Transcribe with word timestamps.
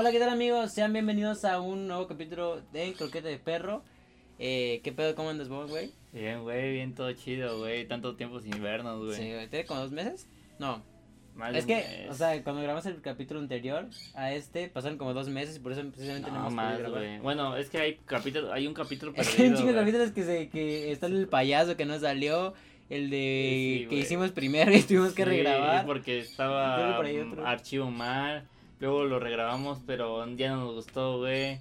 Hola, 0.00 0.12
¿qué 0.12 0.18
tal 0.18 0.30
amigos? 0.30 0.72
Sean 0.72 0.94
bienvenidos 0.94 1.44
a 1.44 1.60
un 1.60 1.86
nuevo 1.86 2.06
capítulo 2.08 2.62
de 2.72 2.94
Croquete 2.94 3.28
de 3.28 3.36
Perro. 3.38 3.82
Eh, 4.38 4.80
¿Qué 4.82 4.92
pedo? 4.92 5.14
¿Cómo 5.14 5.28
andas 5.28 5.50
vos, 5.50 5.68
güey? 5.70 5.90
Bien, 6.10 6.40
güey, 6.42 6.72
bien 6.72 6.94
todo 6.94 7.12
chido, 7.12 7.58
güey. 7.58 7.86
Tanto 7.86 8.16
tiempo 8.16 8.40
sin 8.40 8.62
vernos, 8.62 9.04
güey. 9.04 9.14
Sí, 9.18 9.30
güey. 9.30 9.46
¿Tiene 9.48 9.66
como 9.66 9.80
dos 9.80 9.92
meses? 9.92 10.26
No. 10.58 10.82
Más 11.34 11.54
es 11.54 11.66
que, 11.66 11.74
mes. 11.74 12.08
o 12.08 12.14
sea, 12.14 12.42
cuando 12.42 12.62
grabamos 12.62 12.86
el 12.86 13.02
capítulo 13.02 13.40
anterior 13.40 13.88
a 14.14 14.32
este, 14.32 14.68
pasaron 14.68 14.96
como 14.96 15.12
dos 15.12 15.28
meses 15.28 15.56
y 15.56 15.60
por 15.60 15.72
eso 15.72 15.82
precisamente 15.90 16.30
no, 16.30 16.44
no, 16.44 16.50
más, 16.50 16.80
güey. 16.82 17.18
Bueno, 17.18 17.54
es 17.58 17.68
que 17.68 17.76
hay 17.76 17.96
capítulo, 18.06 18.54
hay 18.54 18.66
un 18.66 18.72
capítulo 18.72 19.12
perdido. 19.14 19.36
que 19.36 19.42
hay 19.42 19.48
un 19.50 19.56
chingo 19.56 19.68
de 19.68 19.78
capítulos 19.80 20.12
que, 20.12 20.24
se, 20.24 20.48
que 20.48 20.92
está 20.92 21.08
el 21.08 21.28
payaso 21.28 21.76
que 21.76 21.84
no 21.84 21.98
salió, 21.98 22.54
el 22.88 23.10
de 23.10 23.74
Sí, 23.74 23.78
que 23.80 23.86
güey. 23.88 24.00
hicimos 24.00 24.30
primero 24.30 24.74
y 24.74 24.80
tuvimos 24.82 25.12
que 25.12 25.24
Sí, 25.24 25.28
regrabar. 25.28 25.84
porque 25.84 26.04
que 26.04 26.18
estaba 26.20 26.96
por 26.96 27.04
ahí 27.04 27.18
otro. 27.18 27.46
archivo 27.46 27.90
mal. 27.90 28.48
Luego 28.80 29.04
lo 29.04 29.20
regrabamos, 29.20 29.78
pero 29.86 30.26
ya 30.36 30.50
no 30.50 30.64
nos 30.64 30.74
gustó, 30.74 31.18
güey. 31.18 31.60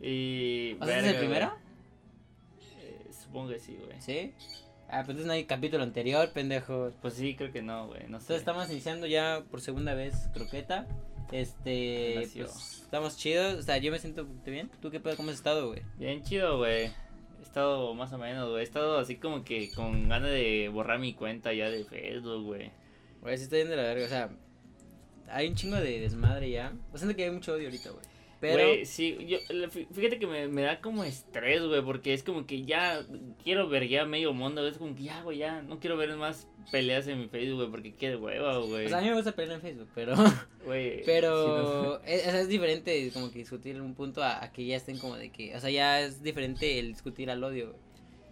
Y. 0.00 0.76
¿O 0.80 0.86
sea, 0.86 1.00
¿es 1.00 1.04
el 1.04 1.16
primero? 1.16 1.52
Eh, 2.80 3.10
supongo 3.12 3.50
que 3.50 3.58
sí, 3.58 3.76
güey. 3.84 4.00
Sí. 4.00 4.32
Ah, 4.88 5.02
pues 5.04 5.10
entonces 5.10 5.26
no 5.26 5.32
hay 5.32 5.44
capítulo 5.44 5.82
anterior, 5.82 6.30
pendejos. 6.32 6.94
Pues 7.02 7.14
sí, 7.14 7.34
creo 7.34 7.52
que 7.52 7.62
no, 7.62 7.88
güey. 7.88 8.02
No 8.08 8.18
sé. 8.18 8.24
Entonces 8.24 8.38
estamos 8.38 8.70
iniciando 8.70 9.06
ya 9.06 9.44
por 9.50 9.60
segunda 9.60 9.94
vez 9.94 10.14
croqueta. 10.32 10.86
Este, 11.32 12.14
pues 12.34 12.82
estamos 12.82 13.16
chidos, 13.16 13.54
o 13.60 13.62
sea, 13.62 13.78
yo 13.78 13.92
me 13.92 14.00
siento 14.00 14.26
bien. 14.44 14.68
¿Tú 14.80 14.90
qué 14.90 14.98
pedo, 14.98 15.16
cómo 15.16 15.30
has 15.30 15.36
estado, 15.36 15.68
güey? 15.68 15.82
Bien 15.96 16.22
chido, 16.24 16.58
güey. 16.58 16.86
He 16.86 17.42
estado 17.42 17.94
más 17.94 18.12
o 18.12 18.18
menos, 18.18 18.48
güey. 18.48 18.60
He 18.60 18.64
estado 18.64 18.98
así 18.98 19.16
como 19.16 19.44
que 19.44 19.70
con 19.70 20.08
ganas 20.08 20.30
de 20.30 20.68
borrar 20.72 20.98
mi 20.98 21.14
cuenta 21.14 21.52
ya 21.52 21.70
de 21.70 21.84
Facebook, 21.84 22.44
güey. 22.44 22.72
Güey, 23.22 23.38
sí 23.38 23.44
está 23.44 23.56
bien 23.56 23.68
de 23.68 23.76
la 23.76 23.82
verga, 23.82 24.06
o 24.06 24.08
sea, 24.08 24.30
hay 25.30 25.48
un 25.48 25.54
chingo 25.54 25.76
de 25.76 26.00
desmadre 26.00 26.50
ya. 26.50 26.72
O 26.92 26.98
sea, 26.98 27.12
que 27.14 27.24
hay 27.24 27.30
mucho 27.30 27.52
odio 27.52 27.66
ahorita, 27.66 27.90
güey. 27.90 28.04
Pero 28.40 28.64
Güey, 28.64 28.86
sí, 28.86 29.18
yo, 29.26 29.38
fíjate 29.92 30.18
que 30.18 30.26
me, 30.26 30.48
me 30.48 30.62
da 30.62 30.80
como 30.80 31.04
estrés, 31.04 31.62
güey, 31.62 31.82
porque 31.82 32.14
es 32.14 32.22
como 32.22 32.46
que 32.46 32.64
ya 32.64 33.06
quiero 33.44 33.68
ver 33.68 33.86
ya 33.86 34.06
medio 34.06 34.32
mundo, 34.32 34.66
es 34.66 34.78
como 34.78 34.94
que 34.94 35.02
ya, 35.02 35.22
güey, 35.22 35.38
ya 35.38 35.60
no 35.60 35.78
quiero 35.78 35.98
ver 35.98 36.16
más 36.16 36.48
peleas 36.72 37.06
en 37.06 37.20
mi 37.20 37.28
Facebook, 37.28 37.56
güey, 37.58 37.70
porque 37.70 37.94
qué 37.94 38.16
hueva, 38.16 38.56
güey. 38.58 38.86
o 38.86 38.88
sea, 38.88 38.98
a 38.98 39.02
mí 39.02 39.08
me 39.08 39.14
gusta 39.14 39.32
pelear 39.32 39.56
en 39.56 39.60
Facebook, 39.60 39.90
pero 39.94 40.14
Güey, 40.64 40.96
sí, 40.98 41.02
pero 41.04 42.02
es, 42.04 42.26
o 42.26 42.30
sea, 42.30 42.40
es 42.40 42.48
diferente 42.48 43.10
como 43.12 43.30
que 43.30 43.40
discutir 43.40 43.76
en 43.76 43.82
un 43.82 43.94
punto 43.94 44.22
a, 44.22 44.42
a 44.42 44.52
que 44.52 44.64
ya 44.64 44.76
estén 44.76 44.98
como 44.98 45.16
de 45.16 45.30
que, 45.30 45.54
o 45.54 45.60
sea, 45.60 45.68
ya 45.68 46.00
es 46.00 46.22
diferente 46.22 46.78
el 46.78 46.92
discutir 46.92 47.30
al 47.30 47.44
odio, 47.44 47.72
güey. 47.72 47.80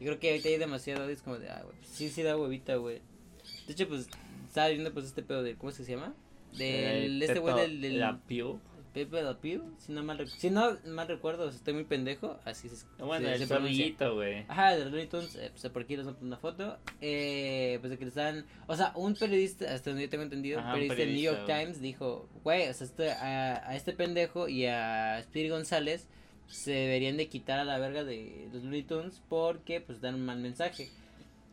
Yo 0.01 0.07
creo 0.07 0.21
que 0.21 0.31
ahorita 0.31 0.49
hay 0.49 0.57
demasiado 0.57 1.05
odio, 1.05 1.13
es 1.13 1.23
como 1.23 1.39
de, 1.39 1.51
ah, 1.51 1.61
güey, 1.65 1.77
sí, 1.83 2.09
sí 2.09 2.23
da 2.23 2.35
huevita, 2.35 2.77
güey. 2.77 3.03
De 3.67 3.75
hecho, 3.75 3.87
pues, 3.87 4.09
estaba 4.47 4.69
viendo 4.69 4.91
pues 4.95 5.05
este 5.05 5.23
pedo 5.23 5.43
de, 5.43 5.55
¿cómo 5.57 5.69
es 5.69 5.77
que 5.77 5.85
se 5.85 5.93
llama? 5.93 6.15
Del, 6.57 7.23
este 7.23 7.39
güey 7.39 7.55
del, 7.57 7.81
del 7.81 8.01
La 8.01 8.19
Pew. 8.27 8.61
Pepe 8.95 9.23
Le 9.23 9.35
Pew, 9.35 9.63
si 9.79 9.93
no 9.93 10.03
mal, 10.03 10.27
si 10.27 10.51
no 10.51 10.77
mal 10.87 11.07
recuerdo, 11.07 11.49
estoy 11.51 11.75
muy 11.75 11.85
pendejo, 11.85 12.41
así 12.45 12.69
se, 12.69 12.85
Bueno, 12.99 13.29
se- 13.29 13.35
el 13.35 13.47
zorrillito, 13.47 14.15
güey. 14.17 14.45
Ajá, 14.49 14.75
de 14.75 14.83
los 14.85 14.91
Looney 14.91 15.07
Tunes, 15.07 15.37
eh, 15.37 15.51
pues 15.53 15.71
por 15.73 15.83
aquí 15.83 15.95
les 15.97 16.07
voy 16.07 16.15
a 16.15 16.17
poner 16.17 16.29
una 16.29 16.37
foto. 16.39 16.79
Eh, 17.01 17.77
pues 17.81 17.91
de 17.91 17.99
que 17.99 18.07
le 18.07 18.09
están. 18.09 18.47
O 18.67 18.75
sea, 18.75 18.93
un 18.97 19.15
periodista, 19.15 19.73
hasta 19.73 19.91
donde 19.91 20.05
yo 20.05 20.09
tengo 20.11 20.25
entendido, 20.25 20.59
Ajá, 20.59 20.75
un 20.75 20.81
un 20.83 20.89
periodista 20.89 21.05
del 21.05 21.15
New 21.15 21.23
York 21.23 21.37
periodista. 21.47 21.61
Times 21.65 21.81
dijo: 21.83 22.29
Güey, 22.43 22.69
o 22.69 22.73
sea, 22.75 22.87
este, 22.87 23.11
a, 23.13 23.69
a 23.69 23.77
este 23.77 23.93
pendejo 23.93 24.49
y 24.49 24.65
a 24.67 25.23
Speedy 25.23 25.51
González 25.51 26.09
se 26.49 26.73
deberían 26.73 27.19
de 27.19 27.29
quitar 27.29 27.61
a 27.61 27.65
la 27.65 27.79
verga 27.79 28.03
de 28.05 28.49
los 28.53 28.65
Looney 28.65 28.83
Tunes 28.83 29.21
porque 29.29 29.81
pues 29.83 30.01
dan 30.01 30.15
un 30.15 30.25
mal 30.25 30.39
mensaje. 30.39 30.89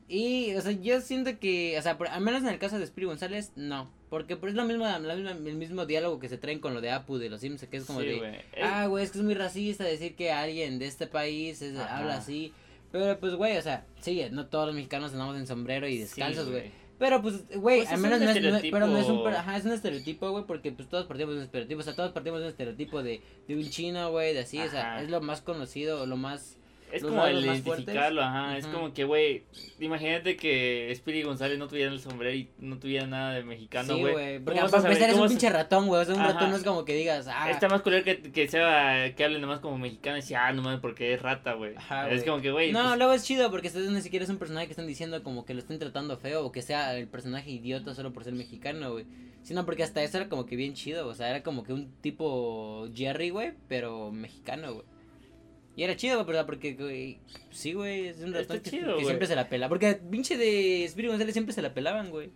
Y, 0.07 0.53
o 0.55 0.61
sea, 0.61 0.71
yo 0.71 1.01
siento 1.01 1.39
que, 1.39 1.77
o 1.79 1.81
sea, 1.81 1.97
por- 1.97 2.07
al 2.09 2.21
menos 2.21 2.43
en 2.43 2.49
el 2.49 2.59
caso 2.59 2.77
de 2.77 2.85
Speedy 2.85 3.07
González, 3.07 3.51
no. 3.55 3.89
Porque 4.09 4.35
pues, 4.37 4.51
es 4.51 4.55
lo 4.57 4.63
mismo, 4.65 4.85
la 4.85 4.99
misma, 4.99 5.31
el 5.31 5.55
mismo 5.55 5.85
diálogo 5.87 6.19
que 6.19 6.29
se 6.29 6.37
traen 6.37 6.59
con 6.59 6.73
lo 6.75 6.81
de 6.81 6.91
Apu 6.91 7.17
de 7.17 7.29
los 7.29 7.41
Simpsons, 7.41 7.69
que 7.69 7.77
es 7.77 7.85
como 7.85 8.01
Sí, 8.01 8.07
de. 8.07 8.17
güey. 8.17 8.35
Ah, 8.61 8.85
güey, 8.87 9.03
es 9.03 9.11
que 9.11 9.17
es 9.17 9.23
muy 9.23 9.33
racista 9.33 9.83
decir 9.83 10.15
que 10.15 10.31
alguien 10.31 10.77
de 10.79 10.85
este 10.85 11.07
país 11.07 11.61
es- 11.61 11.77
habla 11.77 12.17
así. 12.17 12.53
Pero 12.91 13.19
pues, 13.19 13.33
güey, 13.35 13.57
o 13.57 13.61
sea, 13.61 13.85
sí, 13.99 14.21
no 14.31 14.45
todos 14.45 14.67
los 14.67 14.75
mexicanos 14.75 15.11
andamos 15.11 15.35
en 15.37 15.47
sombrero 15.47 15.87
y 15.87 15.97
descalzos, 15.97 16.45
Sí, 16.45 16.51
güey. 16.51 16.71
pero 16.99 17.21
pues, 17.21 17.45
güey, 17.57 17.79
Pues 17.79 17.91
al 17.91 17.99
menos 17.99 18.21
no 18.21 18.29
es, 18.29 18.41
no 18.41 18.59
pero 18.71 18.87
no 18.87 18.97
es 18.99 19.07
un, 19.07 19.27
ajá, 19.27 19.57
es 19.57 19.65
un 19.65 19.73
estereotipo, 19.73 20.29
güey, 20.31 20.45
porque 20.45 20.71
pues 20.71 20.87
todos 20.87 21.05
partimos 21.07 21.33
de 21.33 21.39
un 21.39 21.43
estereotipo, 21.45 21.81
o 21.81 21.83
sea, 21.83 21.95
todos 21.95 22.11
partimos 22.13 22.39
de 22.39 22.45
un 22.45 22.51
estereotipo 22.51 23.01
de, 23.03 23.21
de 23.47 23.55
un 23.55 23.67
chino, 23.69 24.11
güey, 24.11 24.33
de 24.35 24.41
así, 24.41 24.59
o 24.59 24.69
sea, 24.69 25.01
es 25.01 25.09
lo 25.09 25.19
más 25.19 25.41
conocido, 25.41 26.05
lo 26.05 26.15
más... 26.15 26.57
Es 26.91 27.01
los 27.01 27.11
como 27.11 27.25
el 27.25 27.43
identificarlo, 27.43 28.21
ajá. 28.21 28.57
Es 28.57 28.67
como 28.67 28.93
que, 28.93 29.03
güey, 29.03 29.43
imagínate 29.79 30.37
que 30.37 30.93
Speedy 30.95 31.23
González 31.23 31.57
no 31.57 31.67
tuviera 31.67 31.91
el 31.91 31.99
sombrero 31.99 32.33
y 32.35 32.47
no 32.59 32.77
tuviera 32.77 33.05
nada 33.05 33.33
de 33.33 33.43
mexicano, 33.43 33.95
sí, 33.95 33.99
güey. 33.99 34.13
güey, 34.13 34.33
¿Cómo 34.35 34.45
porque 34.45 34.59
para 34.61 34.77
empezar 34.77 35.09
es 35.09 35.15
un 35.15 35.19
¿Cómo 35.19 35.27
se- 35.27 35.33
pinche 35.33 35.49
ratón, 35.49 35.87
güey, 35.87 36.01
o 36.01 36.05
sea, 36.05 36.15
un 36.15 36.21
Ajá. 36.21 36.33
ratón 36.33 36.49
no 36.51 36.55
es 36.57 36.63
como 36.63 36.85
que 36.85 36.93
digas, 36.93 37.27
ah... 37.27 37.49
Está 37.51 37.67
más 37.67 37.81
culero 37.81 38.03
que, 38.05 38.21
que 38.31 38.47
sea, 38.47 39.13
que 39.15 39.23
hable 39.25 39.39
nomás 39.39 39.59
como 39.59 39.77
mexicano 39.77 40.17
y 40.17 40.21
decía, 40.21 40.45
ah, 40.47 40.53
no 40.53 40.61
mames, 40.61 40.79
porque 40.79 41.13
es 41.13 41.21
rata, 41.21 41.53
güey. 41.53 41.73
Es 41.73 41.87
güey. 41.89 42.25
como 42.25 42.41
que, 42.41 42.51
güey. 42.51 42.71
No, 42.71 42.83
pues, 42.83 42.97
luego 42.97 43.13
es 43.13 43.23
chido 43.23 43.51
porque 43.51 43.67
ustedes 43.67 43.89
ni 43.91 44.01
siquiera 44.01 44.23
es 44.23 44.29
un 44.29 44.37
personaje 44.37 44.67
que 44.67 44.71
están 44.73 44.87
diciendo 44.87 45.21
como 45.23 45.43
que 45.45 45.53
lo 45.53 45.59
estén 45.59 45.79
tratando 45.79 46.17
feo 46.17 46.45
o 46.45 46.51
que 46.51 46.61
sea 46.61 46.95
el 46.95 47.07
personaje 47.07 47.49
idiota 47.51 47.93
solo 47.93 48.13
por 48.13 48.23
ser 48.23 48.33
mexicano, 48.33 48.91
güey. 48.93 49.05
Sino 49.43 49.65
porque 49.65 49.83
hasta 49.83 50.01
eso 50.01 50.17
era 50.17 50.27
como 50.29 50.45
que 50.47 50.55
bien 50.55 50.73
chido, 50.73 51.07
o 51.07 51.13
sea, 51.13 51.29
era 51.29 51.43
como 51.43 51.63
que 51.63 51.73
un 51.73 51.91
tipo 52.01 52.87
Jerry, 52.95 53.29
güey, 53.29 53.53
pero 53.67 54.11
mexicano, 54.11 54.73
güey. 54.73 54.85
Y 55.75 55.83
era 55.83 55.95
chido, 55.95 56.23
¿verdad? 56.23 56.45
Porque, 56.45 56.73
güey, 56.73 57.19
sí, 57.51 57.73
güey, 57.73 58.07
es 58.07 58.21
un 58.21 58.33
ratón 58.33 58.59
que, 58.61 58.69
chido, 58.69 58.87
que 58.87 58.93
güey. 58.93 59.05
siempre 59.05 59.27
se 59.27 59.35
la 59.35 59.49
pela. 59.49 59.67
Porque 59.67 59.95
pinche 59.95 60.37
de 60.37 60.85
Espíritu 60.85 61.11
González 61.11 61.33
siempre 61.33 61.53
se 61.53 61.61
la 61.61 61.73
pelaban, 61.73 62.09
güey. 62.09 62.29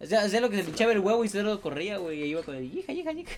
O 0.00 0.06
sea, 0.06 0.22
hacía 0.22 0.40
lo 0.40 0.50
que 0.50 0.56
se 0.56 0.64
le 0.64 0.70
echaba 0.70 0.92
el 0.92 1.00
huevo 1.00 1.24
y 1.24 1.28
se 1.28 1.42
lo 1.42 1.60
corría, 1.60 1.98
güey, 1.98 2.22
y 2.22 2.26
iba 2.26 2.42
con 2.42 2.56
el 2.56 2.64
hija, 2.64 2.92
hija, 2.92 3.12
hija. 3.12 3.32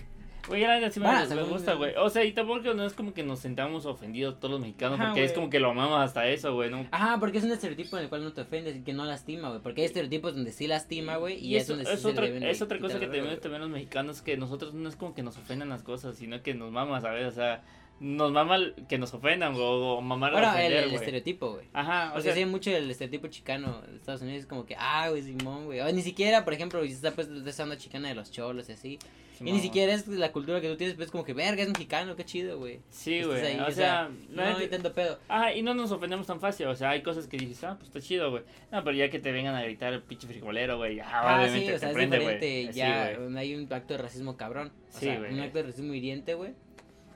Güey, 0.47 0.61
la 0.61 0.79
neta 0.79 0.89
sí 0.89 0.99
me, 1.01 1.35
me 1.35 1.43
gusta, 1.43 1.73
güey. 1.73 1.93
O 1.97 2.09
sea, 2.09 2.23
y 2.23 2.31
tampoco 2.31 2.73
no 2.73 2.85
es 2.85 2.93
como 2.93 3.13
que 3.13 3.21
nos 3.21 3.39
sentamos 3.39 3.85
ofendidos 3.85 4.39
todos 4.39 4.53
los 4.53 4.61
mexicanos, 4.61 4.97
Ajá, 4.97 5.09
porque 5.09 5.25
es 5.25 5.33
como 5.33 5.49
que 5.49 5.59
lo 5.59 5.71
amamos 5.71 5.99
hasta 5.99 6.27
eso, 6.29 6.53
güey, 6.53 6.69
¿no? 6.69 6.87
Ajá, 6.91 7.19
porque 7.19 7.39
es 7.39 7.43
un 7.43 7.51
estereotipo 7.51 7.97
en 7.97 8.03
el 8.03 8.09
cual 8.09 8.23
no 8.23 8.31
te 8.31 8.41
ofendes 8.41 8.77
y 8.77 8.81
que 8.81 8.93
no 8.93 9.03
lastima, 9.03 9.49
güey. 9.49 9.61
Porque 9.61 9.81
hay 9.81 9.87
estereotipos 9.87 10.35
donde 10.35 10.53
sí 10.53 10.67
lastima, 10.67 11.17
güey. 11.17 11.35
Y, 11.35 11.49
Y 11.49 11.57
es 11.57 11.67
donde 11.67 11.83
es, 11.83 11.89
sí 11.89 11.97
se 11.97 12.07
otra, 12.07 12.25
de 12.27 12.49
es 12.49 12.61
otra 12.61 12.79
cosa 12.79 12.97
que 12.97 13.07
tenemos 13.07 13.39
también 13.41 13.61
los 13.61 13.69
mexicanos, 13.69 14.21
que 14.21 14.37
nosotros 14.37 14.73
no 14.73 14.87
es 14.87 14.95
como 14.95 15.13
que 15.13 15.21
nos 15.21 15.37
ofendan 15.37 15.67
las 15.67 15.83
cosas, 15.83 16.15
sino 16.15 16.41
que 16.41 16.53
nos 16.53 16.71
mamas, 16.71 17.03
¿sabes? 17.03 17.27
O 17.27 17.31
sea, 17.31 17.61
nos 17.99 18.31
mama 18.31 18.55
el- 18.57 18.75
que 18.87 18.97
nos 18.97 19.13
ofendan, 19.13 19.53
güey, 19.53 19.65
o 19.65 20.01
mamar 20.01 20.31
a 20.31 20.33
Bueno, 20.33 20.47
el, 20.49 20.53
ofender, 20.55 20.77
el 20.83 20.89
güey. 20.89 20.95
estereotipo, 20.95 21.53
güey. 21.53 21.65
Ajá, 21.73 22.09
o 22.09 22.13
Porque 22.13 22.23
sea, 22.23 22.35
sí 22.35 22.45
mucho 22.45 22.69
el 22.71 22.89
estereotipo 22.91 23.27
chicano 23.27 23.81
de 23.89 23.95
Estados 23.97 24.21
Unidos. 24.21 24.41
Es 24.41 24.45
como 24.47 24.65
que, 24.65 24.75
ah, 24.77 25.09
güey, 25.09 25.23
Simón, 25.23 25.65
güey. 25.65 25.79
O 25.81 25.91
ni 25.91 26.01
siquiera, 26.01 26.43
por 26.45 26.53
ejemplo, 26.53 26.81
si 26.83 26.91
está 26.91 27.11
pues 27.11 27.27
esa 27.29 27.63
onda 27.63 27.77
chicana 27.77 28.09
de 28.09 28.15
los 28.15 28.31
cholos 28.31 28.69
y 28.69 28.73
así. 28.73 28.99
sí, 29.37 29.43
y 29.45 29.51
ni 29.51 29.59
siquiera 29.59 29.93
es 29.93 30.07
la 30.07 30.31
cultura 30.31 30.59
que 30.61 30.67
tú 30.69 30.77
tienes, 30.77 30.95
pues 30.95 31.07
es 31.07 31.11
como 31.11 31.23
que, 31.23 31.33
verga, 31.33 31.61
es 31.61 31.69
mexicano, 31.69 32.15
qué 32.15 32.25
chido, 32.25 32.57
güey. 32.57 32.79
Sí, 32.89 33.21
güey, 33.23 33.59
o 33.59 33.65
o 33.67 33.71
sea, 33.71 34.09
No, 34.29 34.41
hay 34.43 34.67
tanto 34.67 34.93
pedo. 34.93 35.19
Ajá, 35.27 35.53
y 35.53 35.61
no 35.61 35.73
nos 35.75 35.91
ofendemos 35.91 36.25
tan 36.25 36.39
fácil, 36.39 36.65
o 36.67 36.75
sea, 36.75 36.89
hay 36.91 37.03
cosas 37.03 37.27
que 37.27 37.37
dices, 37.37 37.63
ah, 37.63 37.75
pues 37.77 37.89
está 37.89 38.01
chido, 38.01 38.31
güey. 38.31 38.41
No, 38.71 38.83
pero 38.83 38.97
ya 38.97 39.09
que 39.11 39.19
te 39.19 39.31
vengan 39.31 39.53
a 39.55 39.61
gritar 39.63 39.93
el 39.93 40.01
pinche 40.01 40.25
frijolero, 40.27 40.77
güey, 40.77 40.95
ya, 40.95 41.05
Ah, 41.07 41.35
obviamente 41.41 41.67
sí, 41.67 41.73
o 41.73 41.77
sea, 41.79 41.87
te 41.89 41.91
es 41.91 41.93
prende, 41.95 42.17
diferente. 42.17 42.73
Sí, 42.73 42.79
ya, 42.79 43.13
güey. 43.17 43.37
hay 43.37 43.55
un 43.55 43.71
acto 43.71 43.93
de 43.93 43.97
racismo 44.01 44.37
cabrón. 44.37 44.71
O 44.89 44.97
Sí, 44.97 45.05
sea, 45.05 45.19
güey. 45.19 45.33
un 45.33 45.39
acto 45.41 45.57
de 45.59 45.63
racismo 45.65 45.93
hiriente, 45.93 46.33
güey. 46.33 46.53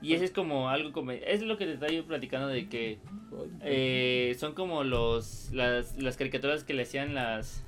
Y 0.02 0.14
ese 0.14 0.26
es 0.26 0.32
como 0.32 0.70
algo 0.70 0.92
como, 0.92 1.12
es 1.12 1.42
lo 1.42 1.58
que 1.58 1.66
te 1.66 1.74
estaba 1.74 1.92
yo 1.92 2.06
platicando 2.06 2.48
de 2.48 2.68
que 2.68 2.98
eh, 3.62 4.36
son 4.40 4.54
como 4.54 4.84
los, 4.84 5.52
las, 5.52 5.98
las 5.98 6.18
caricaturas 6.18 6.64
que 6.64 6.74
le 6.74 6.84
hacían 6.84 7.14
las... 7.14 7.64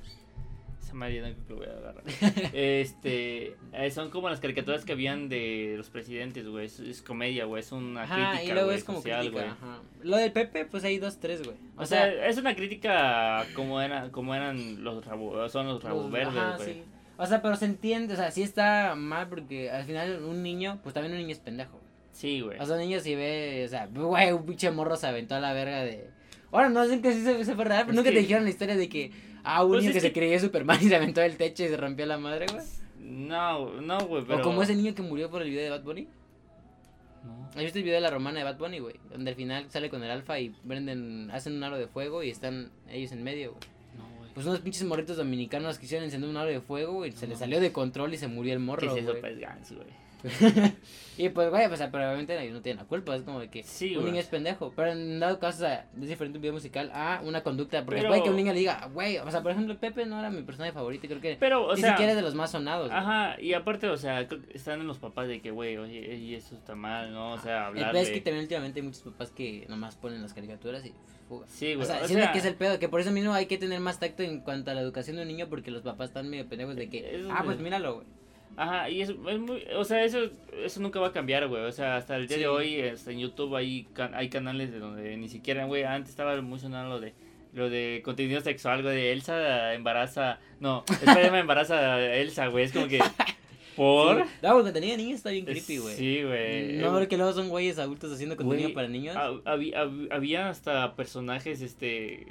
Esa 0.82 0.94
madre 0.94 1.20
no 1.20 1.28
creo 1.28 1.46
que 1.46 1.52
lo 1.52 1.58
voy 1.58 1.66
a 1.66 1.78
agarrar. 1.78 2.04
este, 2.52 3.56
eh, 3.72 3.90
son 3.90 4.10
como 4.10 4.28
las 4.28 4.40
caricaturas 4.40 4.84
que 4.84 4.92
habían 4.92 5.28
de 5.28 5.74
los 5.76 5.90
presidentes, 5.90 6.46
güey, 6.46 6.66
es, 6.66 6.80
es 6.80 7.02
comedia, 7.02 7.44
güey, 7.44 7.60
es 7.60 7.72
una 7.72 8.02
Ajá, 8.02 8.32
crítica, 8.32 8.44
y 8.44 8.52
luego 8.52 8.66
güey, 8.66 8.78
es 8.78 8.84
como 8.84 8.98
social, 8.98 9.20
crítica, 9.20 9.42
güey. 9.42 9.52
ajá. 9.52 9.82
Lo 10.02 10.16
del 10.16 10.32
Pepe, 10.32 10.64
pues 10.66 10.84
hay 10.84 10.98
dos, 10.98 11.18
tres, 11.20 11.42
güey. 11.42 11.56
O 11.76 11.86
sea, 11.86 12.26
es 12.26 12.36
una 12.36 12.54
crítica 12.54 13.46
como 13.54 13.80
eran, 13.80 14.10
como 14.10 14.34
eran 14.34 14.84
los 14.84 15.04
rabo, 15.06 15.48
son 15.48 15.66
los 15.68 15.82
rabos 15.82 16.10
verdes, 16.10 16.34
güey. 16.56 16.74
sí. 16.74 16.82
O 17.16 17.26
sea, 17.26 17.40
pero 17.42 17.54
se 17.56 17.66
entiende, 17.66 18.14
o 18.14 18.16
sea, 18.16 18.30
sí 18.32 18.42
está 18.42 18.94
mal 18.96 19.28
porque 19.28 19.70
al 19.70 19.84
final 19.84 20.24
un 20.24 20.42
niño, 20.42 20.80
pues 20.82 20.94
también 20.94 21.12
un 21.12 21.20
niño 21.20 21.32
es 21.32 21.38
pendejo. 21.38 21.80
Sí, 22.14 22.40
güey. 22.40 22.58
O 22.58 22.64
sea, 22.64 22.76
un 22.76 22.80
niño 22.80 22.98
si 23.00 23.14
ve, 23.14 23.64
o 23.66 23.68
sea, 23.68 23.86
güey, 23.86 24.32
un 24.32 24.46
pinche 24.46 24.70
morro 24.70 24.96
se 24.96 25.06
aventó 25.06 25.34
a 25.34 25.40
la 25.40 25.52
verga 25.52 25.82
de... 25.84 26.08
Ahora, 26.50 26.68
no 26.70 26.86
sé 26.86 27.00
que 27.02 27.12
sí 27.12 27.22
se, 27.24 27.44
se 27.44 27.54
fue 27.54 27.64
real, 27.64 27.80
pero 27.82 27.90
Es 27.90 27.96
nunca 27.96 28.08
que- 28.10 28.14
te 28.16 28.22
dijeron 28.22 28.44
la 28.44 28.50
historia 28.50 28.76
de 28.76 28.88
que, 28.88 29.10
ah, 29.42 29.62
un 29.64 29.70
Pues 29.72 29.80
niño 29.82 29.90
es 29.90 29.94
que, 29.96 30.00
se 30.00 30.12
que- 30.12 30.20
creía 30.20 30.40
Superman 30.40 30.78
y 30.80 30.88
se 30.88 30.96
aventó 30.96 31.20
del 31.20 31.36
techo 31.36 31.64
y 31.64 31.68
se 31.68 31.76
rompió 31.76 32.06
la 32.06 32.16
madre, 32.16 32.46
güey. 32.50 32.64
No, 33.00 33.80
no, 33.82 33.98
güey, 34.06 34.24
pero... 34.24 34.38
O 34.38 34.42
como 34.42 34.62
ese 34.62 34.74
niño 34.74 34.94
que 34.94 35.02
murió 35.02 35.28
por 35.28 35.42
el 35.42 35.50
video 35.50 35.64
de 35.64 35.70
Bad 35.70 35.82
Bunny. 35.82 36.08
No. 37.24 37.48
¿Has 37.54 37.62
visto 37.62 37.78
el 37.78 37.84
video 37.84 37.96
de 37.96 38.00
la 38.02 38.10
romana 38.10 38.38
de 38.38 38.44
Bad 38.44 38.58
Bunny, 38.58 38.78
güey? 38.78 38.94
Donde 39.10 39.30
al 39.30 39.36
final 39.36 39.66
sale 39.70 39.88
con 39.90 40.02
el 40.04 40.10
alfa 40.10 40.38
y 40.38 40.50
prenden, 40.50 41.30
hacen 41.32 41.54
un 41.54 41.64
aro 41.64 41.76
de 41.78 41.86
fuego 41.88 42.22
y 42.22 42.30
están 42.30 42.70
ellos 42.90 43.12
en 43.12 43.22
medio, 43.22 43.52
güey. 43.52 43.62
No, 43.98 44.18
güey. 44.18 44.30
Pues 44.34 44.46
unos 44.46 44.60
pinches 44.60 44.84
morritos 44.84 45.16
dominicanos 45.16 45.78
quisieron 45.78 46.04
encender 46.04 46.28
un 46.30 46.36
aro 46.36 46.50
de 46.50 46.60
fuego 46.60 47.04
y 47.06 47.12
se 47.12 47.26
les 47.26 47.38
salió 47.38 47.60
de 47.60 47.72
control 47.72 48.14
y 48.14 48.18
se 48.18 48.28
murió 48.28 48.52
el 48.52 48.58
¿Qué 48.60 48.64
morro, 48.64 48.86
es 48.94 49.02
eso, 49.02 49.10
güey. 49.10 49.20
pues, 49.20 49.72
güey? 49.72 49.86
y 51.18 51.28
pues, 51.28 51.50
güey, 51.50 51.68
pues, 51.68 51.80
ellos 52.42 52.54
no 52.54 52.62
tienen 52.62 52.82
la 52.82 52.88
culpa, 52.88 53.14
es 53.14 53.22
como 53.22 53.40
de 53.40 53.48
que 53.50 53.62
Sí, 53.62 53.96
un 53.96 54.04
niño 54.06 54.18
es 54.20 54.26
pendejo. 54.26 54.72
Pero 54.74 54.92
en 54.92 55.20
dado 55.20 55.38
caso, 55.38 55.58
o 55.58 55.66
sea, 55.66 55.88
es 56.00 56.08
diferente 56.08 56.38
un 56.38 56.42
video 56.42 56.52
musical 56.54 56.90
a 56.94 57.20
una 57.24 57.42
conducta. 57.42 57.84
Porque 57.84 58.02
puede 58.04 58.22
que 58.22 58.30
un 58.30 58.36
niño 58.36 58.52
le 58.52 58.58
diga, 58.60 58.88
güey, 58.92 59.18
o 59.18 59.30
sea, 59.30 59.42
por 59.42 59.52
ejemplo, 59.52 59.78
Pepe 59.78 60.06
no 60.06 60.18
era 60.18 60.30
mi 60.30 60.42
personaje 60.42 60.72
favorito 60.72 61.06
creo 61.08 61.20
que 61.20 61.36
Pero, 61.38 61.66
o 61.68 61.74
ni 61.74 61.80
sea, 61.80 61.90
siquiera 61.90 62.12
es 62.12 62.16
de 62.16 62.22
los 62.22 62.34
más 62.34 62.50
sonados. 62.50 62.90
ajá, 62.90 63.40
y 63.40 63.52
aparte, 63.54 63.88
o 63.88 63.96
sea, 63.96 64.26
están 64.52 64.80
en 64.80 64.86
los 64.86 64.98
papás 64.98 65.28
de 65.28 65.40
que, 65.40 65.50
güey, 65.50 65.76
oye, 65.76 66.16
y 66.16 66.34
eso 66.34 66.54
está 66.56 66.74
mal, 66.74 67.12
¿no? 67.12 67.32
O 67.32 67.38
sea, 67.38 67.70
pedo 67.72 67.86
hablar 67.86 67.96
es 67.96 68.10
que 68.10 68.20
también 68.20 68.42
últimamente 68.44 68.80
hay 68.80 68.86
muchos 68.86 69.02
papás 69.02 69.30
que 69.30 69.66
nomás 69.68 69.96
ponen 69.96 70.22
las 70.22 70.34
caricaturas 70.34 70.84
y 70.86 70.92
fuga. 71.28 71.46
Sí, 71.48 71.74
O 71.74 71.76
güey. 71.76 71.86
sea, 71.86 71.96
o 72.02 72.06
siento 72.06 72.24
sea, 72.24 72.32
que 72.32 72.38
es 72.38 72.44
el 72.44 72.54
pedo, 72.54 72.78
que 72.78 72.88
por 72.88 73.00
eso 73.00 73.10
mismo 73.12 73.32
hay 73.34 73.46
que 73.46 73.58
tener 73.58 73.78
más 73.80 73.98
tacto 74.00 74.22
en 74.22 74.40
cuanto 74.40 74.70
a 74.70 74.74
la 74.74 74.80
educación 74.80 75.16
de 75.16 75.22
un 75.22 75.28
niño 75.28 75.46
porque 75.48 75.70
los 75.70 75.82
papás 75.82 76.08
están 76.08 76.28
medio 76.28 76.48
pendejos 76.48 76.76
de 76.76 76.88
que, 76.88 77.24
ah, 77.30 77.38
es- 77.40 77.44
pues 77.44 77.58
míralo, 77.60 77.94
güey. 77.96 78.06
Ajá, 78.56 78.88
y 78.90 79.02
es, 79.02 79.10
es 79.10 79.38
muy, 79.38 79.62
o 79.76 79.84
sea, 79.84 80.04
eso, 80.04 80.18
eso 80.64 80.80
nunca 80.80 81.00
va 81.00 81.08
a 81.08 81.12
cambiar, 81.12 81.46
güey. 81.48 81.62
O 81.64 81.72
sea, 81.72 81.96
hasta 81.96 82.16
el 82.16 82.26
día 82.28 82.36
Sí. 82.36 82.42
de 82.42 82.48
hoy, 82.48 82.74
este, 82.76 83.12
en 83.12 83.18
YouTube 83.20 83.54
hay, 83.56 83.84
can- 83.94 84.14
hay 84.14 84.28
canales 84.28 84.70
de 84.72 84.78
donde 84.78 85.16
ni 85.16 85.28
siquiera, 85.28 85.64
güey, 85.64 85.84
antes 85.84 86.10
estaba 86.10 86.40
muy 86.42 86.58
sonado 86.58 86.88
lo 86.88 87.00
de 87.00 87.12
lo 87.52 87.70
de 87.70 88.02
contenido 88.04 88.40
sexual, 88.40 88.82
güey, 88.82 88.96
de 88.96 89.12
Elsa 89.12 89.74
embaraza, 89.74 90.40
no, 90.58 90.82
Spider-Man 90.88 91.40
embaraza 91.42 91.94
a 91.94 92.14
Elsa, 92.16 92.48
güey, 92.48 92.64
es 92.64 92.72
como 92.72 92.88
que, 92.88 92.98
¿por? 93.76 94.24
Sí, 94.24 94.30
No, 94.42 94.54
porque 94.54 94.72
tenía 94.72 94.96
niños 94.96 95.18
está 95.18 95.30
bien 95.30 95.44
creepy, 95.44 95.78
güey. 95.78 95.94
Sí, 95.94 96.22
güey. 96.24 96.72
No, 96.78 96.92
porque 96.92 97.16
luego 97.16 97.32
son 97.32 97.48
güeyes 97.48 97.78
adultos 97.78 98.12
haciendo 98.12 98.36
contenido 98.36 98.72
para 98.72 98.88
niños. 98.88 99.14
hab- 99.16 99.42
había, 99.44 99.84
hab- 99.84 100.08
había 100.12 100.48
hasta 100.48 100.96
personajes, 100.96 101.60
este, 101.60 102.26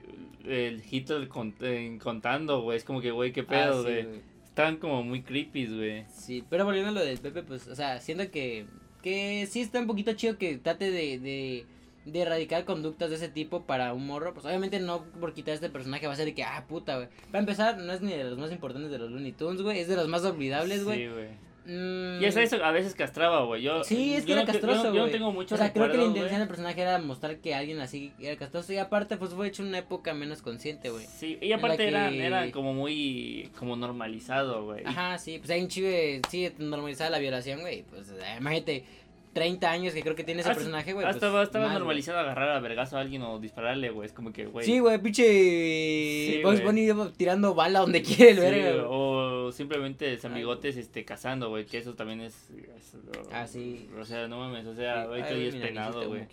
el 0.46 0.84
Hitler 0.92 1.30
cont- 1.30 1.56
eh, 1.62 1.98
contando, 2.04 2.62
güey, 2.62 2.78
es 2.78 2.84
como 2.84 3.00
que, 3.00 3.12
güey, 3.12 3.32
qué 3.32 3.42
Ah, 3.42 3.48
pedo, 3.48 3.84
güey. 3.84 4.06
Estaban 4.54 4.78
como 4.78 5.02
muy 5.02 5.24
creepy, 5.24 5.66
güey. 5.66 6.06
Sí, 6.14 6.44
pero 6.48 6.64
volviendo 6.64 6.92
a 6.92 6.94
lo 6.94 7.04
del 7.04 7.18
Pepe, 7.18 7.42
pues, 7.42 7.68
o 7.68 7.76
sea, 7.76 8.00
siento 8.00 8.30
que, 8.30 8.68
que 9.02 9.48
sí 9.50 9.62
está 9.62 9.80
un 9.80 9.88
poquito 9.88 10.14
chido 10.14 10.38
que 10.38 10.60
trate 10.60 10.92
de, 10.92 11.18
de, 11.18 11.66
de 12.06 12.22
erradicar 12.22 12.64
conductas 12.64 13.10
de 13.10 13.16
ese 13.16 13.30
tipo 13.30 13.64
para 13.64 13.96
un 13.96 14.06
morro. 14.06 14.32
Pues 14.36 14.46
obviamente 14.46 14.80
no 14.80 15.06
por 15.20 15.34
quitar 15.34 15.56
este 15.56 15.72
personaje 15.72 16.06
va 16.06 16.14
a 16.14 16.16
ser 16.18 16.26
de 16.26 16.36
que, 16.36 16.44
ah, 16.44 16.66
puta, 16.70 16.98
güey. 16.98 17.08
Para 17.32 17.40
empezar, 17.40 17.80
no 17.80 17.92
es 17.94 18.02
ni 18.02 18.12
de 18.12 18.26
los 18.26 18.38
más 18.38 18.52
importantes 18.52 18.92
de 18.92 19.00
los 19.00 19.10
Looney 19.10 19.32
Tunes, 19.32 19.64
güey. 19.64 19.80
Es 19.80 19.88
de 19.88 19.96
los 19.96 20.08
más 20.08 20.24
olvidables, 20.24 20.84
güey. 20.84 21.00
Sí, 21.00 21.08
güey. 21.08 21.30
Mm, 21.66 22.22
Y 22.22 22.26
hasta 22.26 22.42
eso 22.44 22.64
a 22.64 22.72
veces 22.72 22.94
castraba, 22.94 23.44
güey. 23.46 23.62
Yo, 23.62 23.84
Sí, 23.84 24.14
es 24.16 24.24
que 24.24 24.30
yo 24.30 24.34
era 24.36 24.42
no 24.44 24.48
te- 24.52 24.54
yo 24.60 24.60
castroso, 24.68 24.84
Yo, 24.90 24.94
no 24.94 25.00
güey. 25.02 25.12
tengo 25.12 25.32
mucho 25.32 25.56
O 25.56 25.58
sea, 25.58 25.72
creo 25.72 25.90
que 25.90 25.98
la 25.98 26.04
intención 26.04 26.28
güey. 26.30 26.40
del 26.40 26.48
personaje 26.48 26.82
era 26.82 27.00
mostrar 27.00 27.38
que 27.38 27.56
alguien 27.56 27.80
así 27.80 28.12
era 28.20 28.36
castroso. 28.36 28.74
Y 28.74 28.78
aparte, 28.78 29.18
pues 29.18 29.32
fue 29.34 29.48
hecho 29.48 29.62
en 29.64 29.70
una 29.70 29.78
época 29.80 30.14
menos 30.14 30.42
consciente, 30.42 30.90
güey. 30.90 31.06
Sí, 31.06 31.38
y 31.42 31.52
aparte 31.54 31.84
en 31.84 31.90
era, 31.90 32.10
que- 32.10 32.26
era 32.26 32.52
como 32.52 32.74
muy 32.74 33.50
como 33.58 33.76
normalizado, 33.76 34.66
güey. 34.66 34.84
Ajá, 34.86 35.18
sí, 35.18 35.38
pues 35.40 35.50
hay 35.52 35.62
un 35.62 35.68
chive, 35.70 36.22
sí, 36.30 36.52
normalizada 36.58 37.10
la 37.10 37.20
violación, 37.20 37.62
güey. 37.62 37.84
Pues 37.84 38.14
imagínate, 38.40 38.86
30 39.34 39.70
años 39.72 39.94
que 39.94 40.02
creo 40.02 40.16
que 40.16 40.24
tiene 40.24 40.42
ese 40.42 40.50
Hasta- 40.52 40.60
personaje, 40.60 40.94
güey. 40.94 41.06
Hasta 41.06 41.32
pues, 41.32 41.44
estaba 41.44 41.74
normalizado 41.74 42.20
agarrar 42.20 42.50
a 42.52 42.60
vergazo 42.60 42.98
a 42.98 43.02
alguien 43.02 43.22
o 43.24 43.40
dispararle, 43.40 43.90
güey. 43.90 44.06
Es 44.06 44.14
como 44.14 44.32
que, 44.32 44.46
güey. 44.46 44.66
Sí, 44.66 44.80
güey, 44.80 44.98
pinche. 45.00 45.24
Sí, 45.24 46.40
Bugs 46.44 46.62
güey. 46.62 46.86
Bunny 46.88 47.12
tirando 47.18 47.54
bala 47.56 47.80
donde 47.80 48.02
quiere 48.04 48.32
el 48.32 48.38
Sí, 48.38 48.42
verga, 48.44 48.84
o 48.88 49.52
simplemente 49.52 50.08
Ay, 50.10 50.20
amigotes 50.24 50.78
este 50.78 51.04
cazando, 51.04 51.50
güey, 51.50 51.66
que 51.66 51.80
eso 51.80 51.94
también 51.96 52.22
es, 52.22 52.34
es- 52.52 52.96
Ah, 53.32 53.48
sí. 53.48 53.90
O 54.00 54.06
sea, 54.06 54.28
no 54.28 54.38
mames, 54.40 54.66
o 54.68 54.76
sea, 54.76 55.04
ahorita 55.04 55.30
ya 55.32 55.36
es 55.36 55.56
penado, 55.56 56.08
güey. 56.08 56.26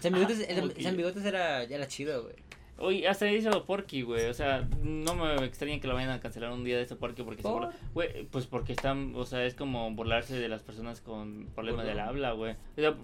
San 0.00 0.12
Bigotes, 0.96 1.24
era, 1.24 1.64
ya 1.64 1.76
era 1.76 1.86
chido, 1.88 2.22
güey. 2.24 2.34
Oye, 2.82 3.06
hasta 3.06 3.30
hizo 3.30 3.64
Porky, 3.64 4.02
güey. 4.02 4.26
O 4.26 4.34
sea, 4.34 4.68
no 4.82 5.14
me 5.14 5.34
extraña 5.44 5.78
que 5.80 5.86
lo 5.86 5.94
vayan 5.94 6.10
a 6.10 6.20
cancelar 6.20 6.50
un 6.52 6.64
día 6.64 6.76
de 6.76 6.82
ese 6.82 6.96
Porky 6.96 7.22
porque 7.22 7.42
¿Por? 7.42 7.52
seguro. 7.52 7.70
Güey, 7.94 8.24
pues 8.30 8.46
porque 8.46 8.72
están. 8.72 9.14
O 9.14 9.24
sea, 9.24 9.44
es 9.44 9.54
como 9.54 9.90
burlarse 9.92 10.38
de 10.38 10.48
las 10.48 10.62
personas 10.62 11.00
con 11.00 11.46
problema 11.54 11.84
del 11.84 12.00
habla, 12.00 12.32
güey. 12.32 12.52
O 12.76 12.80
sea, 12.80 12.94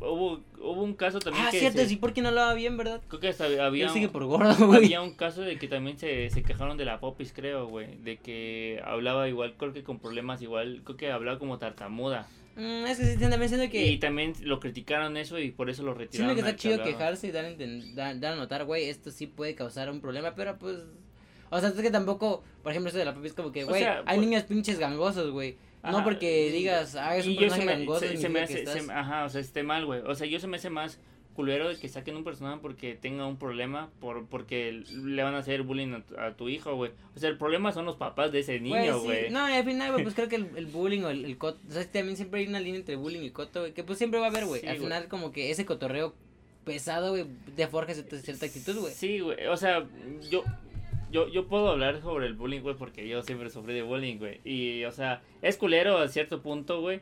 hubo, 0.00 0.40
hubo 0.60 0.82
un 0.82 0.94
caso 0.94 1.18
también 1.18 1.46
Ah, 1.46 1.50
que. 1.50 1.58
cierto, 1.58 1.78
se- 1.78 1.88
sí, 1.88 1.96
porque 1.96 2.22
no 2.22 2.28
hablaba 2.28 2.54
bien, 2.54 2.76
¿verdad? 2.76 3.00
Creo 3.08 3.20
que 3.20 3.28
hasta 3.28 3.44
había. 3.66 3.84
Él 3.86 3.90
sigue 3.90 4.08
por 4.08 4.24
gordo, 4.24 4.54
güey. 4.68 4.84
Había 4.84 5.02
un 5.02 5.14
caso 5.14 5.42
de 5.42 5.58
que 5.58 5.66
también 5.66 5.98
se, 5.98 6.30
se 6.30 6.42
quejaron 6.44 6.76
de 6.76 6.84
la 6.84 7.00
popis, 7.00 7.32
creo, 7.32 7.66
güey. 7.66 7.96
De 8.04 8.18
que 8.18 8.80
hablaba 8.84 9.28
igual, 9.28 9.54
creo 9.58 9.72
que 9.72 9.82
con 9.82 9.98
problemas 9.98 10.42
igual. 10.42 10.82
Creo 10.84 10.96
que 10.96 11.10
hablaba 11.10 11.38
como 11.40 11.58
tartamuda. 11.58 12.28
Mm, 12.56 12.86
es 12.86 12.98
que 12.98 13.04
sí, 13.06 13.18
también 13.18 13.48
siento 13.48 13.68
que. 13.70 13.86
Y 13.86 13.98
también 13.98 14.32
lo 14.42 14.60
criticaron 14.60 15.16
eso 15.16 15.38
y 15.38 15.50
por 15.50 15.70
eso 15.70 15.82
lo 15.82 15.92
retiraron. 15.94 16.34
Siento 16.34 16.44
que 16.44 16.50
está 16.50 16.60
chido 16.62 16.82
quejarse 16.84 17.26
y 17.26 17.32
dar, 17.32 17.44
a 17.46 17.50
enten- 17.50 17.94
dar, 17.94 18.20
dar 18.20 18.32
a 18.34 18.36
notar, 18.36 18.64
güey, 18.64 18.88
esto 18.88 19.10
sí 19.10 19.26
puede 19.26 19.54
causar 19.54 19.90
un 19.90 20.00
problema, 20.00 20.34
pero 20.34 20.56
pues... 20.58 20.76
O 21.50 21.60
sea, 21.60 21.68
es 21.68 21.74
que 21.74 21.90
tampoco, 21.90 22.42
por 22.62 22.72
ejemplo, 22.72 22.88
eso 22.88 22.98
de 22.98 23.04
la 23.04 23.14
papi 23.14 23.26
es 23.28 23.32
como 23.34 23.52
que, 23.52 23.64
O 23.64 23.68
güey, 23.68 23.82
sea, 23.82 24.02
hay 24.06 24.18
niños 24.18 24.42
pinches 24.44 24.78
gangosos, 24.78 25.30
güey. 25.30 25.56
No 25.82 26.02
porque 26.02 26.50
digas, 26.50 26.94
ah, 26.96 27.16
es 27.16 27.26
un 27.26 27.36
personaje 27.36 27.66
me, 27.66 27.72
gangoso, 27.72 28.00
se, 28.00 28.06
se 28.08 28.12
significa 28.16 28.40
me 28.40 28.46
que 28.46 28.52
hace, 28.54 28.62
estás- 28.62 28.86
se- 28.86 28.92
ajá, 28.92 29.24
o 29.24 29.28
sea, 29.28 29.40
esté 29.40 29.62
mal, 29.62 29.84
güey. 29.84 30.00
O 30.06 30.14
sea, 30.14 30.26
yo 30.26 30.40
se 30.40 30.46
me 30.46 30.56
hace 30.56 30.70
más 30.70 30.98
culero 31.34 31.68
de 31.68 31.76
que 31.76 31.88
saquen 31.88 32.16
un 32.16 32.24
personaje 32.24 32.58
porque 32.62 32.94
tenga 32.94 33.26
un 33.26 33.36
problema, 33.36 33.90
por 34.00 34.26
porque 34.26 34.82
le 34.90 35.22
van 35.22 35.34
a 35.34 35.38
hacer 35.38 35.62
bullying 35.62 35.92
a 35.92 36.02
tu, 36.02 36.18
a 36.18 36.36
tu 36.36 36.48
hijo, 36.48 36.74
güey. 36.74 36.92
O 37.14 37.18
sea, 37.18 37.28
el 37.28 37.36
problema 37.36 37.72
son 37.72 37.84
los 37.84 37.96
papás 37.96 38.32
de 38.32 38.40
ese 38.40 38.60
niño, 38.60 38.98
sí. 39.00 39.04
güey. 39.04 39.30
No, 39.30 39.48
y 39.48 39.52
al 39.52 39.64
final, 39.64 39.92
güey, 39.92 40.02
pues 40.04 40.14
creo 40.16 40.28
que 40.28 40.36
el, 40.36 40.48
el 40.56 40.66
bullying 40.66 41.02
o 41.02 41.10
el, 41.10 41.24
el 41.24 41.36
coto, 41.36 41.58
o 41.68 41.72
sea, 41.72 41.84
también 41.90 42.16
siempre 42.16 42.40
hay 42.40 42.46
una 42.46 42.60
línea 42.60 42.80
entre 42.80 42.96
bullying 42.96 43.22
y 43.22 43.30
coto, 43.30 43.60
güey, 43.60 43.74
que 43.74 43.84
pues 43.84 43.98
siempre 43.98 44.20
va 44.20 44.26
a 44.26 44.30
haber, 44.30 44.46
güey. 44.46 44.60
Sí, 44.60 44.66
al 44.68 44.78
final, 44.78 45.08
como 45.08 45.32
que 45.32 45.50
ese 45.50 45.66
cotorreo 45.66 46.14
pesado, 46.64 47.10
güey, 47.10 47.26
te 47.56 47.66
forja 47.66 47.94
cierta, 47.94 48.16
cierta 48.18 48.46
actitud, 48.46 48.78
güey. 48.78 48.92
Sí, 48.94 49.20
güey. 49.20 49.46
O 49.46 49.56
sea, 49.56 49.86
yo, 50.30 50.44
yo, 51.10 51.28
yo 51.28 51.46
puedo 51.46 51.68
hablar 51.68 52.00
sobre 52.00 52.26
el 52.26 52.34
bullying, 52.34 52.60
güey, 52.60 52.76
porque 52.76 53.06
yo 53.06 53.22
siempre 53.22 53.50
sufrí 53.50 53.74
de 53.74 53.82
bullying, 53.82 54.18
güey. 54.18 54.40
Y, 54.44 54.84
o 54.84 54.92
sea, 54.92 55.22
es 55.42 55.56
culero 55.56 55.98
a 55.98 56.08
cierto 56.08 56.42
punto, 56.42 56.80
güey. 56.80 57.00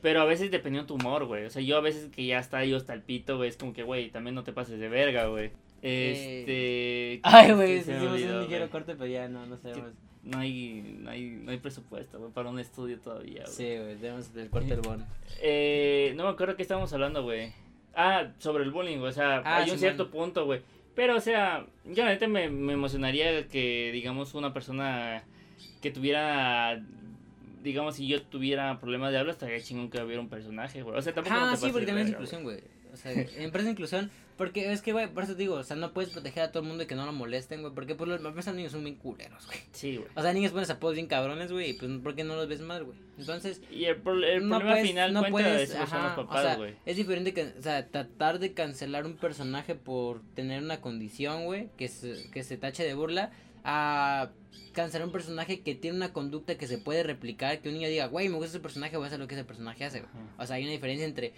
Pero 0.00 0.20
a 0.20 0.24
veces 0.24 0.50
dependiendo 0.50 0.94
de 0.94 1.00
tu 1.00 1.06
humor, 1.06 1.24
güey. 1.26 1.44
O 1.46 1.50
sea, 1.50 1.62
yo 1.62 1.76
a 1.76 1.80
veces 1.80 2.10
que 2.10 2.24
ya 2.24 2.38
está 2.38 2.64
yo 2.64 2.76
hasta 2.76 2.94
el 2.94 3.02
pito, 3.02 3.36
güey, 3.36 3.48
es 3.48 3.56
como 3.56 3.72
que, 3.72 3.82
güey, 3.82 4.10
también 4.10 4.34
no 4.34 4.44
te 4.44 4.52
pases 4.52 4.78
de 4.78 4.88
verga, 4.88 5.26
güey. 5.26 5.50
Este. 5.82 7.20
Ay, 7.22 7.52
güey, 7.52 7.78
hicimos 7.78 8.02
olvidó, 8.02 8.36
un 8.38 8.42
ligero 8.44 8.70
corte, 8.70 8.94
pero 8.94 9.06
ya 9.06 9.28
no, 9.28 9.46
no 9.46 9.56
sabemos. 9.56 9.92
No 10.22 10.38
hay, 10.38 10.96
no 11.00 11.10
hay, 11.10 11.30
no 11.30 11.50
hay 11.52 11.58
presupuesto, 11.58 12.18
güey, 12.18 12.32
para 12.32 12.50
un 12.50 12.58
estudio 12.58 12.98
todavía, 13.00 13.42
güey. 13.42 13.52
Sí, 13.54 13.76
güey, 13.78 13.96
tenemos 13.96 14.30
el 14.36 14.50
corte 14.50 14.68
del 14.68 14.80
bon. 14.80 15.04
Eh, 15.40 16.12
no 16.16 16.24
me 16.24 16.30
acuerdo 16.30 16.56
qué 16.56 16.62
estábamos 16.62 16.92
hablando, 16.92 17.22
güey. 17.22 17.52
Ah, 17.94 18.32
sobre 18.38 18.64
el 18.64 18.70
bullying, 18.70 18.98
güey. 18.98 19.10
O 19.10 19.12
sea, 19.12 19.42
Ah, 19.44 19.58
hay 19.58 19.70
un 19.70 19.78
cierto 19.78 20.10
punto, 20.10 20.44
güey. 20.44 20.60
Pero, 20.94 21.16
o 21.16 21.20
sea, 21.20 21.64
yo 21.84 22.04
la 22.04 22.10
neta 22.10 22.26
me, 22.26 22.50
me 22.50 22.72
emocionaría 22.72 23.46
que, 23.46 23.90
digamos, 23.92 24.34
una 24.34 24.52
persona 24.52 25.22
que 25.80 25.90
tuviera, 25.92 26.82
digamos, 27.62 27.96
si 27.96 28.06
yo 28.06 28.22
tuviera 28.22 28.78
problemas 28.80 29.12
de 29.12 29.18
habla, 29.18 29.32
estaría 29.32 29.60
chingón 29.60 29.90
que 29.90 30.02
hubiera 30.02 30.20
un 30.20 30.28
personaje, 30.28 30.82
güey. 30.82 30.96
O 30.96 31.02
sea, 31.02 31.14
tampoco 31.14 31.36
no 31.36 31.46
Ah, 31.46 31.50
te 31.52 31.56
sí, 31.66 31.70
porque 31.72 31.86
también 31.86 32.06
es 32.08 32.12
inclusión, 32.12 32.42
güey. 32.42 32.60
O 32.92 32.96
sea, 32.96 33.12
en 33.12 33.50
parece 33.52 33.70
inclusión, 33.70 34.10
porque 34.38 34.72
es 34.72 34.80
que, 34.80 34.92
güey, 34.92 35.08
por 35.12 35.22
eso 35.22 35.34
te 35.34 35.40
digo, 35.42 35.56
o 35.56 35.62
sea, 35.62 35.76
no 35.76 35.92
puedes 35.92 36.10
proteger 36.10 36.44
a 36.44 36.50
todo 36.52 36.62
el 36.62 36.68
mundo 36.70 36.84
y 36.84 36.86
que 36.86 36.94
no 36.94 37.04
lo 37.04 37.12
molesten, 37.12 37.60
güey, 37.60 37.74
porque 37.74 37.94
pues 37.94 38.08
los 38.08 38.22
los 38.22 38.54
niños 38.54 38.72
son 38.72 38.82
bien 38.82 38.96
culeros, 38.96 39.44
güey. 39.46 39.58
Sí, 39.72 39.96
güey. 39.98 40.08
O 40.14 40.22
sea, 40.22 40.32
niños 40.32 40.52
pones 40.52 40.70
apodos 40.70 40.94
bien 40.94 41.06
cabrones, 41.06 41.52
güey, 41.52 41.70
y 41.70 41.72
pues, 41.74 41.90
¿por 42.02 42.14
qué 42.14 42.24
no 42.24 42.34
los 42.34 42.48
ves 42.48 42.60
mal, 42.62 42.84
güey? 42.84 42.96
Entonces, 43.18 43.60
Y 43.70 43.84
el, 43.84 43.96
pro- 43.96 44.14
el 44.24 44.48
no 44.48 44.56
problema 44.56 44.72
puedes, 44.76 44.88
final 44.88 45.12
no 45.12 45.24
puedes, 45.26 45.60
de 45.60 45.66
son 45.66 45.80
los 45.80 45.92
ajá, 45.92 46.12
o 46.20 46.26
papás, 46.26 46.42
sea, 46.42 46.56
güey. 46.56 46.74
es 46.86 46.96
diferente 46.96 47.34
que, 47.34 47.42
o 47.58 47.62
sea, 47.62 47.86
tratar 47.88 48.38
de 48.38 48.54
cancelar 48.54 49.04
un 49.04 49.16
personaje 49.16 49.74
por 49.74 50.22
tener 50.34 50.62
una 50.62 50.80
condición, 50.80 51.44
güey, 51.44 51.68
que 51.76 51.88
se, 51.88 52.30
que 52.30 52.42
se 52.42 52.56
tache 52.56 52.84
de 52.84 52.94
burla, 52.94 53.32
a 53.64 54.30
cancelar 54.72 55.06
un 55.06 55.12
personaje 55.12 55.60
que 55.60 55.74
tiene 55.74 55.96
una 55.96 56.12
conducta 56.12 56.56
que 56.56 56.66
se 56.66 56.78
puede 56.78 57.02
replicar, 57.02 57.60
que 57.60 57.68
un 57.68 57.74
niño 57.74 57.88
diga, 57.88 58.06
güey, 58.06 58.28
me 58.28 58.36
gusta 58.36 58.50
ese 58.50 58.60
personaje, 58.60 58.96
voy 58.96 59.04
a 59.04 59.06
hacer 59.08 59.18
lo 59.18 59.28
que 59.28 59.34
ese 59.34 59.44
personaje 59.44 59.84
hace. 59.84 59.98
Ajá. 59.98 60.08
O 60.38 60.46
sea, 60.46 60.56
hay 60.56 60.64
una 60.64 60.72
diferencia 60.72 61.04
entre 61.04 61.32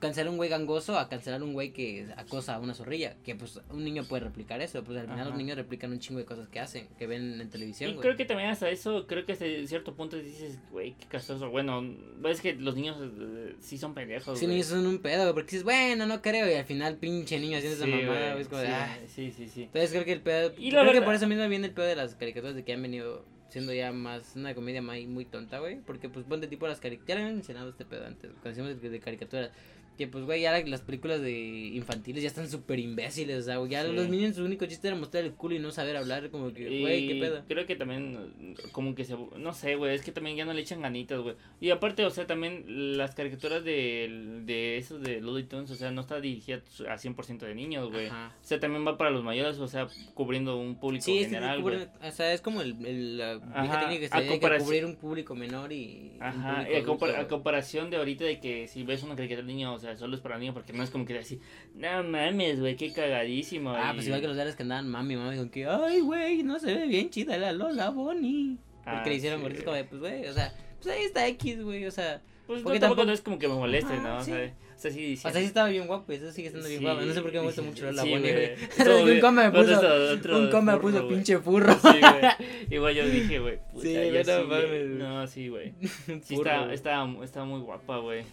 cancelar 0.00 0.30
un 0.30 0.36
güey 0.36 0.48
gangoso 0.48 0.96
a 0.96 1.08
cancelar 1.08 1.42
un 1.42 1.52
güey 1.54 1.72
que 1.72 2.06
acosa 2.16 2.54
a 2.54 2.60
una 2.60 2.72
zorrilla. 2.74 3.16
Que 3.24 3.34
pues 3.34 3.60
un 3.70 3.82
niño 3.84 4.04
puede 4.04 4.24
replicar 4.24 4.60
eso. 4.60 4.84
Pues 4.84 4.96
al 4.98 5.04
final 5.06 5.20
Ajá. 5.20 5.28
los 5.30 5.36
niños 5.38 5.56
replican 5.56 5.90
un 5.90 5.98
chingo 5.98 6.20
de 6.20 6.24
cosas 6.24 6.48
que 6.48 6.60
hacen, 6.60 6.86
que 6.98 7.06
ven 7.06 7.40
en 7.40 7.50
televisión. 7.50 7.90
Y 7.90 7.94
güey. 7.94 8.02
creo 8.02 8.16
que 8.16 8.24
también 8.24 8.50
hasta 8.50 8.70
eso, 8.70 9.06
creo 9.06 9.26
que 9.26 9.32
hasta 9.32 9.44
cierto 9.66 9.94
punto 9.94 10.16
dices, 10.16 10.58
güey, 10.70 10.94
qué 10.94 11.06
castroso. 11.06 11.50
Bueno, 11.50 11.84
es 12.28 12.40
que 12.40 12.54
los 12.54 12.76
niños 12.76 12.96
eh, 13.02 13.56
sí 13.60 13.76
son 13.76 13.94
pendejos, 13.94 14.38
Sí, 14.38 14.46
niños 14.46 14.66
son 14.66 14.86
un 14.86 14.98
pedo, 14.98 15.22
güey, 15.22 15.34
porque 15.34 15.50
dices, 15.50 15.64
bueno, 15.64 16.06
no 16.06 16.22
creo. 16.22 16.48
Y 16.48 16.54
al 16.54 16.64
final, 16.64 16.96
pinche 16.96 17.38
niño 17.40 17.58
haciendo 17.58 17.84
Sí, 17.84 17.90
esa 17.90 18.00
mamada, 18.02 18.18
güey, 18.20 18.30
güey, 18.32 18.42
es 18.42 18.48
como 18.48 18.60
de, 18.60 18.66
sí, 18.68 18.72
"Ah". 18.74 18.98
sí, 19.08 19.32
sí, 19.32 19.48
sí. 19.48 19.62
Entonces 19.64 19.90
creo 19.90 20.04
que 20.04 20.12
el 20.12 20.20
pedo. 20.22 20.52
Y 20.56 20.70
creo 20.70 20.84
que 20.84 20.90
verdad- 20.92 21.04
por 21.04 21.14
eso 21.14 21.26
mismo 21.26 21.48
viene 21.48 21.66
el 21.66 21.72
pedo 21.72 21.86
de 21.86 21.96
las 21.96 22.14
caricaturas 22.14 22.54
de 22.54 22.62
que 22.64 22.72
han 22.72 22.82
venido 22.82 23.24
siendo 23.48 23.72
ya 23.72 23.92
más 23.92 24.36
una 24.36 24.54
comedia 24.54 24.82
muy, 24.82 25.06
muy 25.06 25.24
tonta, 25.24 25.58
güey. 25.58 25.80
Porque 25.80 26.08
pues 26.10 26.24
ponte 26.26 26.46
tipo 26.48 26.68
las 26.68 26.80
caricaturas. 26.80 27.08
Ya 27.08 27.14
lo 27.14 27.20
habían 27.22 27.36
mencionado 27.36 27.70
este 27.70 27.84
pedo 27.86 28.06
antes, 28.06 28.30
cuando 28.42 28.74
de 28.74 29.00
caricaturas. 29.00 29.50
Que 29.98 30.06
pues, 30.06 30.24
güey, 30.24 30.40
ya 30.42 30.52
la- 30.52 30.64
las 30.64 30.80
películas 30.80 31.20
de 31.20 31.32
infantiles 31.32 32.22
ya 32.22 32.28
están 32.28 32.48
súper 32.48 32.78
imbéciles, 32.78 33.36
o 33.38 33.42
sea, 33.42 33.56
güey, 33.56 33.72
ya 33.72 33.84
Sí. 33.84 33.92
los 33.92 34.08
niños 34.08 34.36
su 34.36 34.44
único 34.44 34.64
chiste 34.64 34.86
era 34.88 34.96
mostrar 34.96 35.24
el 35.24 35.32
culo 35.32 35.56
y 35.56 35.58
no 35.58 35.72
saber 35.72 35.96
hablar, 35.96 36.30
como 36.30 36.52
que, 36.54 36.80
güey, 36.80 37.08
qué 37.08 37.14
pedo. 37.20 37.42
Creo 37.48 37.66
que 37.66 37.74
también, 37.76 38.54
como 38.72 38.94
que 38.94 39.04
se. 39.04 39.16
No 39.36 39.52
sé, 39.52 39.74
güey. 39.74 39.94
Es 39.94 40.02
que 40.02 40.12
también 40.12 40.36
ya 40.36 40.44
no 40.44 40.52
le 40.52 40.60
echan 40.60 40.80
ganitas, 40.80 41.20
güey. 41.20 41.34
Y 41.60 41.70
aparte, 41.70 42.04
o 42.06 42.10
sea, 42.10 42.26
también 42.26 42.96
las 42.96 43.14
caricaturas 43.14 43.64
de, 43.64 44.40
de 44.44 44.76
esos 44.76 45.02
de 45.02 45.20
Looney 45.20 45.44
Tunes, 45.44 45.70
o 45.72 45.74
sea, 45.74 45.90
no 45.90 46.02
está 46.02 46.20
dirigida 46.20 46.62
a 46.88 46.96
100% 46.96 47.46
de 47.46 47.54
niños, 47.56 47.90
güey. 47.90 48.06
O 48.06 48.12
sea, 48.40 48.60
también 48.60 48.86
va 48.86 48.96
para 48.96 49.10
los 49.10 49.24
mayores, 49.24 49.58
o 49.58 49.66
sea, 49.66 49.88
cubriendo 50.14 50.56
un 50.58 50.78
público 50.78 51.04
Sí, 51.04 51.18
es 51.18 51.24
que 51.24 51.34
general, 51.34 51.60
güey. 51.60 51.78
o 52.02 52.10
sea, 52.12 52.32
es 52.32 52.40
como 52.40 52.62
el, 52.62 52.76
el, 52.86 53.18
la 53.18 53.34
vieja 53.34 53.50
Ajá, 53.62 53.80
técnica 53.80 54.00
que 54.00 54.08
se 54.08 54.14
a 54.14 54.18
dedica 54.20 54.34
a 54.34 54.38
comparación- 54.38 54.64
cubrir 54.64 54.84
un 54.86 54.94
público 54.96 55.34
menor 55.34 55.72
y. 55.72 56.12
Ajá, 56.20 56.60
a, 56.60 56.68
compar- 56.84 57.26
comparación 57.26 57.90
de 57.90 57.96
ahorita 57.96 58.24
de 58.24 58.38
que 58.38 58.68
si 58.68 58.82
ves 58.84 59.02
una 59.02 59.16
caricatura 59.16 59.46
de 59.46 59.52
niño, 59.52 59.72
o 59.74 59.78
sea, 59.78 59.87
solo 59.96 60.16
es 60.16 60.20
para 60.20 60.38
niños, 60.38 60.54
porque 60.54 60.72
no 60.72 60.82
es 60.82 60.90
como 60.90 61.04
que 61.06 61.18
así, 61.18 61.40
no 61.74 62.02
mames, 62.04 62.60
güey, 62.60 62.76
qué 62.76 62.92
cagadísimo. 62.92 63.70
Ah, 63.72 63.90
y- 63.92 63.94
pues 63.94 64.06
igual 64.06 64.20
que 64.20 64.26
los 64.26 64.36
diarios 64.36 64.56
que 64.56 64.62
andaban 64.64 64.88
mami, 64.88 65.16
mami, 65.16 65.36
con 65.36 65.50
que, 65.50 65.66
ay, 65.66 66.00
güey, 66.00 66.42
no 66.42 66.58
se 66.58 66.74
ve 66.74 66.86
bien 66.86 67.10
chida 67.10 67.36
la 67.38 67.52
Lola 67.52 67.90
Bonnie. 67.90 68.56
Porque 68.84 69.00
Ah, 69.00 69.04
le 69.06 69.14
hicieron 69.14 69.40
sí, 69.54 69.62
como 69.62 69.76
de, 69.76 69.84
pues, 69.84 70.00
güey, 70.00 70.26
o 70.26 70.32
sea, 70.32 70.52
pues 70.82 70.94
ahí 70.96 71.04
está 71.04 71.26
X, 71.28 71.62
güey, 71.62 71.84
o 71.86 71.90
sea. 71.90 72.22
Pues 72.46 72.60
no, 72.60 72.64
porque 72.64 72.80
tampoco 72.80 73.02
tampoco- 73.02 73.06
no 73.06 73.12
es 73.12 73.20
como 73.20 73.38
que 73.38 73.46
me 73.48 73.54
moleste, 73.54 73.92
Ajá, 73.92 74.02
¿no? 74.08 74.16
O 74.16 74.24
sí. 74.24 74.30
sea, 74.30 74.54
o 74.74 74.80
sea, 74.80 74.90
sí, 74.90 75.14
O 75.14 75.16
sea, 75.20 75.32
sí 75.32 75.38
estaba 75.46 75.68
bien 75.68 75.86
guapo, 75.86 76.10
eso 76.12 76.32
sigue 76.32 76.46
estando 76.46 76.66
bien 76.68 76.78
Sí, 76.78 76.84
guapo. 76.86 77.02
No 77.02 77.12
sé 77.12 77.20
por 77.20 77.30
qué 77.30 77.38
me 77.40 77.44
gusta 77.44 77.60
sí, 77.60 77.68
mucho 77.68 77.92
sí, 77.92 77.98
Bonnie, 78.10 78.32
güey. 78.32 79.12
un 79.14 79.20
compa 79.20 79.42
me 79.42 79.50
puso, 79.50 79.76
otro- 79.76 80.10
otro 80.14 80.38
un 80.38 80.50
compa 80.50 80.72
me 80.72 80.78
puso 80.78 81.06
pinche 81.08 81.38
furro. 81.40 81.74
Sí, 81.74 81.98
güey. 82.00 82.22
Igual 82.70 82.94
yo 82.94 83.06
dije, 83.06 83.38
güey. 83.40 83.58
puta, 83.72 83.82
Sí, 83.82 83.92
yo 83.92 84.24
no 84.24 84.44
mames, 84.48 84.68
güey. 84.68 84.84
No, 84.88 85.26
sí, 85.26 85.48
güey. 85.48 85.74
Sí, 86.22 86.34
está, 86.36 86.72
está, 86.72 87.06
está 87.22 87.44
muy 87.44 87.60
guapa, 87.60 87.98
güey. 87.98 88.24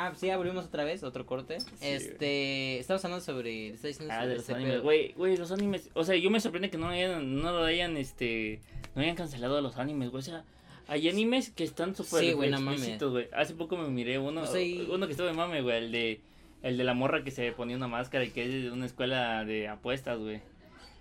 Ah, 0.00 0.12
sí, 0.14 0.28
ya 0.28 0.36
volvimos 0.36 0.64
otra 0.66 0.84
vez, 0.84 1.02
otro 1.02 1.26
corte. 1.26 1.58
este, 1.80 2.78
estamos 2.78 3.04
hablando 3.04 3.24
sobre, 3.24 3.70
está 3.70 3.88
diciendo 3.88 4.14
Ah, 4.14 4.18
sobre 4.20 4.30
de 4.30 4.36
los 4.36 4.50
animes. 4.50 4.82
Güey, 4.82 5.12
güey, 5.14 5.36
los 5.36 5.50
animes. 5.50 5.90
O 5.94 6.04
sea, 6.04 6.14
yo 6.14 6.30
me 6.30 6.38
sorprende 6.38 6.70
que 6.70 6.78
no 6.78 6.88
hayan, 6.88 7.40
no 7.40 7.50
lo 7.50 7.64
hayan, 7.64 7.96
este, 7.96 8.60
no 8.94 9.02
hayan 9.02 9.16
cancelado 9.16 9.60
los 9.60 9.76
animes, 9.76 10.10
güey. 10.10 10.20
O 10.20 10.24
sea, 10.24 10.44
hay 10.86 11.08
animes 11.08 11.50
que 11.50 11.64
están 11.64 11.96
súper 11.96 12.20
Sí, 12.20 12.32
güey, 12.32 12.48
no 12.48 12.58
explícitos, 12.58 13.10
güey. 13.10 13.26
Hace 13.32 13.54
poco 13.54 13.76
me 13.76 13.88
miré 13.88 14.20
uno, 14.20 14.42
O 14.42 14.46
sea, 14.46 14.60
y- 14.62 14.86
uno 14.88 15.06
que 15.06 15.12
estuvo 15.12 15.26
de 15.26 15.32
mame, 15.32 15.62
güey, 15.62 15.78
el 15.78 15.90
de, 15.90 16.20
el 16.62 16.78
de 16.78 16.84
la 16.84 16.94
morra 16.94 17.24
que 17.24 17.32
se 17.32 17.50
ponía 17.50 17.76
una 17.76 17.88
máscara 17.88 18.24
y 18.24 18.30
que 18.30 18.44
es 18.44 18.50
de 18.64 18.70
una 18.70 18.86
escuela 18.86 19.44
de 19.44 19.66
apuestas, 19.66 20.16
güey. 20.20 20.40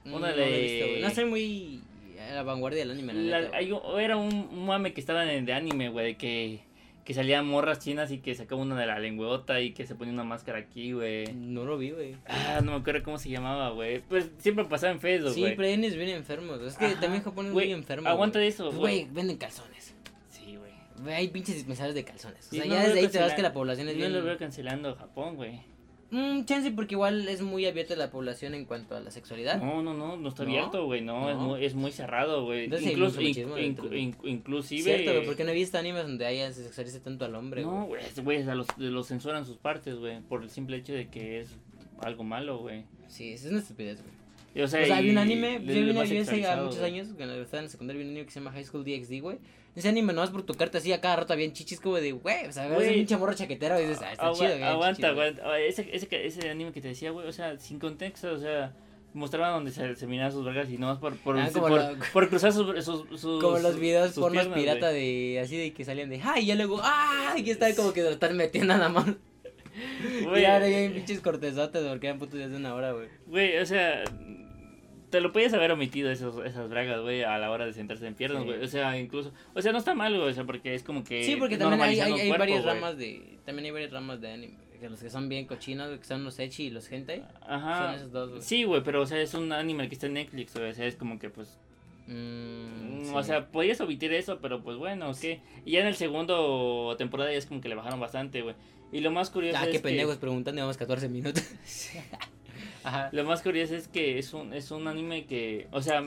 Mm, 0.06 0.13
una 0.16 0.32
no 0.32 0.36
de- 0.38 0.88
güey. 0.89 1.01
No 1.04 1.10
soy 1.12 1.25
muy 1.25 1.82
a 2.20 2.34
la 2.34 2.42
vanguardia 2.42 2.80
del 2.80 2.89
anime, 2.92 3.13
la 3.13 3.22
La- 3.22 3.42
neta, 3.42 3.58
hay 3.58 3.72
era 4.00 4.18
un, 4.18 4.66
mame 4.66 4.92
que 4.94 5.00
estaba 5.01 5.32
en, 5.32 5.46
de 5.46 5.54
anime, 5.54 5.89
güey, 5.89 6.16
que, 6.18 6.62
que 7.08 7.14
salían 7.14 7.48
morras 7.48 7.80
chinas 7.80 8.12
y 8.12 8.18
que 8.18 8.36
sacaba 8.36 8.62
una 8.62 8.78
de 8.78 8.86
la 8.86 9.00
lengüota 9.00 9.62
y 9.62 9.72
que 9.72 9.88
se 9.88 9.96
ponía 9.96 10.14
una 10.14 10.26
máscara 10.26 10.60
aquí, 10.60 10.92
güey. 10.92 11.34
No 11.34 11.64
lo 11.64 11.78
vi, 11.78 11.92
güey. 11.92 12.18
Ah, 12.28 12.60
no 12.62 12.72
me 12.74 12.78
acuerdo 12.80 13.02
cómo 13.02 13.18
se 13.18 13.30
llamaba, 13.30 13.70
güey. 13.70 14.02
Pues 14.02 14.30
siempre 14.40 14.66
pasaba 14.66 14.92
en 14.92 15.00
Facebook, 15.00 15.32
Sí, 15.32 15.40
güey. 15.40 15.56
pero 15.56 15.70
hay 15.70 15.78
bien 15.78 16.10
enfermos. 16.10 16.60
Es 16.60 16.76
que 16.76 16.88
Ajá. 16.88 17.00
también 17.00 17.24
Japón 17.24 17.46
es 17.46 17.54
muy 17.54 17.72
enfermo. 17.72 18.10
Aguanta 18.10 18.40
güey. 18.40 18.50
eso, 18.50 18.66
Pues, 18.66 18.78
güey. 18.78 19.08
venden 19.10 19.38
calzones. 19.38 19.96
Sí, 20.28 20.58
güey. 20.58 21.14
Hay 21.16 21.30
pinches 21.30 21.56
dispensarios 21.56 21.96
de 21.96 22.04
calzones. 22.04 22.46
O 22.52 22.56
sea, 22.56 22.66
ya 22.66 22.84
desde 22.84 23.00
ahí 23.00 23.08
te 23.08 23.20
vas 23.20 23.34
que 23.34 23.42
la 23.42 23.54
población 23.54 23.88
es 23.88 23.94
No 23.96 24.00
bien. 24.02 24.12
lo 24.14 24.22
veo 24.26 24.38
cancelando 24.38 24.94
Japón, 24.98 25.38
güey. 25.38 25.62
Mm, 26.10 26.46
chance, 26.46 26.72
porque 26.72 26.96
igual 26.96 27.28
es 27.28 27.42
muy 27.42 27.66
abierta 27.66 27.96
la 27.98 28.10
población 28.10 28.54
en 28.54 28.64
cuanto 28.66 28.96
a 28.96 29.02
la 29.02 29.12
sexualidad. 29.12 29.62
No, 29.62 29.84
no, 29.84 29.94
no, 29.94 30.16
no 30.16 30.30
está 30.30 30.44
¿No? 30.44 30.50
abierto, 30.52 30.86
güey. 30.86 31.02
No, 31.02 31.30
Es, 31.30 31.36
muy, 31.38 31.66
es 31.66 31.76
muy 31.76 31.92
cerrado, 31.92 32.46
güey. 32.46 32.66
Incluso, 32.66 33.22
inclusive. 33.22 34.84
Cierto, 34.84 35.14
güey, 35.14 35.26
porque 35.26 35.44
no 35.44 35.52
he 35.52 35.54
visto 35.54 35.78
animes 35.78 36.04
donde 36.04 36.26
haya 36.26 36.52
se 36.54 36.64
sexualice 36.64 37.00
tanto 37.00 37.26
al 37.26 37.36
hombre, 37.36 37.62
No, 37.64 37.86
güey. 37.86 38.02
güey, 38.24 38.44
los, 38.44 38.68
los 38.78 39.08
censuran 39.08 39.46
sus 39.46 39.58
partes, 39.58 39.96
güey. 39.98 40.22
Por 40.22 40.44
el 40.44 40.50
simple 40.50 40.78
hecho 40.78 40.94
de 40.94 41.10
que 41.10 41.42
es 41.42 41.50
algo 42.02 42.24
malo, 42.24 42.60
güey. 42.60 42.84
Sí, 43.08 43.34
es 43.34 43.46
una 43.46 43.60
estupidez, 43.60 44.00
güey. 44.02 44.64
O 44.64 44.68
sea, 44.68 44.82
O 44.82 44.86
sea, 44.86 44.98
había 44.98 45.12
un 45.12 45.18
anime, 45.20 45.62
yo 45.64 45.74
vi 45.74 45.98
hace 45.98 46.56
muchos 46.56 46.80
años, 46.82 47.10
cuando 47.16 47.36
estaba 47.42 47.60
en 47.60 47.66
la 47.66 47.70
secundaria, 47.72 48.00
vi 48.02 48.06
un 48.06 48.12
anime 48.14 48.26
que 48.26 48.32
se 48.32 48.40
llama 48.40 48.52
High 48.54 48.64
School 48.66 48.84
DxD, 48.86 49.22
güey. 49.22 49.38
Ese 49.77 49.88
anime 49.89 50.12
nomás 50.12 50.31
por 50.31 50.43
tocarte 50.43 50.79
así 50.79 50.91
a 50.91 51.00
cada 51.00 51.17
rato 51.17 51.34
había 51.34 51.53
chichis 51.53 51.79
como 51.79 51.98
de, 51.98 52.12
güey, 52.12 52.48
o 52.48 52.51
sea, 52.51 52.67
ves 52.67 52.79
un 52.89 52.93
pinche 52.96 53.15
morro 53.15 53.34
chaquetero 53.36 53.79
y 53.79 53.84
dices, 53.86 54.00
ah, 54.01 54.12
está 54.12 54.31
chido, 54.34 54.50
güey. 54.57 54.63
Aguanta, 54.63 55.57
Ese, 55.60 55.88
ese, 55.93 56.07
ese 56.25 56.50
anime 56.50 56.72
que 56.74 56.81
te 56.81 56.88
decía, 56.89 57.12
güey, 57.12 57.27
o 57.27 57.31
sea, 57.31 57.57
sin 57.60 57.77
contexto, 57.77 58.34
o 58.34 58.39
sea, 58.39 58.74
mostraban 59.13 59.53
donde 59.53 59.72
se, 59.72 59.96
se 59.96 60.07
miraban 60.07 60.31
sus 60.31 60.43
vergas 60.43 60.67
y 60.72 60.77
nomás 60.79 60.98
por, 60.98 61.15
por, 61.17 61.39
Ah, 61.39 61.48
por, 61.53 61.72
la- 61.72 61.96
por 62.12 62.27
cruzar 62.27 62.51
sus, 62.51 62.84
sus, 62.84 63.07
sus- 63.22 63.41
Como 63.41 63.60
los 63.60 63.79
videos 63.79 64.13
pornos 64.13 64.48
piernas, 64.48 64.57
pirata 64.60 64.89
de, 64.89 65.39
así 65.43 65.55
de 65.57 65.72
que 65.74 65.86
salían 65.86 66.10
de, 66.10 66.22
ay, 66.24 66.43
y 66.43 66.46
ya 66.48 66.55
luego, 66.55 66.79
ah, 66.84 67.36
y 67.38 67.43
que 67.43 67.51
está 67.51 67.74
como 67.75 67.93
que 67.93 68.01
lo 68.01 68.10
están 68.10 68.36
metiendo 68.36 68.74
nada 68.75 68.89
más. 68.89 69.05
Güey, 70.24 70.41
y 70.41 70.46
ahora 70.46 70.65
hay 70.65 70.89
pinches 70.89 71.19
cortesotes 71.22 71.84
porque 71.88 72.07
eran 72.07 72.17
putos 72.17 72.34
días 72.39 72.50
de 72.50 72.57
una 72.57 72.74
hora, 72.74 72.93
güey. 72.93 73.10
Güey, 73.27 73.57
o 73.60 73.65
sea, 73.67 74.03
te 75.10 75.22
lo 75.22 75.32
podías 75.32 75.54
haber 75.54 75.72
omitido 75.72 76.12
esos, 76.12 76.46
esas 76.46 76.70
bragas, 76.70 77.02
güey, 77.02 77.24
a 77.24 77.38
la 77.38 77.50
hora 77.52 77.66
de 77.66 77.74
sentarse 77.74 78.06
en 78.08 78.14
piernas, 78.16 78.42
Sí. 78.44 78.48
güey. 78.48 78.64
O 78.64 78.68
sea, 78.68 78.98
incluso, 79.00 79.32
o 79.54 79.62
sea, 79.62 79.72
no 79.72 79.78
está 79.78 79.94
mal, 79.96 80.16
güey, 80.18 80.30
o 80.30 80.34
sea, 80.34 80.44
porque 80.44 80.74
es 80.76 80.84
como 80.84 81.04
que 81.04 81.24
Sí, 81.24 81.36
porque 81.38 81.58
también 81.58 81.82
hay, 81.82 82.00
hay, 82.00 82.12
normalizando 82.12 82.16
hay 82.16 82.22
el 82.22 82.28
cuerpo, 82.28 82.40
varias 82.42 82.66
ramas 82.66 82.98
de, 82.98 83.38
también 83.46 83.66
hay 83.66 83.72
varias 83.72 83.92
ramas 83.92 84.20
de 84.22 84.32
anime, 84.32 84.54
que 84.80 84.90
los 84.90 85.00
que 85.02 85.10
son 85.10 85.30
bien 85.30 85.46
cochinos, 85.46 85.98
que 85.98 86.04
son 86.06 86.24
los 86.24 86.38
echi 86.40 86.66
y 86.66 86.70
los 86.70 86.92
hentai. 86.92 87.24
Ajá. 87.48 87.86
Son 87.88 87.96
esos 87.96 88.12
dos, 88.12 88.30
güey. 88.32 88.42
Sí, 88.42 88.64
güey, 88.66 88.84
pero 88.84 89.02
o 89.02 89.06
sea, 89.06 89.20
es 89.22 89.34
un 89.34 89.52
anime 89.54 89.88
que 89.88 89.96
está 89.96 90.08
en 90.08 90.14
Netflix, 90.14 90.54
güey, 90.54 90.70
o 90.72 90.74
sea, 90.74 90.86
es 90.86 90.96
como 90.96 91.18
que 91.20 91.30
pues 91.30 91.58
Mm, 92.10 93.00
Mm, 93.02 93.06
sí. 93.06 93.12
O 93.14 93.22
sea, 93.22 93.48
podías 93.48 93.82
omitir 93.82 94.14
eso, 94.14 94.40
pero 94.42 94.62
pues 94.64 94.78
bueno, 94.78 95.10
ok. 95.10 95.24
Y 95.66 95.72
ya 95.72 95.82
en 95.82 95.88
el 95.88 95.96
segundo 95.96 96.96
temporada 96.98 97.32
ya 97.34 97.38
es 97.38 97.46
como 97.46 97.60
que 97.60 97.68
le 97.68 97.76
bajaron 97.76 98.00
bastante, 98.00 98.42
güey. 98.44 98.56
Y 98.94 99.02
lo 99.02 99.12
más 99.12 99.30
curioso 99.30 99.58
Ah, 99.60 99.64
es 99.64 99.68
qué 99.68 99.74
que... 99.74 99.80
pendejos 99.82 100.16
preguntando, 100.16 100.56
llevamos 100.60 100.78
14 100.78 101.10
minutos. 101.10 101.44
Ajá. 102.88 103.10
Lo 103.12 103.24
más 103.25 103.41
curioso 103.41 103.75
es 103.75 103.88
que 103.88 104.17
es 104.20 104.34
un, 104.34 104.53
es 104.53 104.72
un 104.72 104.88
anime 104.88 105.25
que... 105.25 105.67
O 105.72 105.82
sea, 105.82 106.03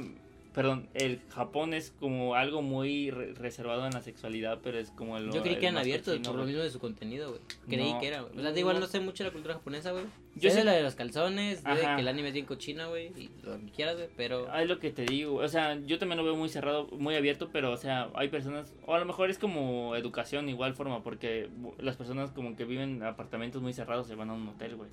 perdón, 0.55 0.89
el 0.95 1.21
Japón 1.29 1.75
es 1.75 1.93
como 2.01 2.35
algo 2.35 2.61
muy 2.61 3.11
re- 3.13 3.35
reservado 3.35 3.87
en 3.87 3.93
la 3.93 4.01
sexualidad, 4.03 4.59
pero 4.65 4.79
es 4.81 4.91
como 4.91 5.17
el... 5.17 5.31
Yo 5.31 5.43
creí 5.43 5.57
que 5.57 5.67
eran 5.67 5.79
abiertos 5.79 6.19
por 6.19 6.35
lo 6.35 6.45
mismo 6.45 6.61
de 6.63 6.71
su 6.71 6.81
contenido, 6.81 7.29
güey. 7.31 7.41
Creí 7.69 7.93
No. 7.93 8.01
que 8.01 8.09
era, 8.09 8.23
güey. 8.23 8.37
O 8.37 8.43
sea, 8.43 8.59
igual 8.59 8.75
no 8.77 8.81
No. 8.81 8.87
sé 8.89 8.99
mucho 8.99 9.23
de 9.23 9.29
la 9.31 9.33
cultura 9.33 9.55
japonesa, 9.55 9.93
güey. 9.93 10.05
Yo 10.35 10.51
sé 10.51 10.57
sé- 10.57 10.65
la 10.65 10.73
de 10.73 10.83
los 10.83 10.95
calzones, 10.97 11.63
de 11.63 11.71
que 11.81 12.01
el 12.01 12.09
anime 12.09 12.29
es 12.29 12.35
bien 12.35 12.47
cochino, 12.47 12.89
güey, 12.89 13.09
y 13.17 13.31
lo 13.45 13.59
que 13.61 13.71
quieras, 13.71 13.97
güey, 13.97 14.09
pero... 14.17 14.49
Ah, 14.51 14.63
Es 14.63 14.69
lo 14.69 14.79
que 14.81 14.91
te 14.91 15.05
digo, 15.05 15.37
o 15.37 15.49
sea, 15.49 15.79
yo 15.87 15.99
también 15.99 16.19
lo 16.19 16.25
veo 16.25 16.35
muy 16.35 16.49
cerrado, 16.49 16.87
muy 16.99 17.15
abierto, 17.15 17.51
pero, 17.53 17.71
o 17.73 17.77
sea, 17.77 18.09
hay 18.15 18.29
personas, 18.29 18.75
o 18.87 18.95
a 18.95 18.99
lo 18.99 19.05
mejor 19.05 19.29
es 19.31 19.39
como 19.39 19.95
educación 19.97 20.49
igual 20.49 20.75
forma, 20.75 21.03
porque 21.05 21.49
las 21.79 21.97
personas 21.97 22.31
como 22.33 22.57
que 22.57 22.65
viven 22.65 22.97
en 22.97 23.03
apartamentos 23.05 23.61
muy 23.63 23.73
cerrados 23.73 24.07
se 24.09 24.15
van 24.17 24.31
a 24.31 24.33
un 24.35 24.49
hotel, 24.49 24.77
güey, 24.77 24.91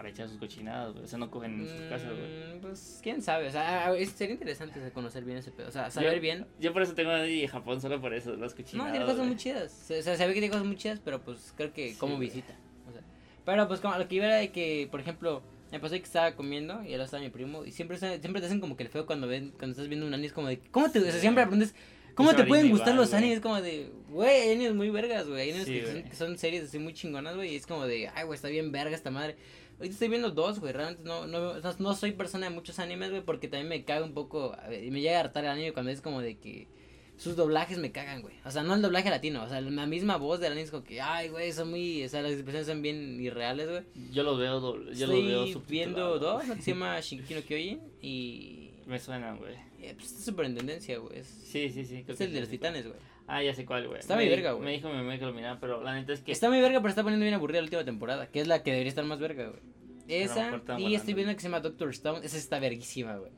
para 0.00 0.08
echar 0.08 0.30
sus 0.30 0.38
cochinadas, 0.38 0.94
güey, 0.94 1.04
o 1.04 1.06
sea, 1.06 1.18
no 1.18 1.30
cogen 1.30 1.60
en 1.60 1.68
sus 1.68 1.78
casas, 1.90 2.08
güey. 2.08 2.56
Mm, 2.56 2.60
Pues, 2.62 3.00
quién 3.02 3.20
sabe, 3.20 3.48
o 3.48 3.50
sea, 3.50 3.94
es- 3.94 4.08
sería 4.12 4.32
interesante 4.32 4.80
conocer 4.94 5.24
bien 5.26 5.36
ese 5.36 5.50
pedo, 5.50 5.68
o 5.68 5.70
sea, 5.70 5.90
saber 5.90 6.14
Yo- 6.14 6.20
bien. 6.22 6.46
Yo 6.58 6.72
por 6.72 6.80
eso 6.80 6.94
tengo 6.94 7.10
a 7.10 7.26
ir 7.26 7.44
a 7.46 7.50
Japón, 7.50 7.82
solo 7.82 8.00
por 8.00 8.14
eso, 8.14 8.34
las 8.34 8.52
No, 8.52 8.56
cochinadas. 8.56 8.92
tiene 8.92 9.04
cosas 9.04 9.18
güey. 9.18 9.28
muy 9.28 9.36
chidas, 9.36 9.90
o 9.90 10.02
sea, 10.02 10.16
sabe 10.16 10.28
que 10.32 10.40
tiene 10.40 10.48
cosas 10.48 10.64
muy 10.64 10.76
chidas, 10.76 11.00
pero 11.04 11.20
pues 11.20 11.52
creo 11.54 11.70
que 11.74 11.90
Sí, 11.92 11.98
como 11.98 12.16
güey. 12.16 12.28
visita, 12.30 12.54
o 12.88 12.92
sea. 12.92 13.02
Pero 13.44 13.68
pues 13.68 13.80
como 13.80 13.94
lo 13.98 14.08
que 14.08 14.14
iba 14.14 14.24
era 14.24 14.36
de 14.36 14.50
que, 14.52 14.88
por 14.90 15.00
ejemplo, 15.00 15.42
me 15.70 15.78
pasó 15.80 15.94
que 15.96 16.02
estaba 16.02 16.34
comiendo 16.34 16.82
y 16.82 16.92
ahora 16.92 17.04
estaba 17.04 17.22
mi 17.22 17.28
primo 17.28 17.66
y 17.66 17.72
siempre, 17.72 17.98
se- 17.98 18.20
siempre 18.20 18.40
te 18.40 18.46
hacen 18.46 18.60
como 18.60 18.78
que 18.78 18.84
el 18.84 18.88
feo 18.88 19.04
cuando 19.04 19.26
ven, 19.28 19.50
cuando 19.50 19.72
estás 19.72 19.88
viendo 19.88 20.06
un 20.06 20.14
anime, 20.14 20.28
es 20.28 20.32
como 20.32 20.48
de, 20.48 20.60
¿cómo 20.70 20.90
te, 20.90 20.98
o 20.98 21.02
sea, 21.02 21.12
Sí. 21.12 21.20
siempre 21.20 21.44
aprendes, 21.44 21.74
¿cómo 22.14 22.34
te 22.34 22.44
pueden 22.44 22.70
gustar 22.70 22.94
los 22.94 23.10
güey. 23.10 23.22
animes? 23.22 23.40
Como 23.40 23.60
de, 23.60 23.90
güey, 24.08 24.30
hay 24.30 24.52
animes 24.54 24.74
muy 24.74 24.90
vergas, 24.90 25.28
güey, 25.28 25.42
hay 25.42 25.50
animes 25.50 25.68
Sí, 25.68 25.74
que, 25.80 25.86
son, 25.86 26.02
que 26.10 26.16
son 26.16 26.38
series 26.38 26.64
así 26.64 26.78
muy 26.78 26.92
chingonas, 26.94 27.36
güey, 27.36 27.52
y 27.52 27.56
es 27.56 27.66
como 27.66 27.86
de, 27.86 28.08
ay, 28.08 28.24
güey, 28.24 28.34
está 28.34 28.48
bien 28.48 28.72
verga 28.72 28.96
esta 28.96 29.10
madre. 29.12 29.36
Ahorita 29.80 29.94
estoy 29.94 30.08
viendo 30.08 30.30
dos, 30.30 30.60
güey, 30.60 30.72
realmente 30.72 31.02
no, 31.04 31.26
no, 31.26 31.54
no, 31.58 31.72
no 31.78 31.94
soy 31.94 32.12
persona 32.12 32.48
de 32.48 32.54
muchos 32.54 32.78
animes, 32.78 33.10
güey, 33.10 33.22
porque 33.22 33.48
también 33.48 33.68
me 33.68 33.84
caga 33.84 34.04
un 34.04 34.12
poco, 34.14 34.54
y 34.70 34.90
me 34.90 35.00
llega 35.00 35.16
a 35.16 35.20
hartar 35.20 35.44
el 35.44 35.50
anime 35.50 35.72
cuando 35.72 35.90
es 35.90 36.00
como 36.02 36.20
de 36.20 36.36
que 36.38 36.68
sus 37.16 37.34
doblajes 37.36 37.76
me 37.78 37.90
cagan, 37.92 38.22
güey. 38.22 38.34
O 38.44 38.50
sea, 38.50 38.62
no 38.62 38.74
el 38.74 38.82
doblaje 38.82 39.10
latino, 39.10 39.42
o 39.42 39.48
sea, 39.48 39.60
la 39.60 39.86
misma 39.86 40.16
voz 40.16 40.38
del 40.40 40.52
anime 40.52 40.64
es 40.64 40.70
como 40.70 40.84
que, 40.84 41.00
ay, 41.00 41.28
güey, 41.28 41.52
son 41.52 41.70
muy, 41.70 42.04
o 42.04 42.08
sea, 42.08 42.22
las 42.22 42.32
expresiones 42.32 42.66
son 42.68 42.82
bien 42.82 43.20
irreales, 43.20 43.68
güey. 43.68 43.82
Yo 44.12 44.22
lo 44.22 44.36
veo, 44.36 44.60
doble- 44.60 44.94
yo 44.94 45.06
Estoy 45.06 45.22
lo 45.30 45.44
veo 45.46 45.62
viendo 45.68 46.18
dos, 46.18 46.46
¿no? 46.46 46.54
que 46.54 46.62
se 46.62 46.70
llama 46.72 47.00
Shinkiki 47.00 47.34
no 47.34 47.42
Kyojin 47.42 47.80
y... 48.02 48.70
Me 48.86 48.98
suenan, 48.98 49.38
güey. 49.38 49.54
eh, 49.82 49.94
pues 49.96 50.10
está 50.12 50.22
súper 50.24 50.46
en 50.46 50.56
tendencia, 50.56 50.98
güey. 50.98 51.20
Es, 51.20 51.26
Sí, 51.44 51.70
sí, 51.70 51.84
sí. 51.84 52.02
creo 52.02 52.12
es 52.12 52.18
que 52.18 52.24
el 52.24 52.32
de 52.32 52.40
los 52.40 52.48
titanes, 52.48 52.86
güey. 52.86 52.98
Ah, 53.32 53.42
ya 53.44 53.54
sé 53.54 53.64
cuál, 53.64 53.86
güey. 53.86 54.00
Está 54.00 54.16
Me 54.16 54.22
muy 54.24 54.30
verga, 54.30 54.52
güey. 54.52 54.64
Me 54.64 54.72
dijo 54.72 54.88
mi 54.88 54.96
mamá 54.96 55.16
que 55.18 55.24
lo 55.24 55.32
mirara, 55.32 55.60
pero 55.60 55.82
la 55.84 55.94
neta 55.94 56.12
es 56.12 56.20
que... 56.20 56.32
Está 56.32 56.48
muy 56.48 56.60
verga, 56.60 56.80
pero 56.80 56.88
está 56.88 57.02
poniendo 57.04 57.22
bien 57.22 57.34
aburrida 57.34 57.60
la 57.60 57.64
última 57.64 57.84
temporada, 57.84 58.26
que 58.26 58.40
es 58.40 58.48
la 58.48 58.62
que 58.64 58.72
debería 58.72 58.88
estar 58.88 59.04
más 59.04 59.20
verga, 59.20 59.46
güey. 59.48 59.60
Esa, 60.08 60.48
y 60.48 60.50
volando, 60.58 60.88
estoy 60.96 61.14
viendo 61.14 61.32
que 61.34 61.40
se 61.40 61.46
llama 61.46 61.60
Doctor 61.60 61.90
Stone, 61.90 62.26
esa 62.26 62.36
está 62.36 62.58
verguísima, 62.58 63.16
güey. 63.16 63.30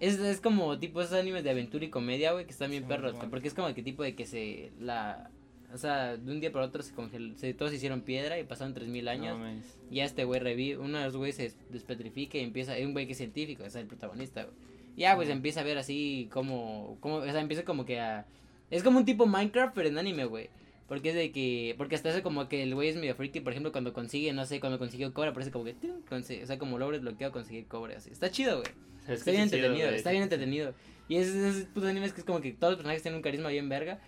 Es, 0.00 0.18
es 0.18 0.40
como 0.40 0.76
tipo 0.80 1.00
esos 1.00 1.14
animes 1.14 1.44
de 1.44 1.50
aventura 1.50 1.84
y 1.84 1.88
comedia, 1.90 2.32
güey, 2.32 2.44
que 2.46 2.50
están 2.50 2.70
bien 2.70 2.82
Sí, 2.82 2.88
perros, 2.88 3.12
bueno. 3.12 3.30
porque 3.30 3.46
es 3.48 3.54
como 3.54 3.72
que 3.74 3.82
tipo 3.84 4.02
de 4.02 4.16
que 4.16 4.26
se, 4.26 4.72
la, 4.80 5.30
o 5.72 5.78
sea, 5.78 6.16
de 6.16 6.32
un 6.32 6.40
día 6.40 6.50
para 6.50 6.64
otro 6.66 6.82
se 6.82 6.92
congeló, 6.94 7.36
se, 7.36 7.54
todos 7.54 7.70
se 7.70 7.76
hicieron 7.76 8.00
piedra 8.00 8.38
y 8.40 8.44
pasaron 8.44 8.74
3000 8.74 9.06
años, 9.08 9.38
No 9.38 9.48
y 9.90 9.96
ya 9.96 10.04
este 10.04 10.24
güey 10.24 10.40
revive, 10.40 10.78
uno 10.78 10.98
de 10.98 11.04
los 11.04 11.16
güeyes 11.16 11.36
se 11.36 11.42
des- 11.44 11.56
despetrifica 11.70 12.38
y 12.38 12.40
empieza, 12.42 12.76
es 12.76 12.84
un 12.84 12.92
güey 12.92 13.06
que 13.06 13.12
es 13.12 13.18
científico, 13.18 13.62
es 13.64 13.76
el 13.76 13.86
protagonista, 13.86 14.42
güey. 14.42 14.54
Ya, 14.96 15.14
pues 15.14 15.28
Ujú. 15.28 15.36
empieza 15.36 15.60
a 15.60 15.64
ver 15.64 15.78
así 15.78 16.28
como, 16.32 16.96
como, 17.00 17.16
o 17.16 17.24
sea, 17.24 17.40
empieza 17.40 17.64
como 17.64 17.84
que 17.84 18.00
a, 18.00 18.26
es 18.70 18.82
como 18.82 18.98
un 18.98 19.04
tipo 19.04 19.26
Minecraft, 19.26 19.74
pero 19.74 19.88
en 19.88 19.98
anime, 19.98 20.24
güey. 20.24 20.50
Porque 20.88 21.10
es 21.10 21.14
de 21.14 21.30
que, 21.32 21.74
porque 21.76 21.96
hasta 21.96 22.08
hace 22.08 22.22
como 22.22 22.48
que 22.48 22.62
el 22.62 22.74
güey 22.74 22.88
es 22.88 22.96
medio 22.96 23.14
freaky, 23.14 23.40
por 23.40 23.52
ejemplo, 23.52 23.72
cuando 23.72 23.92
consigue, 23.92 24.32
no 24.32 24.46
sé, 24.46 24.58
cuando 24.58 24.78
consiguió 24.78 25.12
cobre, 25.12 25.32
parece 25.32 25.50
como 25.50 25.64
que, 25.66 25.74
consigue- 26.08 26.42
o 26.44 26.46
sea, 26.46 26.58
como 26.58 26.78
logra 26.78 26.96
desbloqueado 26.96 27.32
conseguir 27.32 27.66
cobre, 27.66 27.94
así. 27.96 28.10
Está 28.10 28.30
chido, 28.30 28.60
güey. 28.60 28.70
Es 29.06 29.20
Está 29.20 29.24
que 29.26 29.30
bien 29.36 29.48
sí, 29.50 29.56
entretenido, 29.56 29.90
está 29.90 30.10
sí, 30.10 30.14
bien 30.16 30.22
sí, 30.24 30.28
sí. 30.28 30.34
entretenido. 30.34 30.74
Y 31.08 31.16
es 31.16 31.28
es 31.28 31.34
esos 31.56 31.62
putos 31.68 31.88
animes 31.90 32.12
que 32.12 32.20
es 32.20 32.26
como 32.26 32.40
que 32.40 32.52
todos 32.52 32.72
los 32.72 32.76
personajes 32.78 33.02
tienen 33.02 33.16
un 33.16 33.22
carisma 33.22 33.48
bien 33.50 33.68
verga. 33.68 33.98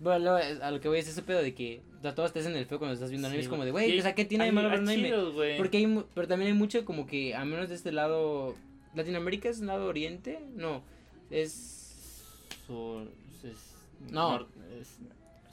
Bueno, 0.00 0.34
a 0.36 0.70
lo 0.72 0.80
que 0.80 0.88
voy 0.88 0.98
es 0.98 1.08
ese 1.08 1.22
pedo 1.22 1.40
de 1.42 1.54
que 1.54 1.80
o 1.98 2.02
sea, 2.02 2.14
todos 2.14 2.32
te 2.32 2.40
hacen 2.40 2.54
el 2.56 2.66
feo 2.66 2.78
cuando 2.78 2.94
estás 2.94 3.10
viendo 3.10 3.28
Sí, 3.28 3.34
anime. 3.34 3.42
es 3.44 3.48
como 3.48 3.64
de, 3.64 3.70
güey, 3.70 3.98
o 3.98 4.02
sea, 4.02 4.14
¿qué 4.14 4.24
tiene 4.24 4.44
de 4.44 4.52
malo 4.52 4.68
ver 4.70 4.80
un 4.80 4.88
anime? 4.88 5.12
Porque 5.56 5.78
hay, 5.78 6.04
pero 6.14 6.26
también 6.28 6.52
hay 6.52 6.56
mucho 6.58 6.84
como 6.84 7.06
que, 7.06 7.34
a 7.34 7.44
menos 7.44 7.68
de 7.68 7.76
este 7.76 7.92
lado, 7.92 8.54
Latinoamérica 8.94 9.48
es 9.48 9.60
lado 9.60 9.86
oriente, 9.86 10.40
no, 10.56 10.82
es, 11.30 12.24
sur. 12.66 13.08
Es, 13.44 13.73
No. 14.10 14.46
es 14.80 14.98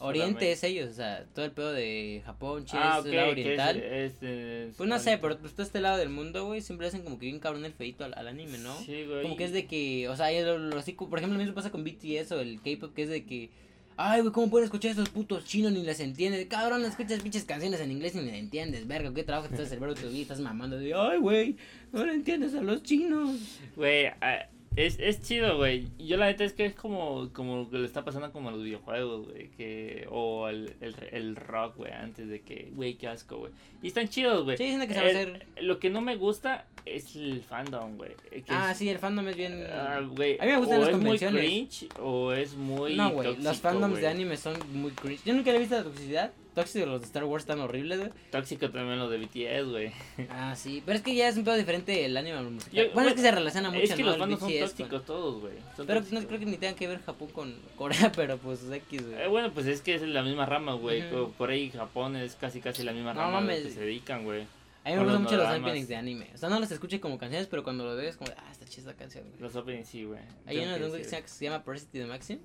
Oriente 0.04 0.52
es 0.52 0.64
ellos, 0.64 0.90
o 0.90 0.94
sea, 0.94 1.26
todo 1.36 1.46
el 1.46 1.52
pedo 1.52 1.72
de 1.74 2.24
Japón, 2.26 2.66
Chile, 2.66 2.82
Ah, 2.84 2.96
es 2.98 3.02
ok, 3.02 3.06
el 3.12 3.16
lado 3.16 3.28
es- 3.28 3.32
oriental. 3.34 3.78
es, 3.78 4.14
eh, 4.24 4.72
Pues 4.76 4.90
no 4.90 4.98
sé, 4.98 5.20
pero 5.20 5.38
pues 5.38 5.54
todo 5.54 5.62
este 5.64 5.80
lado 5.80 5.98
del 5.98 6.10
mundo, 6.10 6.44
güey, 6.48 6.62
siempre 6.62 6.88
hacen 6.88 7.04
como 7.04 7.20
que 7.20 7.28
bien 7.28 7.38
cabrón 7.40 7.66
el 7.66 7.74
feito 7.74 8.04
al, 8.04 8.16
al 8.16 8.28
anime, 8.28 8.58
¿no? 8.58 8.76
Sí, 8.80 9.06
güey. 9.06 9.22
Como 9.22 9.38
que 9.38 9.44
es 9.44 9.52
de 9.54 9.68
que, 9.68 10.10
o 10.10 10.16
sea, 10.16 10.30
así, 10.76 10.94
por 10.94 11.20
ejemplo, 11.20 11.38
lo 11.38 11.44
mismo 11.44 11.54
pasa 11.54 11.70
con 11.70 11.84
BTS 11.84 12.32
o 12.32 12.40
el 12.40 12.60
K-pop, 12.64 12.96
que 12.96 13.04
es 13.04 13.10
de 13.10 13.26
que, 13.26 13.52
ay, 13.96 14.22
güey, 14.22 14.34
¿cómo 14.34 14.50
puedes 14.50 14.66
escuchar 14.66 14.90
a 14.90 14.94
esos 14.94 15.10
putos 15.10 15.46
chinos 15.46 15.72
ni 15.72 15.84
les 15.84 16.00
entiendes? 16.00 16.48
Cabrón, 16.48 16.84
escuchas 16.84 17.22
pinches 17.22 17.44
canciones 17.44 17.80
en 17.80 17.92
inglés 17.92 18.16
y 18.16 18.22
ni 18.22 18.32
le 18.32 18.40
entiendes, 18.40 18.88
verga, 18.88 19.14
¿qué 19.14 19.22
trabajo 19.24 19.50
estás 19.54 19.72
el 19.72 19.80
verbo 19.80 19.94
tu 19.94 20.10
vida? 20.10 20.24
Estás 20.24 20.40
mamando 20.40 20.78
de, 20.80 20.96
ay, 20.96 21.20
güey, 21.20 21.58
no 21.92 22.04
le 22.04 22.14
entiendes 22.14 22.56
a 22.56 22.62
los 22.62 22.82
chinos. 22.82 23.38
Güey, 23.76 24.08
ah, 24.20 24.48
es, 24.75 25.00
es 25.00 25.22
chido, 25.22 25.58
güey. 25.58 25.88
Yo 26.00 26.18
la 26.18 26.28
neta 26.28 26.44
es 26.44 26.54
que 26.54 26.66
es 26.66 26.74
como, 26.74 27.30
como 27.34 27.70
que 27.70 27.78
le 27.78 27.86
está 27.86 28.06
pasando 28.06 28.32
como 28.32 28.50
a 28.50 28.51
los 28.54 28.63
videojuegos, 28.63 29.28
güey. 29.28 29.50
Que, 29.50 30.08
o 30.10 30.48
el, 30.48 30.74
el, 30.82 30.96
el 31.12 31.36
rock, 31.36 31.78
güey, 31.78 31.92
antes 31.92 32.30
de 32.30 32.42
que, 32.42 32.72
güey, 32.74 32.96
qué 32.96 33.08
asco, 33.10 33.38
güey. 33.38 33.51
Y 33.84 33.88
están 33.88 34.08
chidos, 34.08 34.44
güey. 34.46 34.58
Sí, 34.58 34.63
dicen 34.66 34.88
que 34.88 34.94
se 34.94 35.00
va 35.01 35.06
a 35.08 35.10
hacer. 35.10 35.46
Lo 35.62 35.80
que 35.80 35.90
no 35.90 36.01
me 36.01 36.16
gusta 36.16 36.66
es 36.86 37.16
el 37.16 37.42
fandom, 37.42 37.98
güey. 37.98 38.12
que 38.32 38.44
Ah, 38.50 38.72
es- 38.72 38.78
sí, 38.78 38.90
el 38.90 38.98
fandom 39.00 39.28
es 39.28 39.36
bien... 39.36 39.66
ah, 39.72 40.00
güey, 40.16 40.38
A 40.40 40.46
mí 40.46 40.51
me 40.51 40.58
gustan 40.58 40.78
o 40.78 40.80
las 40.82 40.90
es 40.90 40.96
convenciones. 40.96 41.42
muy 41.44 41.51
cringe 41.68 41.88
o 42.00 42.32
es 42.32 42.56
muy 42.56 42.96
no, 42.96 43.10
güey, 43.12 43.36
los 43.38 43.60
fandoms 43.60 43.92
güey. 43.92 44.01
de 44.04 44.08
anime 44.08 44.38
son 44.38 44.56
muy 44.74 44.92
cringe. 44.92 45.24
Yo 45.25 45.34
nunca 45.34 45.51
le 45.51 45.58
he 45.58 45.60
visto 45.60 45.75
la 45.75 45.84
toxicidad. 45.84 46.32
Tóxico, 46.53 46.86
los 46.86 47.00
de 47.00 47.05
Star 47.08 47.24
Wars 47.24 47.43
están 47.43 47.60
horribles, 47.62 48.00
güey. 48.00 48.12
Tóxico 48.29 48.70
también 48.70 49.00
lo 49.00 49.10
de 49.10 49.17
BTS, 49.20 49.70
güey. 49.70 49.91
Ah, 50.29 50.53
sí, 50.55 50.84
pero 50.86 50.98
es 50.98 51.03
que 51.03 51.15
ya 51.15 51.29
es 51.29 51.38
un 51.38 51.46
pedo 51.46 51.55
diferente 51.55 52.03
el 52.03 52.17
anime 52.17 52.38
al 52.38 52.51
musical. 52.51 52.74
Yo- 52.74 52.81
bueno, 52.84 52.93
bueno, 52.96 53.10
es 53.10 53.15
que 53.15 53.22
se 53.22 53.31
relaciona 53.31 53.70
mucho, 53.70 53.84
es 53.84 53.93
que 53.93 54.01
¿no? 54.01 54.05
los 54.08 54.15
El 54.15 54.20
fandoms 54.20 54.39
son 54.41 54.50
con- 54.51 54.60
tóxicos 54.60 55.05
todos, 55.05 55.39
güey. 55.41 55.53
Pero 55.88 56.01
no 56.12 56.27
creo 56.27 56.39
que 56.39 56.46
ni 56.46 56.58
tengan 56.58 56.75
que 56.75 56.88
ver 56.88 57.01
Japón 57.01 57.29
con 57.29 57.55
Corea, 57.77 58.12
pero 58.13 58.38
pues 58.38 58.70
X, 58.70 59.08
güey. 59.08 59.22
Eh, 59.22 59.27
bueno, 59.27 59.51
pues 59.53 59.65
es 59.67 59.79
que 59.81 59.96
es 59.96 60.01
la 60.01 60.24
misma 60.24 60.46
rama, 60.46 60.74
güey. 60.74 61.10
Co- 61.10 61.31
Corea 61.38 61.55
y 61.58 61.72
Japón 61.72 62.17
es 62.17 62.36
casi 62.36 62.60
casi 62.60 62.84
la 62.84 62.91
misma 62.91 63.13
No 63.13 63.22
rama 63.22 63.39
mames. 63.39 63.62
que 63.63 63.72
se 63.72 63.79
dedican, 63.79 64.25
güey. 64.25 64.41
A 64.84 64.89
mí 64.89 64.96
me 64.96 65.03
gustan 65.03 65.13
los 65.13 65.22
mucho 65.22 65.38
los 65.38 65.58
openings 65.60 65.88
de 65.88 65.96
anime. 65.96 66.27
O 66.34 66.38
sea, 66.38 66.50
no 66.50 66.60
los 66.60 66.72
escuché 66.72 67.00
como 67.00 67.17
canciones, 67.17 67.48
pero 67.48 67.63
cuando 67.63 67.86
lo 67.86 67.96
ves, 67.96 68.17
como, 68.17 68.31
ah, 68.36 68.51
está 68.51 68.65
chida 68.65 68.89
esta 68.89 68.93
canción, 69.00 69.24
güey. 69.29 69.39
Los 69.39 69.55
openings 69.55 69.88
sí, 69.88 70.03
güey. 70.05 70.20
Hay 70.48 70.58
uno 70.58 70.77
de 70.77 70.86
un 70.89 70.98
que 70.98 71.03
se 71.27 71.46
llama- 71.46 71.63
Parasite 71.63 72.00
de 72.00 72.05
Maxim. 72.08 72.39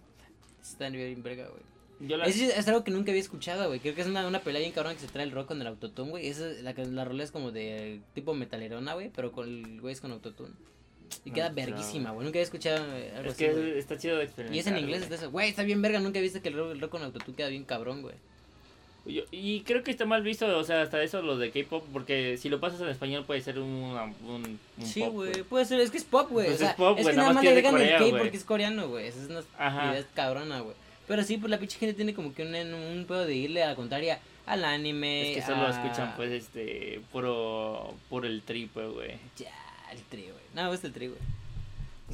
Está 0.62 0.88
bien 0.90 1.22
verga, 1.22 1.48
güey. 1.48 1.62
La... 2.00 2.24
Es, 2.26 2.40
es 2.40 2.68
algo 2.68 2.84
que 2.84 2.90
nunca 2.90 3.10
había 3.10 3.22
escuchado, 3.22 3.68
güey. 3.68 3.80
Creo 3.80 3.94
que 3.94 4.02
es 4.02 4.06
una, 4.06 4.26
una 4.26 4.40
pelea 4.40 4.60
bien 4.60 4.72
cabrón 4.72 4.94
que 4.94 5.00
se 5.00 5.08
trae 5.08 5.24
el 5.24 5.30
rock 5.32 5.48
con 5.48 5.60
el 5.60 5.66
autotune, 5.66 6.10
güey. 6.10 6.26
Esa, 6.28 6.46
la, 6.62 6.72
la 6.72 7.04
rola 7.04 7.24
es 7.24 7.30
como 7.30 7.52
de 7.52 8.00
tipo 8.14 8.34
metalerona, 8.34 8.94
güey, 8.94 9.10
pero 9.14 9.32
con 9.32 9.48
el 9.48 9.80
güey 9.80 9.92
es 9.94 10.00
con 10.00 10.12
autotune. 10.12 10.52
Y 11.24 11.30
queda 11.30 11.48
verguísima, 11.50 12.10
güey. 12.10 12.24
Nunca 12.24 12.38
había 12.38 12.42
escuchado 12.42 12.84
eh, 12.96 13.12
algo 13.16 13.28
Es 13.30 13.34
así, 13.34 13.44
que 13.44 13.78
está 13.78 13.96
chido 13.96 14.18
de 14.18 14.24
experimentar. 14.24 14.56
Y 14.56 14.58
es 14.58 14.66
en 14.66 14.76
inglés, 14.78 15.00
güey. 15.00 15.02
está 15.04 15.14
eso. 15.14 15.30
Güey, 15.30 15.48
está 15.48 15.62
bien 15.62 15.80
verga. 15.80 16.00
Nunca 16.00 16.18
he 16.18 16.22
visto 16.22 16.42
que 16.42 16.48
el 16.48 16.54
rock, 16.54 16.72
el 16.72 16.80
rock 16.80 16.90
con 16.90 17.02
autotune 17.02 17.36
queda 17.36 17.48
bien 17.48 17.64
cabrón, 17.64 18.02
güey. 18.02 18.14
Yo- 19.06 19.22
y 19.30 19.60
creo 19.60 19.84
que 19.84 19.92
está 19.92 20.04
mal 20.04 20.22
visto, 20.22 20.46
o 20.58 20.64
sea, 20.64 20.82
hasta 20.82 21.00
eso 21.00 21.22
lo 21.22 21.38
de 21.38 21.52
K-pop, 21.52 21.84
porque 21.92 22.36
si 22.38 22.48
lo 22.48 22.58
pasas 22.58 22.80
en 22.80 22.88
español 22.88 23.24
puede 23.24 23.40
ser 23.40 23.60
un, 23.60 23.68
un, 24.26 24.58
un 24.78 24.84
Sí, 24.84 25.00
güey, 25.02 25.44
puede 25.44 25.64
ser, 25.64 25.78
es 25.78 25.92
que 25.92 25.98
es 25.98 26.04
pop, 26.04 26.28
güey. 26.28 26.46
Pues 26.46 26.56
o 26.56 26.58
sea, 26.58 26.70
es 26.70 26.76
pop, 26.76 26.98
güey, 27.00 27.06
que 27.06 27.16
nada 27.16 27.32
más 27.32 27.44
le 27.44 27.50
agregan 27.50 27.80
el 27.80 28.10
K 28.10 28.18
porque 28.18 28.36
es 28.36 28.42
coreano, 28.44 28.88
güey. 28.88 29.06
Esa 29.06 29.22
es 29.22 29.28
una 29.28 29.92
idea 29.92 30.04
cabrona, 30.12 30.58
güey. 30.60 30.74
Pero 31.08 31.22
sí, 31.22 31.36
pues 31.38 31.50
la 31.50 31.58
pinche 31.58 31.78
gente 31.78 31.94
tiene 31.94 32.14
como 32.14 32.34
que 32.34 32.42
un, 32.42 32.54
un 32.54 33.04
pedo 33.06 33.24
de 33.26 33.34
irle 33.34 33.62
a 33.62 33.68
la 33.68 33.74
contraria 33.76 34.18
al 34.44 34.64
anime. 34.64 35.30
Es 35.32 35.36
que 35.36 35.42
solo 35.42 35.62
a- 35.66 35.70
escuchan, 35.70 36.14
pues, 36.16 36.30
este, 36.32 37.00
puro, 37.12 37.94
puro 38.08 38.26
el 38.26 38.42
triple, 38.42 38.88
güey. 38.88 39.12
Ya, 39.36 39.52
el 39.92 40.02
tri, 40.02 40.22
güey. 40.22 40.34
No 40.54 40.64
me 40.64 40.70
gusta 40.70 40.86
el 40.88 40.92
tri, 40.92 41.08
güey. 41.08 41.20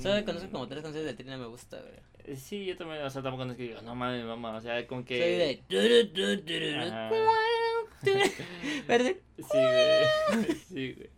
Solo 0.01 0.21
Mm. 0.21 0.25
conozco 0.25 0.51
como 0.51 0.69
tres 0.69 0.83
canciones 0.83 1.07
del 1.07 1.17
tri, 1.17 1.27
no 1.27 1.39
me 1.39 1.47
gusta, 1.47 1.79
güey. 1.79 1.93
Eh, 2.25 2.37
Sí, 2.37 2.65
yo 2.67 2.77
también, 2.77 3.03
o 3.03 3.11
sea, 3.11 3.23
tampoco 3.23 3.51
es 3.51 3.57
que 3.57 3.63
digo, 3.65 3.81
no 3.83 3.95
mames, 3.95 4.25
mamá, 4.25 4.57
o 4.57 4.61
sea, 4.61 4.87
como 4.87 5.05
que... 5.05 5.19
Soy 5.19 5.29
de. 5.33 5.63
¿Verdad? 8.89 9.13
Sí, 9.39 9.45
güey. 9.53 10.57
sí, 10.69 10.93
güey. 10.95 11.11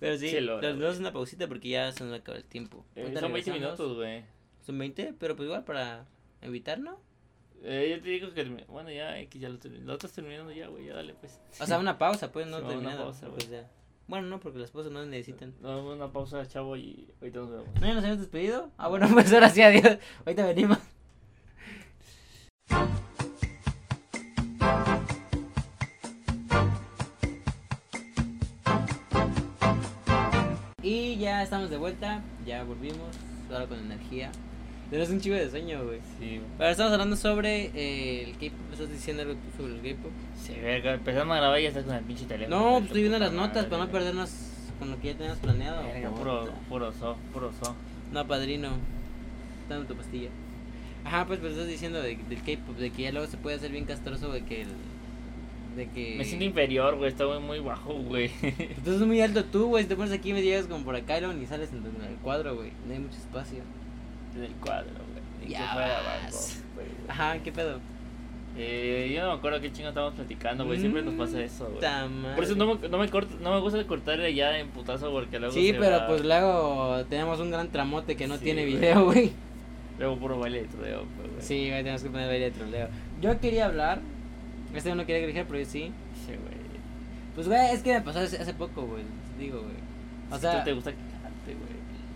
Pero 0.00 0.18
sí, 0.18 0.30
Che, 0.30 0.40
lora, 0.40 0.70
nos 0.70 0.80
damos 0.80 0.98
una 0.98 1.12
pausita 1.12 1.46
porque 1.48 1.68
ya 1.68 1.92
se 1.92 2.04
nos 2.04 2.18
acaba 2.18 2.38
el 2.38 2.44
tiempo. 2.44 2.84
Eh, 2.96 3.02
son 3.04 3.12
20 3.32 3.50
regresamos. 3.50 3.60
minutos, 3.60 3.96
güey. 3.96 4.24
Son 4.64 4.78
20, 4.78 5.14
pero 5.18 5.36
pues 5.36 5.46
igual 5.46 5.64
para 5.64 6.06
evitar, 6.44 6.78
¿no? 6.78 6.98
Eh, 7.62 7.94
yo 7.96 8.02
te 8.02 8.08
digo 8.10 8.32
que, 8.34 8.44
bueno, 8.68 8.90
ya, 8.90 9.18
X, 9.20 9.40
ya 9.40 9.48
lo, 9.48 9.58
lo 9.84 9.94
estás 9.94 10.12
terminando 10.12 10.52
ya, 10.52 10.68
güey, 10.68 10.86
ya 10.86 10.94
dale, 10.94 11.14
pues. 11.14 11.40
O 11.60 11.66
sea, 11.66 11.78
una 11.78 11.96
pausa, 11.98 12.30
pues, 12.30 12.46
no 12.46 12.58
Sí, 12.58 12.62
una 12.64 12.72
terminado. 12.72 13.04
pausa, 13.04 13.28
pues, 13.28 13.48
ya. 13.48 13.70
Bueno, 14.06 14.26
no, 14.28 14.38
porque 14.38 14.58
las 14.58 14.70
pausas 14.70 14.92
no 14.92 15.04
necesitan. 15.06 15.54
Damos 15.62 15.94
una 15.96 16.12
pausa, 16.12 16.46
chavo, 16.46 16.76
y 16.76 17.08
ahorita 17.20 17.38
nos 17.40 17.50
vemos. 17.50 17.68
¿No 17.80 17.80
ya 17.86 17.94
nos 17.94 18.02
habíamos 18.04 18.18
despedido? 18.20 18.70
Ah, 18.76 18.88
bueno, 18.88 19.08
pues 19.12 19.32
ahora 19.32 19.48
sí, 19.48 19.62
adiós. 19.62 19.98
Ahorita 20.26 20.46
venimos. 20.46 20.78
Y 30.82 31.16
ya 31.16 31.42
estamos 31.42 31.70
de 31.70 31.78
vuelta, 31.78 32.22
ya 32.46 32.62
volvimos, 32.64 33.16
ahora 33.50 33.66
con 33.66 33.78
energía. 33.78 34.30
Tenemos 34.94 35.12
un 35.12 35.20
chivo 35.20 35.34
de 35.34 35.50
sueño, 35.50 35.84
güey. 35.84 35.98
Sí, 36.20 36.40
Ahora 36.56 36.70
estamos 36.70 36.92
hablando 36.92 37.16
sobre 37.16 37.72
eh, 37.74 38.28
el 38.28 38.32
K-pop, 38.34 38.72
estás 38.74 38.92
diciendo 38.92 39.22
algo 39.22 39.34
sobre 39.56 39.74
el 39.74 39.80
K-pop. 39.80 40.12
Sí, 40.36 40.54
verga, 40.62 40.94
empezamos 40.94 41.34
a 41.34 41.40
grabar 41.40 41.58
y 41.58 41.64
ya 41.64 41.70
estás 41.70 41.82
con 41.82 41.96
el 41.96 42.04
pinche 42.04 42.26
teléfono. 42.26 42.56
No, 42.56 42.70
pues 42.74 42.84
estoy 42.84 43.00
viendo 43.00 43.18
las 43.18 43.32
notas 43.32 43.64
para 43.64 43.86
no 43.86 43.90
perdernos 43.90 44.30
con 44.78 44.92
lo 44.92 45.00
que 45.00 45.08
ya 45.08 45.14
teníamos 45.14 45.40
planeado. 45.40 45.82
Verga, 45.82 46.10
puro, 46.10 46.48
puro 46.68 46.92
so, 46.92 47.16
puro 47.32 47.50
so. 47.60 47.74
No, 48.12 48.24
padrino. 48.24 48.68
Dame 49.68 49.84
tu 49.86 49.96
pastilla. 49.96 50.28
Ajá, 51.04 51.26
pues, 51.26 51.40
pues 51.40 51.54
estás 51.54 51.66
diciendo 51.66 52.00
de, 52.00 52.16
del 52.16 52.42
K-pop, 52.44 52.76
de 52.76 52.90
que 52.90 53.02
ya 53.02 53.10
luego 53.10 53.26
se 53.26 53.36
puede 53.36 53.56
hacer 53.56 53.72
bien 53.72 53.86
castroso 53.86 54.30
de 54.30 54.44
que 54.44 54.62
el. 54.62 54.68
De 55.74 55.88
que. 55.88 56.14
Me 56.18 56.24
siento 56.24 56.44
inferior, 56.44 56.94
güey, 56.98 57.10
está 57.10 57.26
muy, 57.40 57.58
bajo, 57.58 57.94
güey. 57.94 58.30
Entonces 58.42 59.00
es 59.00 59.06
muy 59.08 59.20
alto 59.20 59.44
tú, 59.44 59.66
güey. 59.70 59.82
Si 59.82 59.88
te 59.88 59.96
pones 59.96 60.12
aquí 60.12 60.32
me 60.32 60.42
llegas 60.42 60.68
como 60.68 60.84
por 60.84 60.94
acá 60.94 61.18
y 61.18 61.20
luego 61.22 61.34
ni 61.34 61.46
sales 61.46 61.70
en 61.72 61.78
el 61.78 62.14
cuadro, 62.22 62.54
güey. 62.54 62.70
No 62.86 62.92
hay 62.92 63.00
mucho 63.00 63.16
espacio. 63.16 63.64
En 64.36 64.42
el 64.44 64.52
cuadro, 64.54 64.90
güey. 64.90 65.50
Ya 65.50 65.58
que 65.60 65.72
fuera 65.74 65.88
vas. 65.88 66.62
banco, 66.62 66.74
güey. 66.74 66.86
Ajá, 67.08 67.38
¿qué 67.42 67.52
pedo? 67.52 67.78
Eh, 68.56 69.12
yo 69.14 69.22
no 69.22 69.32
me 69.32 69.38
acuerdo 69.38 69.60
qué 69.60 69.72
chingo 69.72 69.88
estábamos 69.88 70.14
platicando, 70.14 70.64
güey. 70.64 70.78
Siempre 70.78 71.02
nos 71.02 71.14
pasa 71.14 71.42
eso, 71.42 71.66
güey. 71.66 72.34
Por 72.36 72.44
eso 72.44 72.54
no 72.54 72.74
me, 72.76 72.88
no 72.88 72.98
me 72.98 73.08
corto, 73.08 73.34
no 73.40 73.52
me 73.52 73.60
gusta 73.60 73.84
cortar 73.86 74.20
ya 74.30 74.58
en 74.58 74.68
putazo 74.68 75.10
porque 75.10 75.38
luego 75.40 75.52
Sí, 75.52 75.68
se 75.72 75.74
pero 75.74 75.96
va- 75.98 76.06
pues 76.06 76.24
luego 76.24 77.04
tenemos 77.10 77.40
un 77.40 77.50
gran 77.50 77.68
tramote 77.70 78.16
que 78.16 78.28
no 78.28 78.36
Sí, 78.36 78.44
tiene 78.44 78.64
video, 78.64 79.04
güey. 79.06 79.32
Luego 79.98 80.16
puro 80.18 80.38
baile 80.38 80.62
de 80.62 80.68
troleo, 80.68 80.98
güey. 81.16 81.30
Sí, 81.40 81.68
güey, 81.68 81.80
tenemos 81.82 82.02
que 82.02 82.10
poner 82.10 82.28
baile 82.28 82.44
de 82.46 82.50
troleo. 82.52 82.88
Yo 83.20 83.40
quería 83.40 83.66
hablar. 83.66 84.00
Este 84.72 84.94
no 84.94 85.04
quería 85.06 85.20
dirigir, 85.20 85.44
pero 85.46 85.58
yo 85.60 85.64
sí. 85.66 85.92
Sí, 86.26 86.32
güey. 86.32 86.54
Pues, 87.34 87.48
güey, 87.48 87.72
es 87.72 87.82
que 87.82 87.92
me 87.94 88.00
pasó 88.02 88.20
hace, 88.20 88.36
hace 88.40 88.54
poco, 88.54 88.82
güey. 88.82 89.02
Digo, 89.38 89.60
güey. 89.62 89.74
O 90.30 90.34
Si 90.36 90.40
sea, 90.40 90.58
tú 90.60 90.64
te 90.64 90.72
gusta. 90.72 90.92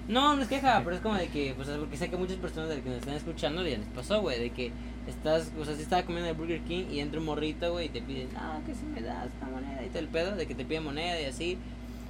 No, 0.09 0.35
no 0.35 0.43
es 0.43 0.49
queja, 0.49 0.81
pero 0.83 0.97
es 0.97 1.03
como 1.03 1.17
de 1.17 1.29
que, 1.29 1.53
pues, 1.55 1.69
porque 1.69 1.97
sé 1.99 2.09
que 2.09 2.17
muchas 2.17 2.39
personas 2.39 2.71
de 2.71 2.77
las 2.77 2.85
que 2.85 2.91
nos 2.91 2.99
están 3.01 3.15
escuchando 3.15 3.63
ya 3.67 3.77
les 3.77 3.87
pasó, 3.89 4.23
güey, 4.23 4.41
de 4.41 4.51
que 4.51 4.73
estás, 5.07 5.53
o 5.61 5.65
sea, 5.67 5.75
si 5.75 5.83
estaba 5.83 6.03
comiendo 6.03 6.31
el 6.31 6.35
Burger 6.37 6.61
King 6.63 6.87
y 6.91 7.01
entra 7.01 7.21
un 7.21 7.27
morrito, 7.27 7.73
güey, 7.73 7.87
y 7.87 7.89
te 7.91 8.01
piden, 8.01 8.29
ah, 8.35 8.59
que 8.65 8.75
si 8.75 8.87
me 8.87 9.03
das 9.03 9.29
una 9.43 9.51
moneda 9.51 9.85
y 9.85 9.89
todo 9.89 9.99
el 9.99 10.09
pedo, 10.09 10.35
de 10.35 10.47
que 10.47 10.55
te 10.55 10.65
piden 10.65 10.85
moneda 10.85 11.21
y 11.21 11.27
así. 11.27 11.59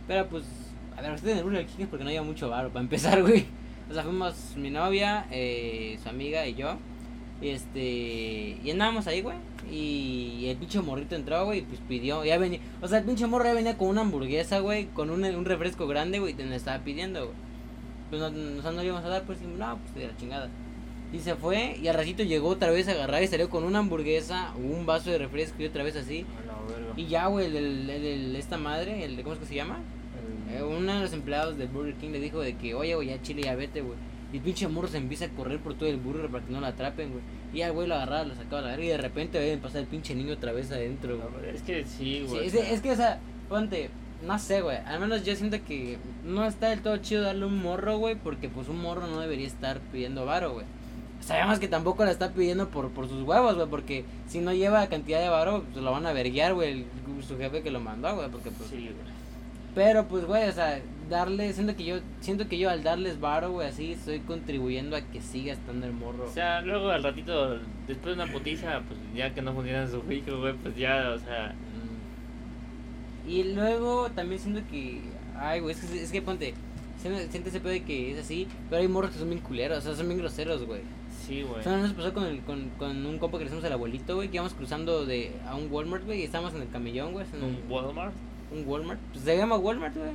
Pero, 0.07 0.29
pues, 0.29 0.45
a 0.97 1.03
ver, 1.03 1.13
usted 1.13 1.31
en 1.31 1.39
el 1.39 1.45
Burger 1.45 1.67
King 1.67 1.83
es 1.83 1.89
porque 1.89 2.05
no 2.05 2.11
había 2.11 2.23
mucho 2.23 2.49
varo 2.49 2.69
para 2.69 2.83
empezar, 2.83 3.21
güey. 3.27 3.47
O 3.91 3.95
sea, 3.95 4.05
fuimos 4.05 4.55
mi 4.57 4.71
novia, 4.71 5.27
eh, 5.33 5.99
su 6.01 6.09
amiga 6.09 6.47
y 6.47 6.55
yo. 6.55 6.77
Y 7.41 7.49
este. 7.49 8.59
Y 8.63 8.71
andábamos 8.71 9.07
ahí, 9.07 9.23
güey. 9.23 9.37
Y 9.71 10.47
el 10.49 10.57
pinche 10.57 10.81
morrito 10.81 11.15
entró, 11.15 11.45
güey, 11.47 11.61
y 11.61 11.63
pues 11.63 11.81
pidió. 11.89 12.25
Ya 12.25 12.39
venía. 12.39 12.61
O 12.81 12.89
sea, 12.89 12.99
el 12.99 13.05
pinche 13.05 13.27
morro 13.27 13.45
ya 13.45 13.55
venía 13.55 13.79
con 13.79 13.89
una 13.89 14.03
hamburguesa, 14.03 14.61
güey. 14.61 14.87
Con 14.87 15.11
un, 15.11 15.25
un 15.25 15.45
refresco 15.45 15.87
grande, 15.87 16.19
güey. 16.19 16.33
Y 16.33 16.37
te 16.37 16.45
la 16.45 16.57
estaba 16.57 16.83
pidiendo, 16.85 17.27
güey. 17.27 17.48
Pues 18.11 18.21
no, 18.21 18.31
no, 18.31 18.73
no 18.73 18.83
íbamos 18.83 19.05
a 19.05 19.09
dar, 19.09 19.23
pues 19.25 19.41
no, 19.43 19.79
pues 19.79 19.95
de 19.95 20.07
la 20.13 20.17
chingada. 20.17 20.49
Y 21.13 21.19
se 21.21 21.35
fue. 21.37 21.77
Y 21.83 21.89
al 21.89 21.95
ratito 21.97 22.23
llegó 22.23 22.49
otra 22.49 22.71
vez 22.71 22.89
a 22.89 22.93
agarrar 22.93 23.23
y 23.23 23.27
salió 23.27 23.49
con 23.51 23.65
una 23.65 23.79
hamburguesa, 23.79 24.53
un 24.57 24.85
vaso 24.87 25.11
de 25.11 25.19
refresco 25.19 25.63
y 25.63 25.67
otra 25.67 25.83
vez 25.83 25.97
así. 25.97 26.25
La. 26.47 27.01
Y 27.01 27.07
ya, 27.07 27.27
güey, 27.29 27.47
el, 27.47 27.57
el, 27.57 27.91
el- 27.91 28.37
esta 28.37 28.59
madre, 28.59 29.05
el, 29.05 29.17
¿cómo 29.23 29.35
es 29.35 29.39
que 29.41 29.47
se 29.47 29.55
llama? 29.55 29.79
Eh, 30.51 30.63
uno 30.63 30.95
de 30.95 31.01
los 31.01 31.13
empleados 31.13 31.57
del 31.59 31.69
Burger 31.69 31.95
King 31.95 32.11
le 32.11 32.21
dijo 32.21 32.41
de 32.41 32.57
que, 32.57 32.75
oye, 32.75 32.95
güey, 32.95 33.09
ya 33.09 33.23
chile, 33.23 33.43
ya 33.43 33.55
vete, 33.55 33.81
güey. 33.83 33.97
Y 34.33 34.37
el 34.39 34.43
pinche 34.43 34.69
morro 34.69 34.89
se 34.89 34.99
empieza 34.99 35.27
a 35.27 35.29
correr 35.29 35.59
por 35.59 35.75
todo 35.75 35.89
el 35.89 35.97
burger 35.97 36.29
para 36.31 36.45
que 36.45 36.53
no 36.53 36.61
lo 36.61 36.67
atrapen, 36.67 37.11
güey. 37.11 37.23
Y 37.55 37.63
al 37.63 37.73
güey 37.73 37.87
lo 37.89 37.95
agarraba, 37.95 38.25
lo 38.25 38.35
sacaba 38.35 38.59
a 38.59 38.63
la 38.63 38.69
verga 38.71 38.85
y 38.85 38.89
de 38.89 38.97
repente 38.99 39.39
ven 39.39 39.61
pasar 39.61 39.81
el 39.83 39.87
pinche 39.87 40.15
niño 40.15 40.35
otra 40.35 40.53
vez 40.53 40.71
adentro, 40.71 41.17
güey. 41.19 41.55
Es 41.55 41.63
que 41.63 41.85
sí, 41.85 41.95
Sí, 41.97 42.27
güey. 42.29 42.47
es, 42.47 42.55
es 42.55 42.81
que, 42.83 42.91
o 42.91 42.97
sea, 42.97 43.21
ponte, 43.49 43.89
no 44.27 44.39
sé, 44.39 44.63
güey. 44.63 44.79
Al 44.79 45.01
menos 45.01 45.25
yo 45.25 45.35
siento 45.37 45.59
que 45.65 45.99
no 46.25 46.45
está 46.47 46.69
del 46.69 46.83
todo 46.83 46.97
chido 46.99 47.23
darle 47.23 47.47
un 47.47 47.61
morro, 47.63 47.99
güey, 47.99 48.17
porque 48.17 48.49
pues 48.49 48.69
un 48.69 48.81
morro 48.81 49.07
no 49.07 49.21
debería 49.21 49.47
estar 49.47 49.81
pidiendo 49.93 50.25
varo, 50.25 50.53
güey. 50.53 50.67
Sabemos 51.21 51.59
que 51.59 51.69
tampoco 51.69 52.05
la 52.05 52.11
está 52.11 52.31
pidiendo 52.31 52.69
por, 52.69 52.91
por 52.91 53.09
sus 53.09 53.23
huevos, 53.23 53.57
güey, 53.57 53.69
porque 53.69 54.05
si 54.29 54.39
no 54.39 54.53
lleva 54.53 54.87
cantidad 54.87 55.21
de 55.21 55.29
varo, 55.29 55.65
pues 55.73 55.85
lo 55.85 55.91
van 55.91 56.07
a 56.07 56.13
verguiar, 56.13 56.55
güey, 56.55 56.87
su 57.27 57.37
jefe 57.37 57.63
que 57.63 57.71
lo 57.71 57.81
mandó, 57.81 58.15
güey, 58.15 58.31
porque 58.31 58.51
pues... 58.51 58.71
Sí, 58.71 58.77
güey. 58.77 59.19
Pero 59.75 60.07
pues, 60.09 60.25
güey, 60.25 60.49
o 60.49 60.53
sea, 60.53 60.81
darle, 61.09 61.53
siento 61.53 61.77
que 61.77 61.85
yo, 61.85 61.97
siento 62.21 62.49
que 62.49 62.59
yo 62.59 62.71
al 62.71 62.83
darles 62.83 63.21
varo, 63.21 63.53
güey, 63.53 63.69
así, 63.69 63.93
estoy 63.93 64.21
contribuyendo 64.21 64.97
a 64.97 65.03
que 65.03 65.21
siga 65.21 65.53
estando 65.53 65.87
el 65.87 65.93
morro. 65.93 66.25
O 66.25 66.33
sea, 66.33 66.61
luego 66.63 66.91
al 66.91 67.03
ratito, 67.03 67.59
después 67.87 68.17
de 68.17 68.23
una 68.23 68.33
putiza, 68.33 68.81
pues 68.89 68.99
ya 69.15 69.33
que 69.35 69.43
no 69.43 69.53
funciona 69.53 69.87
su 69.87 70.03
hijo, 70.11 70.39
güey, 70.39 70.55
pues 70.55 70.77
ya, 70.77 71.13
o 71.15 71.19
sea. 71.19 71.55
Y 73.29 73.45
luego 73.45 74.09
también 74.11 74.41
siento 74.41 74.63
que, 74.71 75.01
ay, 75.39 75.61
güey, 75.61 75.75
es 75.75 75.85
que, 75.85 76.03
es 76.03 76.11
que 76.11 76.23
ponte, 76.23 76.55
siente, 77.01 77.49
ese 77.49 77.61
pedo 77.61 77.73
de 77.73 77.83
que 77.83 78.13
es 78.13 78.19
así, 78.19 78.49
pero 78.71 78.81
hay 78.81 78.89
morros 78.89 79.11
que 79.11 79.19
son 79.19 79.29
bien 79.29 79.43
culeros, 79.43 79.79
o 79.79 79.83
sea, 79.83 79.95
son 79.95 80.09
bien 80.09 80.19
groseros, 80.19 80.65
güey. 80.65 80.81
Sí, 81.27 81.43
güey. 81.43 81.61
O 81.61 81.63
sea, 81.63 81.77
nos 81.77 81.93
pasó 81.93 82.15
con, 82.15 82.25
el, 82.25 82.41
con, 82.41 82.71
con 82.79 83.05
un 83.05 83.19
compa 83.19 83.37
que 83.39 83.45
le 83.45 83.49
hicimos 83.49 83.65
al 83.65 83.73
abuelito, 83.75 84.17
güey, 84.17 84.29
que 84.29 84.37
íbamos 84.37 84.55
cruzando 84.55 85.05
de, 85.05 85.33
a 85.47 85.55
un 85.57 85.71
Walmart, 85.71 86.05
güey, 86.07 86.21
y 86.21 86.25
estábamos 86.25 86.55
en 86.55 86.63
el 86.63 86.71
camellón, 86.71 87.13
güey. 87.13 87.27
¿Un 87.35 87.71
Walmart? 87.71 88.15
Un 88.51 88.67
Walmart, 88.67 89.01
pues 89.13 89.25
se 89.25 89.37
llama 89.37 89.57
Walmart, 89.57 89.95
güey. 89.95 90.11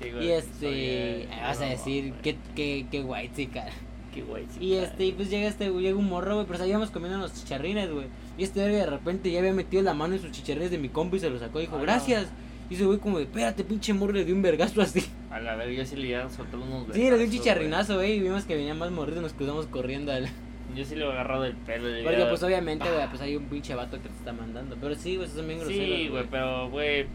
Sí, 0.00 0.10
güey. 0.10 0.26
Y 0.26 0.30
este, 0.30 0.66
Oye, 0.68 1.28
vas 1.42 1.60
a 1.60 1.64
no, 1.64 1.70
decir, 1.70 2.08
güey. 2.10 2.22
qué, 2.22 2.36
qué, 2.54 2.86
qué 2.90 3.02
guay, 3.02 3.30
chica. 3.34 3.66
Qué 4.14 4.22
güey. 4.22 4.46
sí, 4.50 4.64
Y 4.64 4.74
este, 4.74 5.04
y 5.06 5.12
pues 5.12 5.30
llega 5.30 5.48
este, 5.48 5.68
llega 5.70 5.98
un 5.98 6.08
morro, 6.08 6.34
güey, 6.34 6.46
pero 6.46 6.58
seguíamos 6.60 6.90
comiendo 6.90 7.18
unos 7.18 7.34
chicharrines, 7.34 7.90
güey. 7.90 8.06
Y 8.38 8.44
este 8.44 8.60
verga 8.60 8.78
de 8.78 8.86
repente 8.86 9.30
ya 9.30 9.38
había 9.38 9.52
metido 9.52 9.82
la 9.82 9.94
mano 9.94 10.14
en 10.14 10.20
sus 10.20 10.30
chicharrines 10.30 10.70
de 10.70 10.78
mi 10.78 10.88
compa 10.88 11.16
y 11.16 11.20
se 11.20 11.30
los 11.30 11.40
sacó 11.40 11.58
y 11.58 11.62
dijo, 11.62 11.76
Ah, 11.76 11.82
gracias. 11.82 12.26
Y 12.68 12.74
ese 12.74 12.84
güey 12.84 12.98
como 12.98 13.18
de, 13.18 13.24
espérate, 13.24 13.62
pinche 13.64 13.92
morro, 13.94 14.12
le 14.12 14.24
dio 14.24 14.34
un 14.34 14.42
vergazo 14.42 14.82
así. 14.82 15.04
A 15.30 15.38
la 15.40 15.54
verga, 15.54 15.72
yo 15.72 15.84
sí 15.86 15.96
le 15.96 16.08
iba 16.08 16.24
a 16.24 16.28
soltar 16.30 16.56
unos 16.58 16.86
Sí, 16.92 16.92
le 16.94 16.98
dio 16.98 17.04
un 17.12 17.18
vergazos, 17.18 17.30
chicharrinazo, 17.38 17.94
güey, 17.96 18.12
y 18.16 18.20
vimos 18.20 18.44
que 18.44 18.56
venía 18.56 18.74
más 18.74 18.90
morrido, 18.90 19.22
nos 19.22 19.32
cruzamos 19.32 19.66
corriendo 19.66 20.12
al... 20.12 20.28
Yo 20.74 20.84
sí 20.84 20.96
le 20.96 21.04
he 21.06 21.08
agarrado 21.10 21.44
el 21.44 21.54
pelo. 21.54 21.84
Porque 22.04 22.24
pues 22.28 22.42
obviamente, 22.42 22.86
Ah. 22.88 22.92
güey, 22.92 23.08
pues 23.08 23.22
hay 23.22 23.36
un 23.36 23.44
pinche 23.44 23.74
vato 23.76 23.96
que 24.02 24.08
te 24.08 24.14
está 24.16 24.32
mandando. 24.32 24.76
Pero 24.80 24.94
sí, 24.96 25.14
güey, 25.14 25.26
esos 25.26 25.38
son 25.38 25.46
bien 25.46 25.60
groseros. 25.60 25.86
Sí, 25.98 26.08
güey, 26.08 26.24
pero, 26.28 26.68
güey, 26.70 27.06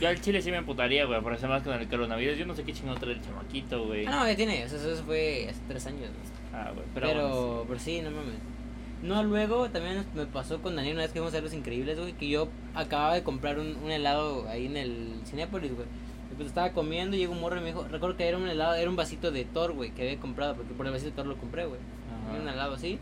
yo 0.00 0.08
al 0.08 0.20
chile 0.20 0.40
sí 0.40 0.50
me 0.52 0.58
emputaría, 0.58 1.04
güey, 1.06 1.20
por 1.20 1.34
eso 1.34 1.48
más 1.48 1.62
con 1.64 1.74
el 1.74 1.88
coronavirus. 1.88 2.38
Yo 2.38 2.46
no 2.46 2.54
sé 2.54 2.62
qué 2.62 2.72
chingón 2.72 2.98
trae 3.00 3.12
el 3.14 3.20
chamaquito, 3.20 3.84
güey. 3.84 4.06
Ah, 4.06 4.10
no, 4.20 4.26
ya 4.28 4.36
tiene, 4.36 4.62
eso, 4.62 4.76
eso 4.76 5.02
fue 5.04 5.48
hace 5.50 5.60
tres 5.66 5.86
años, 5.88 6.02
güey. 6.02 6.54
Ah, 6.54 6.70
güey, 6.72 6.86
pero, 6.94 7.06
Pero, 7.08 7.28
bueno, 7.28 7.64
pero, 7.68 7.80
sí, 7.80 8.00
no 8.00 8.10
mames. 8.12 8.36
No, 9.02 9.22
luego 9.22 9.70
también 9.70 10.04
me 10.14 10.26
pasó 10.26 10.60
con 10.60 10.76
Daniel 10.76 10.94
una 10.94 11.02
vez 11.02 11.12
que 11.12 11.20
fuimos 11.20 11.34
a 11.34 11.40
los 11.40 11.54
increíbles, 11.54 11.98
güey, 11.98 12.12
que 12.12 12.28
yo 12.28 12.48
acababa 12.74 13.14
de 13.14 13.22
comprar 13.22 13.58
un, 13.58 13.76
un 13.82 13.90
helado 13.90 14.46
ahí 14.48 14.66
en 14.66 14.76
el 14.76 15.14
Cinépolis, 15.24 15.74
güey. 15.74 15.86
Y 16.30 16.34
pues 16.34 16.48
estaba 16.48 16.70
comiendo 16.72 17.16
y 17.16 17.20
llegó 17.20 17.32
un 17.32 17.40
morro 17.40 17.56
y 17.56 17.60
me 17.60 17.66
dijo, 17.66 17.86
recuerdo 17.88 18.16
que 18.16 18.28
era 18.28 18.36
un 18.36 18.48
helado, 18.48 18.74
era 18.74 18.90
un 18.90 18.96
vasito 18.96 19.32
de 19.32 19.44
Thor, 19.44 19.72
güey, 19.72 19.90
que 19.92 20.02
había 20.02 20.20
comprado, 20.20 20.54
porque 20.54 20.74
por 20.74 20.86
el 20.86 20.92
vasito 20.92 21.10
de 21.10 21.16
Thor 21.16 21.26
lo 21.26 21.36
compré, 21.38 21.64
güey. 21.66 21.80
Era 22.30 22.42
un 22.42 22.48
helado 22.48 22.74
así. 22.74 22.98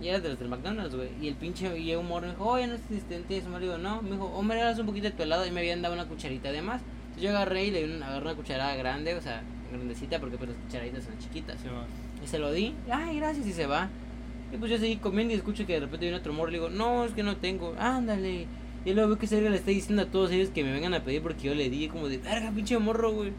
Y 0.00 0.08
era 0.08 0.20
de 0.20 0.28
los 0.28 0.38
del 0.38 0.48
McDonald's, 0.48 0.94
güey. 0.94 1.08
Y 1.20 1.28
el 1.28 1.34
pinche, 1.34 1.76
y 1.78 1.84
llegó 1.84 2.02
un 2.02 2.08
morro 2.08 2.26
y 2.26 2.28
me 2.28 2.34
dijo, 2.34 2.46
oye, 2.46 2.66
no 2.66 2.74
es 2.74 2.82
asistente. 2.82 3.34
Y 3.34 3.38
eso 3.38 3.48
me 3.48 3.58
digo, 3.60 3.78
no. 3.78 4.02
Me 4.02 4.10
dijo, 4.10 4.42
me 4.42 4.54
regalas 4.54 4.78
un 4.78 4.86
poquito 4.86 5.08
de 5.08 5.12
tu 5.12 5.22
helado. 5.22 5.46
Y 5.46 5.50
me 5.50 5.60
habían 5.60 5.80
dado 5.80 5.94
una 5.94 6.04
cucharita 6.04 6.52
de 6.52 6.62
más. 6.62 6.82
Entonces 6.82 7.22
yo 7.22 7.30
agarré 7.30 7.64
y 7.64 7.70
le 7.70 7.86
di 7.86 7.94
una, 7.94 8.08
agarré 8.08 8.26
una 8.26 8.34
cucharada 8.34 8.76
grande, 8.76 9.14
o 9.14 9.22
sea, 9.22 9.42
grandecita, 9.70 10.20
porque 10.20 10.36
pues 10.36 10.50
las 10.50 10.58
cucharaditas 10.58 11.04
son 11.04 11.18
chiquitas. 11.18 11.58
Sí. 11.60 11.68
Y 12.22 12.26
se 12.26 12.38
lo 12.38 12.52
di, 12.52 12.74
ay, 12.90 13.16
gracias, 13.16 13.46
y 13.46 13.52
se 13.52 13.66
va. 13.66 13.88
Y 14.52 14.56
pues 14.58 14.70
yo 14.70 14.78
seguí 14.78 14.96
comiendo 14.96 15.34
y 15.34 15.36
escucho 15.36 15.66
que 15.66 15.74
de 15.74 15.80
repente 15.80 16.06
viene 16.06 16.18
otro 16.18 16.32
morro. 16.32 16.50
Le 16.50 16.58
digo, 16.58 16.70
no, 16.70 17.04
es 17.04 17.12
que 17.12 17.22
no 17.22 17.36
tengo, 17.36 17.74
ándale. 17.78 18.46
Y 18.84 18.94
luego 18.94 19.10
veo 19.10 19.18
que 19.18 19.26
verga 19.26 19.50
le 19.50 19.56
está 19.56 19.70
diciendo 19.72 20.02
a 20.02 20.06
todos 20.06 20.30
ellos 20.30 20.50
que 20.50 20.62
me 20.62 20.72
vengan 20.72 20.94
a 20.94 21.02
pedir 21.02 21.20
porque 21.20 21.48
yo 21.48 21.54
le 21.54 21.68
di, 21.68 21.88
como 21.88 22.08
de, 22.08 22.18
verga, 22.18 22.52
pinche 22.52 22.78
morro, 22.78 23.12
güey. 23.12 23.30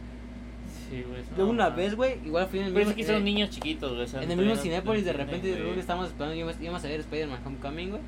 Sí, 0.89 1.03
güey. 1.07 1.21
No, 1.37 1.47
una 1.47 1.69
man. 1.69 1.77
vez, 1.77 1.95
güey, 1.95 2.15
igual 2.25 2.47
fui 2.47 2.59
en 2.59 2.65
el 2.65 2.73
Pero 2.73 2.85
mismo. 2.87 2.99
es 2.99 3.07
que 3.07 3.13
son 3.13 3.21
eh, 3.21 3.25
niños 3.25 3.49
chiquitos, 3.49 3.95
güey. 3.95 4.23
en 4.23 4.31
el 4.31 4.37
mismo 4.37 4.55
Cinépolis, 4.55 5.05
de 5.05 5.13
repente, 5.13 5.53
creo 5.53 5.73
que 5.73 5.79
estábamos 5.79 6.09
esperando, 6.09 6.35
íbamos, 6.35 6.61
íbamos 6.61 6.83
a 6.83 6.87
ver 6.87 6.99
Spider-Man 6.99 7.39
Homecoming, 7.45 7.89
güey. 7.91 8.01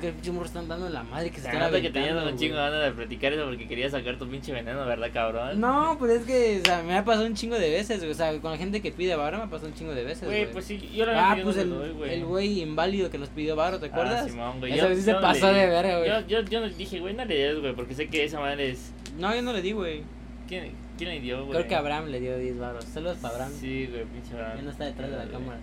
Que 0.00 0.08
el 0.08 0.12
pinche 0.14 0.32
morro 0.32 0.46
están 0.46 0.66
dando 0.66 0.88
la 0.88 1.04
madre 1.04 1.30
que 1.30 1.40
se 1.40 1.52
nota 1.52 1.80
que 1.80 1.88
tenías 1.90 2.20
un 2.24 2.36
chingo 2.36 2.56
de 2.56 2.62
ganas 2.62 2.82
de 2.82 2.90
platicar 2.90 3.32
eso 3.32 3.44
porque 3.44 3.68
querías 3.68 3.92
sacar 3.92 4.18
tu 4.18 4.28
pinche 4.28 4.52
veneno, 4.52 4.84
¿verdad, 4.84 5.08
cabrón? 5.12 5.60
No, 5.60 5.96
pues 6.00 6.10
es 6.20 6.26
que, 6.26 6.60
o 6.60 6.64
sea, 6.66 6.82
me 6.82 6.96
ha 6.96 7.04
pasado 7.04 7.26
un 7.26 7.34
chingo 7.34 7.56
de 7.56 7.70
veces, 7.70 8.00
güey. 8.00 8.10
O 8.10 8.14
sea, 8.14 8.36
con 8.40 8.50
la 8.50 8.56
gente 8.58 8.82
que 8.82 8.90
pide 8.90 9.14
varo 9.14 9.38
me 9.38 9.44
ha 9.44 9.50
pasado 9.50 9.68
un 9.68 9.74
chingo 9.74 9.94
de 9.94 10.02
veces, 10.02 10.24
Güey, 10.24 10.40
güey. 10.42 10.52
pues 10.52 10.64
sí, 10.64 10.90
yo 10.94 11.06
la 11.06 11.30
Ah, 11.32 11.38
pues 11.40 11.56
el, 11.58 11.70
doy, 11.70 11.90
güey. 11.92 12.14
el 12.14 12.24
güey 12.24 12.60
inválido 12.60 13.08
que 13.10 13.18
nos 13.18 13.28
pidió 13.28 13.54
varo, 13.54 13.78
¿te 13.78 13.86
acuerdas? 13.86 14.24
Ah, 14.24 14.28
Simón, 14.28 14.58
güey. 14.58 14.72
Esa 14.72 14.82
Yo- 14.82 14.88
vez 14.88 14.98
sí 14.98 15.04
se 15.04 15.12
yo 15.12 15.20
pasó 15.20 15.52
le- 15.52 15.58
de 15.60 15.66
verga, 15.68 15.98
güey. 15.98 16.08
Yo, 16.10 16.20
yo, 16.26 16.40
yo 16.42 16.60
le 16.60 16.70
dije, 16.74 16.98
güey, 16.98 17.14
no 17.14 17.24
le 17.24 17.34
des, 17.36 17.60
güey, 17.60 17.72
porque 17.74 17.94
sé 17.94 18.08
que 18.08 18.24
esa 18.24 18.40
madre 18.40 18.70
es... 18.70 18.92
No, 19.16 19.32
yo 19.32 19.42
no 19.42 19.52
le 19.52 19.62
di, 19.62 19.70
güey. 19.72 20.02
¿Quién, 20.48 20.72
quién 20.98 21.10
le 21.10 21.20
dio, 21.20 21.44
güey? 21.46 21.56
Creo 21.56 21.68
que 21.68 21.74
Abraham 21.76 22.06
le 22.08 22.18
dio 22.18 22.36
10 22.36 22.58
baros. 22.58 22.84
Saludos 22.84 23.18
para 23.22 23.34
Abraham. 23.34 23.52
Sí, 23.60 23.86
güey, 23.92 24.04
pinche 24.06 24.32
Abraham. 24.34 24.56
Ya 24.56 24.62
no 24.62 24.70
está 24.72 24.84
detrás 24.86 25.08
de 25.10 25.16
la 25.16 25.22
Güey. 25.24 25.32
cámara. 25.34 25.58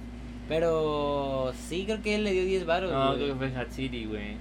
Pero 0.52 1.54
sí, 1.70 1.86
creo 1.86 2.02
que 2.02 2.16
él 2.16 2.26
le 2.26 2.34
dio 2.34 2.44
10 2.44 2.66
baros. 2.66 2.92
No, 2.92 3.16
creo 3.16 3.28
que 3.30 3.36
fue 3.36 3.56
Hatsiri, 3.58 4.04
güey. 4.06 4.36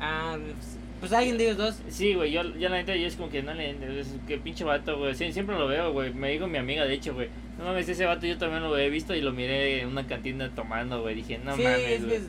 Ah, 0.00 0.38
pues, 0.42 0.78
pues 1.00 1.12
alguien 1.12 1.36
de 1.36 1.44
ellos 1.44 1.58
dos. 1.58 1.82
Sí, 1.90 2.14
güey, 2.14 2.32
yo, 2.32 2.42
yo 2.56 2.70
la 2.70 2.76
neta, 2.76 2.96
yo 2.96 3.06
es 3.06 3.14
como 3.14 3.28
que 3.28 3.42
no 3.42 3.52
le... 3.52 4.00
Es 4.00 4.08
que 4.26 4.38
pinche 4.38 4.64
vato, 4.64 4.96
güey. 4.96 5.14
Siempre 5.14 5.58
lo 5.58 5.68
veo, 5.68 5.92
güey. 5.92 6.14
Me 6.14 6.30
dijo 6.30 6.46
mi 6.46 6.56
amiga, 6.56 6.86
de 6.86 6.94
hecho, 6.94 7.12
güey. 7.12 7.28
No 7.58 7.66
mames, 7.66 7.86
ese 7.90 8.06
vato 8.06 8.26
yo 8.26 8.38
también 8.38 8.62
lo 8.62 8.74
he 8.78 8.88
visto 8.88 9.14
y 9.14 9.20
lo 9.20 9.32
miré 9.32 9.82
en 9.82 9.88
una 9.88 10.06
cantina 10.06 10.48
tomando, 10.48 11.02
güey. 11.02 11.14
Dije, 11.16 11.38
no 11.44 11.54
sí, 11.54 11.62
mames, 11.62 12.06
güey. 12.06 12.20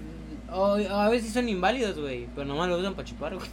o, 0.52 0.62
o 0.74 0.96
a 1.00 1.08
veces 1.08 1.32
son 1.32 1.48
inválidos, 1.48 1.98
güey. 1.98 2.28
Pero 2.36 2.46
nomás 2.46 2.68
lo 2.68 2.78
usan 2.80 2.96
para 2.96 3.08
chupar, 3.08 3.34
güey. 3.36 3.48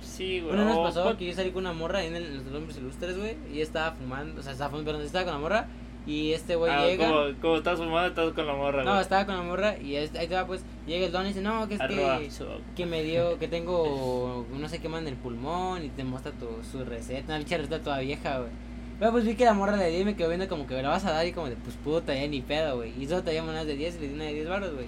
Sí, 0.00 0.38
güey. 0.38 0.54
Bueno, 0.54 0.66
nos 0.66 0.94
pasó 0.94 1.16
que 1.16 1.26
yo 1.26 1.34
salí 1.34 1.50
con 1.50 1.64
una 1.64 1.72
morra 1.72 2.04
en 2.04 2.14
el- 2.14 2.44
los 2.44 2.54
hombres 2.54 2.78
ilustres, 2.78 3.18
güey. 3.18 3.34
Y 3.52 3.60
estaba 3.60 3.90
fumando, 3.90 4.38
o 4.40 4.42
sea, 4.44 4.52
estaba 4.52 4.70
fumando, 4.70 4.92
perdón, 4.92 5.04
estaba 5.04 5.24
con 5.24 5.34
la 5.34 5.40
morra. 5.40 5.66
Y 6.06 6.32
este 6.32 6.56
güey 6.56 6.72
Ah, 6.72 6.86
llega. 6.86 7.06
como, 7.08 7.20
como 7.40 7.56
estás 7.56 7.78
fumando, 7.78 8.08
estás 8.08 8.32
con 8.32 8.46
la 8.46 8.54
morra. 8.54 8.82
No, 8.84 8.98
estaba 9.00 9.26
con 9.26 9.36
la 9.36 9.42
morra. 9.42 9.76
Y 9.78 9.96
es- 9.96 10.14
ahí 10.14 10.26
te 10.26 10.34
va, 10.34 10.46
pues. 10.46 10.62
Llega 10.86 11.06
el 11.06 11.12
don 11.12 11.24
y 11.24 11.28
dice, 11.28 11.42
no, 11.42 11.68
que 11.68 11.74
es 11.74 11.80
Arroba, 11.80 12.18
que. 12.18 12.30
que 12.74 12.86
me 12.86 13.02
dio, 13.02 13.38
que 13.38 13.48
tengo 13.48 14.46
no 14.52 14.68
sé 14.68 14.80
qué 14.80 14.88
más 14.88 15.02
en 15.02 15.08
el 15.08 15.14
pulmón 15.16 15.84
y 15.84 15.88
te 15.90 16.02
muestra 16.04 16.32
tu, 16.32 16.46
su 16.70 16.84
receta, 16.84 17.26
una 17.28 17.38
pinche 17.38 17.58
receta 17.58 17.80
toda 17.80 17.98
vieja, 18.00 18.38
güey. 18.38 18.50
Pero 18.98 19.12
pues 19.12 19.24
vi 19.24 19.34
que 19.34 19.44
la 19.44 19.54
morra 19.54 19.76
le 19.76 19.88
di 19.90 19.98
y 19.98 20.04
me 20.04 20.14
quedó 20.16 20.28
viendo 20.28 20.46
como 20.48 20.66
que 20.66 20.74
me 20.74 20.82
la 20.82 20.90
vas 20.90 21.04
a 21.06 21.12
dar 21.12 21.26
y 21.26 21.32
como 21.32 21.48
de 21.48 21.56
pues 21.56 21.74
puta, 21.76 22.14
ya 22.14 22.26
ni 22.26 22.40
pedo, 22.42 22.76
güey. 22.76 22.92
Y 23.00 23.06
solo 23.06 23.22
traía 23.22 23.42
monedas 23.42 23.66
de 23.66 23.76
10 23.76 23.96
y 23.96 24.00
le 24.00 24.08
di 24.08 24.14
una 24.14 24.24
de 24.24 24.34
10 24.34 24.48
baros, 24.48 24.74
güey. 24.74 24.86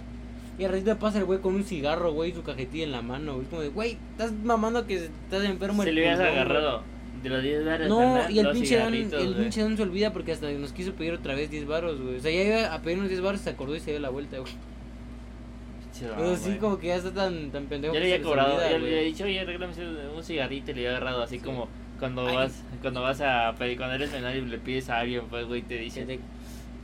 Y 0.59 0.65
al 0.65 0.73
ratito 0.73 0.99
pasa 0.99 1.19
el 1.19 1.25
güey 1.25 1.41
con 1.41 1.55
un 1.55 1.65
cigarro, 1.65 2.13
güey, 2.13 2.31
y 2.31 2.35
su 2.35 2.43
cajetilla 2.43 2.85
en 2.85 2.93
la 2.93 3.01
mano, 3.01 3.35
güey. 3.37 3.47
Como 3.47 3.63
de, 3.63 3.69
güey, 3.69 3.97
estás 4.11 4.33
mamando 4.33 4.87
que 4.87 4.97
estás 5.07 5.45
enfermo 5.45 5.83
Se 5.83 5.89
el 5.89 5.95
le 5.95 6.01
hubieras 6.03 6.21
agarrado 6.21 6.83
de 7.23 7.29
los 7.29 7.43
10 7.43 7.65
baros. 7.65 7.89
güey". 7.89 8.07
No, 8.07 8.31
y 8.31 8.39
el 8.39 8.51
pinche 8.51 8.79
don, 8.79 8.95
el 8.95 9.35
pinche 9.35 9.63
don 9.63 9.77
se 9.77 9.83
olvida 9.83 10.13
porque 10.13 10.33
hasta 10.33 10.51
nos 10.53 10.73
quiso 10.73 10.93
pedir 10.95 11.13
otra 11.15 11.35
vez 11.35 11.51
10 11.51 11.67
baros, 11.67 12.01
güey. 12.01 12.17
O 12.17 12.21
sea, 12.21 12.31
ya 12.31 12.43
iba 12.43 12.75
a 12.75 12.83
pedir 12.83 12.99
unos 12.99 13.09
10 13.11 13.21
baros, 13.23 13.41
se 13.41 13.51
acordó 13.51 13.75
y 13.77 13.81
se 13.81 13.91
dio 13.93 14.01
la 14.01 14.11
vuelta, 14.11 14.39
güey. 14.39 14.53
Pero 16.01 16.37
sí, 16.37 16.57
como 16.59 16.79
que 16.79 16.89
ya 16.89 16.97
está 16.97 17.13
tan, 17.13 17.51
tan 17.51 17.67
pendejo. 17.67 17.95
Yo 17.95 18.01
le 18.01 18.13
había 18.15 18.25
cobrado, 18.25 18.55
olvida, 18.55 18.71
yo 18.73 18.79
le 18.79 18.87
había 18.89 19.03
dicho, 19.03 19.25
oye, 19.25 19.45
regálame 19.45 19.73
un 20.17 20.25
cigarrito 20.25 20.71
y 20.71 20.75
le 20.75 20.81
había 20.81 20.97
agarrado 20.97 21.23
así 21.23 21.39
Sí. 21.39 21.45
como 21.45 21.69
cuando 21.99 22.27
Ay. 22.27 22.35
vas 22.35 22.65
cuando 22.81 23.03
vas 23.03 23.21
a 23.21 23.55
pedir, 23.59 23.77
cuando 23.77 23.95
eres 23.95 24.11
menor 24.11 24.35
y 24.35 24.41
le 24.41 24.59
pides 24.59 24.89
a 24.91 24.99
alguien, 25.01 25.23
pues, 25.31 25.47
güey, 25.47 25.63
te 25.63 25.77
dice 25.79 26.05
te- 26.05 26.19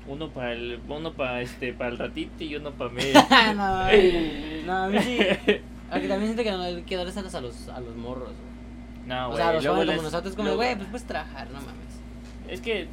uno 0.07 0.29
para 0.31 0.53
el, 0.53 0.79
uno 0.88 1.12
para 1.14 1.40
este, 1.42 1.72
para 1.72 1.90
el 1.90 1.98
ratito 1.98 2.44
y 2.44 2.55
uno 2.57 2.70
para 2.72 2.90
mí. 2.94 3.03
no, 3.57 4.66
no, 4.66 4.85
a 4.85 4.88
mí 4.88 4.98
sí. 5.01 5.18
Aunque 5.90 6.07
también 6.07 6.35
siento 6.35 6.42
que 6.44 6.51
no 6.53 6.61
hay 6.62 6.83
que 6.83 6.96
darles 6.96 7.16
alas 7.16 7.35
a 7.35 7.40
los, 7.40 7.68
a 7.68 7.81
los 7.81 7.96
morros, 7.96 8.29
güey. 8.29 8.47
No, 9.06 9.26
o 9.26 9.30
güey. 9.30 9.37
sea, 9.38 9.48
a 9.48 9.52
los 9.54 9.66
jóvenes 9.66 9.87
les- 9.87 9.96
como 9.96 10.02
nosotros, 10.11 10.34
como 10.34 10.54
güey, 10.56 10.76
pues 10.76 10.88
puedes 10.88 11.06
trabajar, 11.06 11.46
no 11.50 11.61
mames. 11.61 11.72
Es 12.48 12.61
que. 12.61 12.87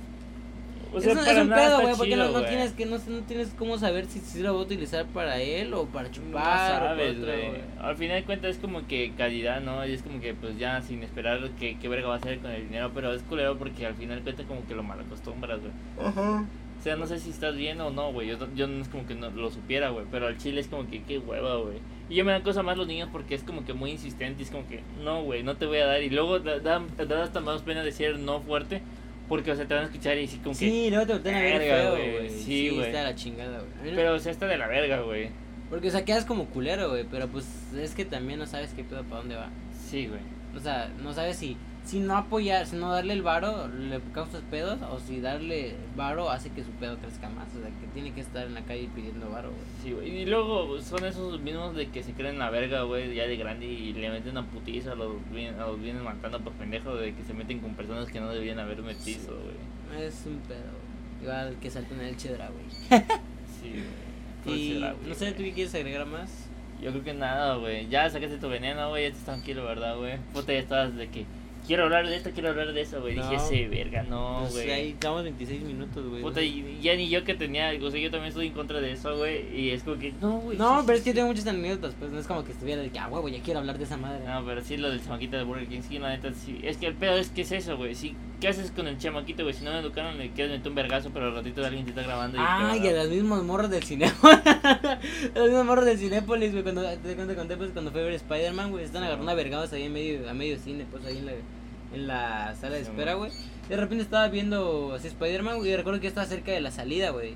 O 0.94 0.98
es 1.00 1.04
sea, 1.04 1.14
un, 1.14 1.20
es 1.20 1.26
para 1.26 1.42
un 1.42 1.50
nada 1.50 1.68
pedo, 1.68 1.82
güey, 1.82 1.96
porque 1.96 2.16
no, 2.16 2.28
chido, 2.28 2.40
no 2.40 2.46
tienes 2.48 2.72
que, 2.72 2.86
no, 2.86 2.98
no 2.98 3.20
tienes 3.24 3.50
cómo 3.58 3.78
saber 3.78 4.06
si, 4.06 4.20
si 4.22 4.40
lo 4.42 4.54
va 4.54 4.60
a 4.62 4.64
utilizar 4.64 5.06
para 5.08 5.42
él 5.42 5.74
o 5.74 5.86
para 5.88 6.08
No 6.08 6.14
chupar 6.14 6.84
o 6.84 6.86
sabes, 6.88 7.20
güey. 7.20 7.52
Al 7.82 7.98
final 7.98 8.18
de 8.18 8.24
cuentas 8.24 8.52
es 8.52 8.58
como 8.60 8.88
que 8.88 9.12
calidad, 9.18 9.60
¿no? 9.60 9.86
Y 9.86 9.92
es 9.92 10.04
como 10.04 10.22
que 10.22 10.34
pues 10.34 10.58
ya 10.58 10.82
sin 10.82 11.04
esperar 11.04 11.50
que 11.60 11.78
qué 11.80 11.88
verga 11.90 12.08
va 12.08 12.14
a 12.14 12.18
hacer 12.18 12.40
con 12.40 12.52
el 12.52 12.64
dinero, 12.64 12.92
pero 12.94 13.14
es 13.14 13.24
culero 13.24 13.58
porque 13.58 13.86
al 13.86 13.96
final 13.96 14.18
de 14.20 14.24
cuentas 14.24 14.46
como 14.46 14.66
que 14.68 14.74
lo 14.76 14.84
malacostumbras, 14.84 15.60
güey. 15.60 15.74
O 16.80 16.82
sea, 16.82 16.96
no 16.96 17.08
sé 17.08 17.20
si 17.20 17.32
estás 17.32 17.56
bien 17.58 17.82
o 17.82 17.90
no, 17.90 18.14
güey. 18.14 18.28
Yo, 18.30 18.38
yo 18.56 18.68
no 18.68 18.82
es 18.82 18.88
como 18.88 19.06
que 19.06 19.16
no 19.16 19.30
lo 19.32 19.50
supiera, 19.52 19.90
güey. 19.90 20.06
Pero 20.12 20.28
al 20.28 20.38
chile 20.38 20.62
es 20.62 20.68
como 20.68 20.88
que 20.88 21.02
qué 21.04 21.18
hueva, 21.18 21.58
güey. 21.58 21.80
Y 22.10 22.16
yo 22.16 22.26
me 22.26 22.32
dan 22.32 22.44
cosa 22.44 22.62
más 22.64 22.78
los 22.78 22.88
niños 22.88 23.10
porque 23.12 23.34
es 23.36 23.44
como 23.44 23.66
que 23.66 23.74
muy 23.74 23.92
insistente. 23.92 24.44
Es 24.44 24.52
como 24.52 24.68
que, 24.68 24.82
no, 25.04 25.24
güey, 25.24 25.42
no 25.44 25.56
te 25.58 25.66
voy 25.66 25.78
a 25.80 25.86
dar. 25.88 26.04
Y 26.04 26.10
luego 26.10 26.40
da, 26.40 26.60
da, 26.60 26.82
da 27.08 27.24
hasta 27.24 27.40
más 27.40 27.62
pena 27.64 27.84
decir 27.84 28.18
no 28.20 28.40
fuerte. 28.42 28.82
Porque, 29.28 29.52
o 29.52 29.56
sea, 29.56 29.66
te 29.68 29.74
van 29.74 29.84
a 29.84 29.86
escuchar 29.88 30.16
y 30.18 30.22
decir 30.22 30.40
como 30.42 30.52
que. 30.54 30.70
Sí, 30.70 30.90
luego 30.92 31.08
te 31.08 31.14
voltean 31.14 31.36
a 31.36 31.40
ver 31.42 31.58
feo, 31.62 31.92
güey. 31.92 32.12
güey. 32.12 32.30
Sí, 32.30 32.44
Sí, 32.44 32.70
güey. 32.70 32.86
está 32.86 32.98
de 33.00 33.04
la 33.06 33.16
chingada, 33.16 33.60
güey. 33.82 33.96
Pero, 33.96 34.14
o 34.14 34.20
sea, 34.20 34.32
está 34.32 34.46
de 34.46 34.58
la 34.58 34.68
verga, 34.68 35.02
güey. 35.02 35.30
Porque, 35.70 35.88
o 35.88 35.92
sea, 35.92 36.06
quedas 36.06 36.26
como 36.26 36.46
culero, 36.46 36.90
güey, 36.90 37.06
pero 37.10 37.28
pues 37.28 37.48
es 37.76 37.96
que 37.96 38.06
también 38.06 38.38
no 38.38 38.46
sabes 38.46 38.72
qué 38.76 38.84
pedo 38.84 39.02
para 39.04 39.18
dónde 39.22 39.36
va. 39.36 39.50
Sí, 39.90 40.06
güey. 40.06 40.20
O 40.56 40.60
sea, 40.60 40.92
no 41.02 41.12
sabes 41.12 41.38
si, 41.38 41.58
si 41.86 42.00
no 42.00 42.18
apoyar, 42.18 42.66
si 42.66 42.76
no 42.76 42.92
darle 42.92 43.14
el 43.14 43.22
varo 43.22 43.68
le 43.68 44.00
causas 44.14 44.42
pedos 44.50 44.80
o 44.92 45.00
si 45.00 45.22
darle 45.22 45.76
varo 45.96 46.30
hace 46.32 46.50
que 46.50 46.64
su 46.64 46.72
pedo 46.72 46.98
crezca 46.98 47.30
más. 47.30 47.48
O 47.56 47.60
sea, 47.60 47.70
que 47.70 47.88
tiene 47.94 48.12
que 48.14 48.22
estar 48.22 48.46
en 48.48 48.56
la 48.56 48.62
calle 48.62 48.90
pidiendo 48.96 49.30
varo, 49.30 49.50
güey. 49.52 49.62
Sí, 49.84 49.92
güey. 49.94 50.22
Y 50.22 50.26
luego 50.26 50.82
son 50.82 51.06
esos 51.06 51.40
mismos 51.42 51.76
de 51.76 51.90
que 51.90 52.02
se 52.04 52.14
creen 52.14 52.40
la 52.40 52.50
verga, 52.50 52.82
güey, 52.84 53.14
ya 53.16 53.28
de 53.28 53.38
grande 53.38 53.66
y 53.68 53.94
le 53.94 54.10
meten 54.10 54.32
una 54.32 54.46
putiza 54.46 54.94
a 54.94 54.96
los, 54.96 55.14
vienen, 55.32 55.60
a 55.60 55.68
los 55.68 55.80
vienen 55.80 56.04
matando 56.04 56.40
por 56.42 56.54
pendejos 56.54 57.00
de 57.00 57.14
que 57.14 57.24
se 57.24 57.34
meten 57.34 57.60
con 57.60 57.76
personas 57.76 58.10
que 58.10 58.20
no 58.20 58.30
debían 58.32 58.60
haber 58.60 58.82
metido, 58.82 59.20
Sí. 59.22 59.28
güey. 59.92 60.04
Es 60.04 60.24
un 60.26 60.40
pedo, 60.40 60.60
güey. 60.60 61.24
Igual 61.24 61.56
que 61.62 61.70
salta 61.70 61.94
en 61.96 62.02
el 62.02 62.18
chedra, 62.18 62.50
güey. 62.50 63.02
Sí, 63.62 63.84
güey. 64.46 64.62
Y 64.78 64.86
no 65.08 65.16
sé, 65.16 65.32
¿tú 65.32 65.44
qué 65.44 65.54
quieres 65.54 65.74
agregar 65.76 66.06
más? 66.06 66.48
Yo 66.82 66.92
creo 66.92 67.04
que 67.04 67.14
nada, 67.14 67.56
güey. 67.56 67.88
Ya 67.90 68.10
sacaste 68.10 68.38
tu 68.38 68.50
veneno, 68.50 68.90
güey. 68.90 69.04
Ya 69.04 69.10
estás 69.10 69.26
tranquilo, 69.26 69.64
¿verdad, 69.66 69.98
güey? 69.98 70.18
Puta, 70.34 70.52
ya 70.54 70.60
estabas 70.60 70.96
de 70.96 71.08
que. 71.10 71.26
Quiero 71.68 71.84
hablar 71.84 72.08
de 72.08 72.16
esto, 72.16 72.32
quiero 72.34 72.50
hablar 72.50 72.74
de 72.74 72.82
eso, 72.82 73.02
güey. 73.02 73.16
No. 73.16 73.30
Dije, 73.30 73.36
ese 73.36 73.68
verga, 73.68 74.04
no, 74.04 74.48
güey. 74.52 74.72
ahí 74.72 74.90
estamos 74.90 75.24
26 75.24 75.62
minutos, 75.64 76.08
güey. 76.08 76.22
Puta, 76.22 76.42
y 76.42 76.80
ya 76.82 76.96
ni 76.96 77.10
yo 77.10 77.24
que 77.24 77.34
tenía, 77.34 77.72
o 77.82 77.92
sea, 77.92 78.00
yo 78.00 78.12
también 78.12 78.30
estoy 78.30 78.48
en 78.48 78.54
contra 78.54 78.80
de 78.80 78.92
eso, 78.92 79.18
güey. 79.18 79.60
Y 79.60 79.72
es 79.72 79.84
como 79.84 79.98
que, 79.98 80.14
no, 80.22 80.40
güey. 80.40 80.58
No, 80.58 80.80
sí, 80.80 80.84
pero 80.86 80.98
es 80.98 81.04
que 81.04 81.10
yo 81.12 81.16
tengo 81.16 81.28
muchas 81.28 81.48
anécdotas, 81.48 81.96
pues 81.98 82.12
no 82.12 82.20
es 82.20 82.28
como 82.28 82.44
que 82.44 82.52
estuviera 82.52 82.82
de 82.82 82.90
que, 82.90 83.00
ah, 83.00 83.08
huevo, 83.08 83.28
ya 83.28 83.42
quiero 83.42 83.60
hablar 83.60 83.78
de 83.78 83.84
esa 83.84 83.98
madre. 83.98 84.26
No, 84.26 84.46
pero 84.46 84.62
sí 84.62 84.78
lo 84.78 84.90
del 84.90 85.04
chamaquito 85.04 85.38
de 85.38 85.44
Burger 85.44 85.68
King, 85.68 85.82
sí, 85.88 86.00
la 86.00 86.10
neta, 86.10 86.32
sí. 86.34 86.60
Es 86.64 86.78
que 86.78 86.88
el 86.88 86.94
pedo 86.96 87.18
es 87.18 87.30
que 87.30 87.42
es 87.42 87.52
eso, 87.52 87.78
güey. 87.78 87.96
Sí, 87.96 88.16
¿Qué 88.40 88.50
haces 88.50 88.72
con 88.72 88.88
el 88.88 88.98
chamaquito, 88.98 89.44
güey? 89.44 89.56
Si 89.56 89.64
no 89.64 89.72
me 89.72 89.80
educaron, 89.80 90.18
le 90.18 90.30
quieres 90.32 90.58
meter 90.58 90.70
un 90.70 90.76
vergazo, 90.76 91.10
pero 91.14 91.28
al 91.28 91.36
ratito 91.36 91.66
alguien 91.66 91.86
te 91.86 91.92
está 91.92 92.04
grabando 92.04 92.38
y 92.38 92.42
Ah, 92.44 92.76
y 92.82 92.88
a 92.88 92.92
los 92.92 93.10
mismos 93.10 93.44
morros 93.44 93.70
del 93.70 93.84
Cinépolis. 93.84 94.40
a 94.46 95.00
los 95.36 95.48
mismos 95.48 95.66
morros 95.66 95.86
del 95.86 95.98
Cinépolis, 95.98 96.52
güey. 96.52 96.64
Cuando 96.64 96.84
te 96.84 97.36
conté, 97.36 97.56
pues 97.56 97.72
cuando 97.72 97.92
fue 97.92 98.02
a 98.02 98.04
ver 98.04 98.14
Spider-Man, 98.14 98.72
güey. 98.72 98.84
Están 98.84 99.04
agarrando 99.04 99.32
a 99.32 99.36
vergados 99.36 99.72
ahí 99.72 99.84
en 99.84 99.94
medio, 99.94 100.30
a 100.30 100.34
medio 100.34 100.60
cine, 100.60 100.86
pues 100.92 101.06
ahí 101.06 101.18
en 101.20 101.28
la, 101.28 101.32
en 101.94 102.08
la 102.08 102.56
sala 102.60 102.76
de 102.76 102.84
Sí, 102.84 102.90
espera, 102.92 103.14
güey. 103.16 103.32
De 103.70 103.78
repente 103.78 104.04
estaba 104.04 104.28
viendo 104.28 104.94
así 104.94 105.08
Spider-Man, 105.08 105.58
güey. 105.58 105.72
Y 105.72 105.76
recuerdo 105.76 106.00
que 106.00 106.08
estaba 106.08 106.26
cerca 106.28 106.52
de 106.52 106.62
la 106.62 106.72
salida, 106.72 107.10
güey. 107.12 107.34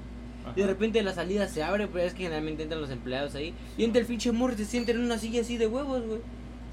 Y 0.55 0.61
de 0.61 0.67
repente 0.67 1.01
la 1.03 1.13
salida 1.13 1.47
se 1.47 1.61
abre, 1.63 1.87
pero 1.87 2.03
es 2.05 2.13
que 2.13 2.23
generalmente 2.23 2.63
entran 2.63 2.81
los 2.81 2.89
empleados 2.89 3.35
ahí. 3.35 3.53
Y 3.77 3.83
entra 3.83 4.01
el 4.01 4.07
pinche 4.07 4.31
morro 4.31 4.53
y 4.53 4.57
se 4.57 4.65
sienta 4.65 4.91
en 4.91 4.99
una 4.99 5.17
silla 5.17 5.41
así 5.41 5.57
de 5.57 5.67
huevos, 5.67 6.03
güey. 6.05 6.19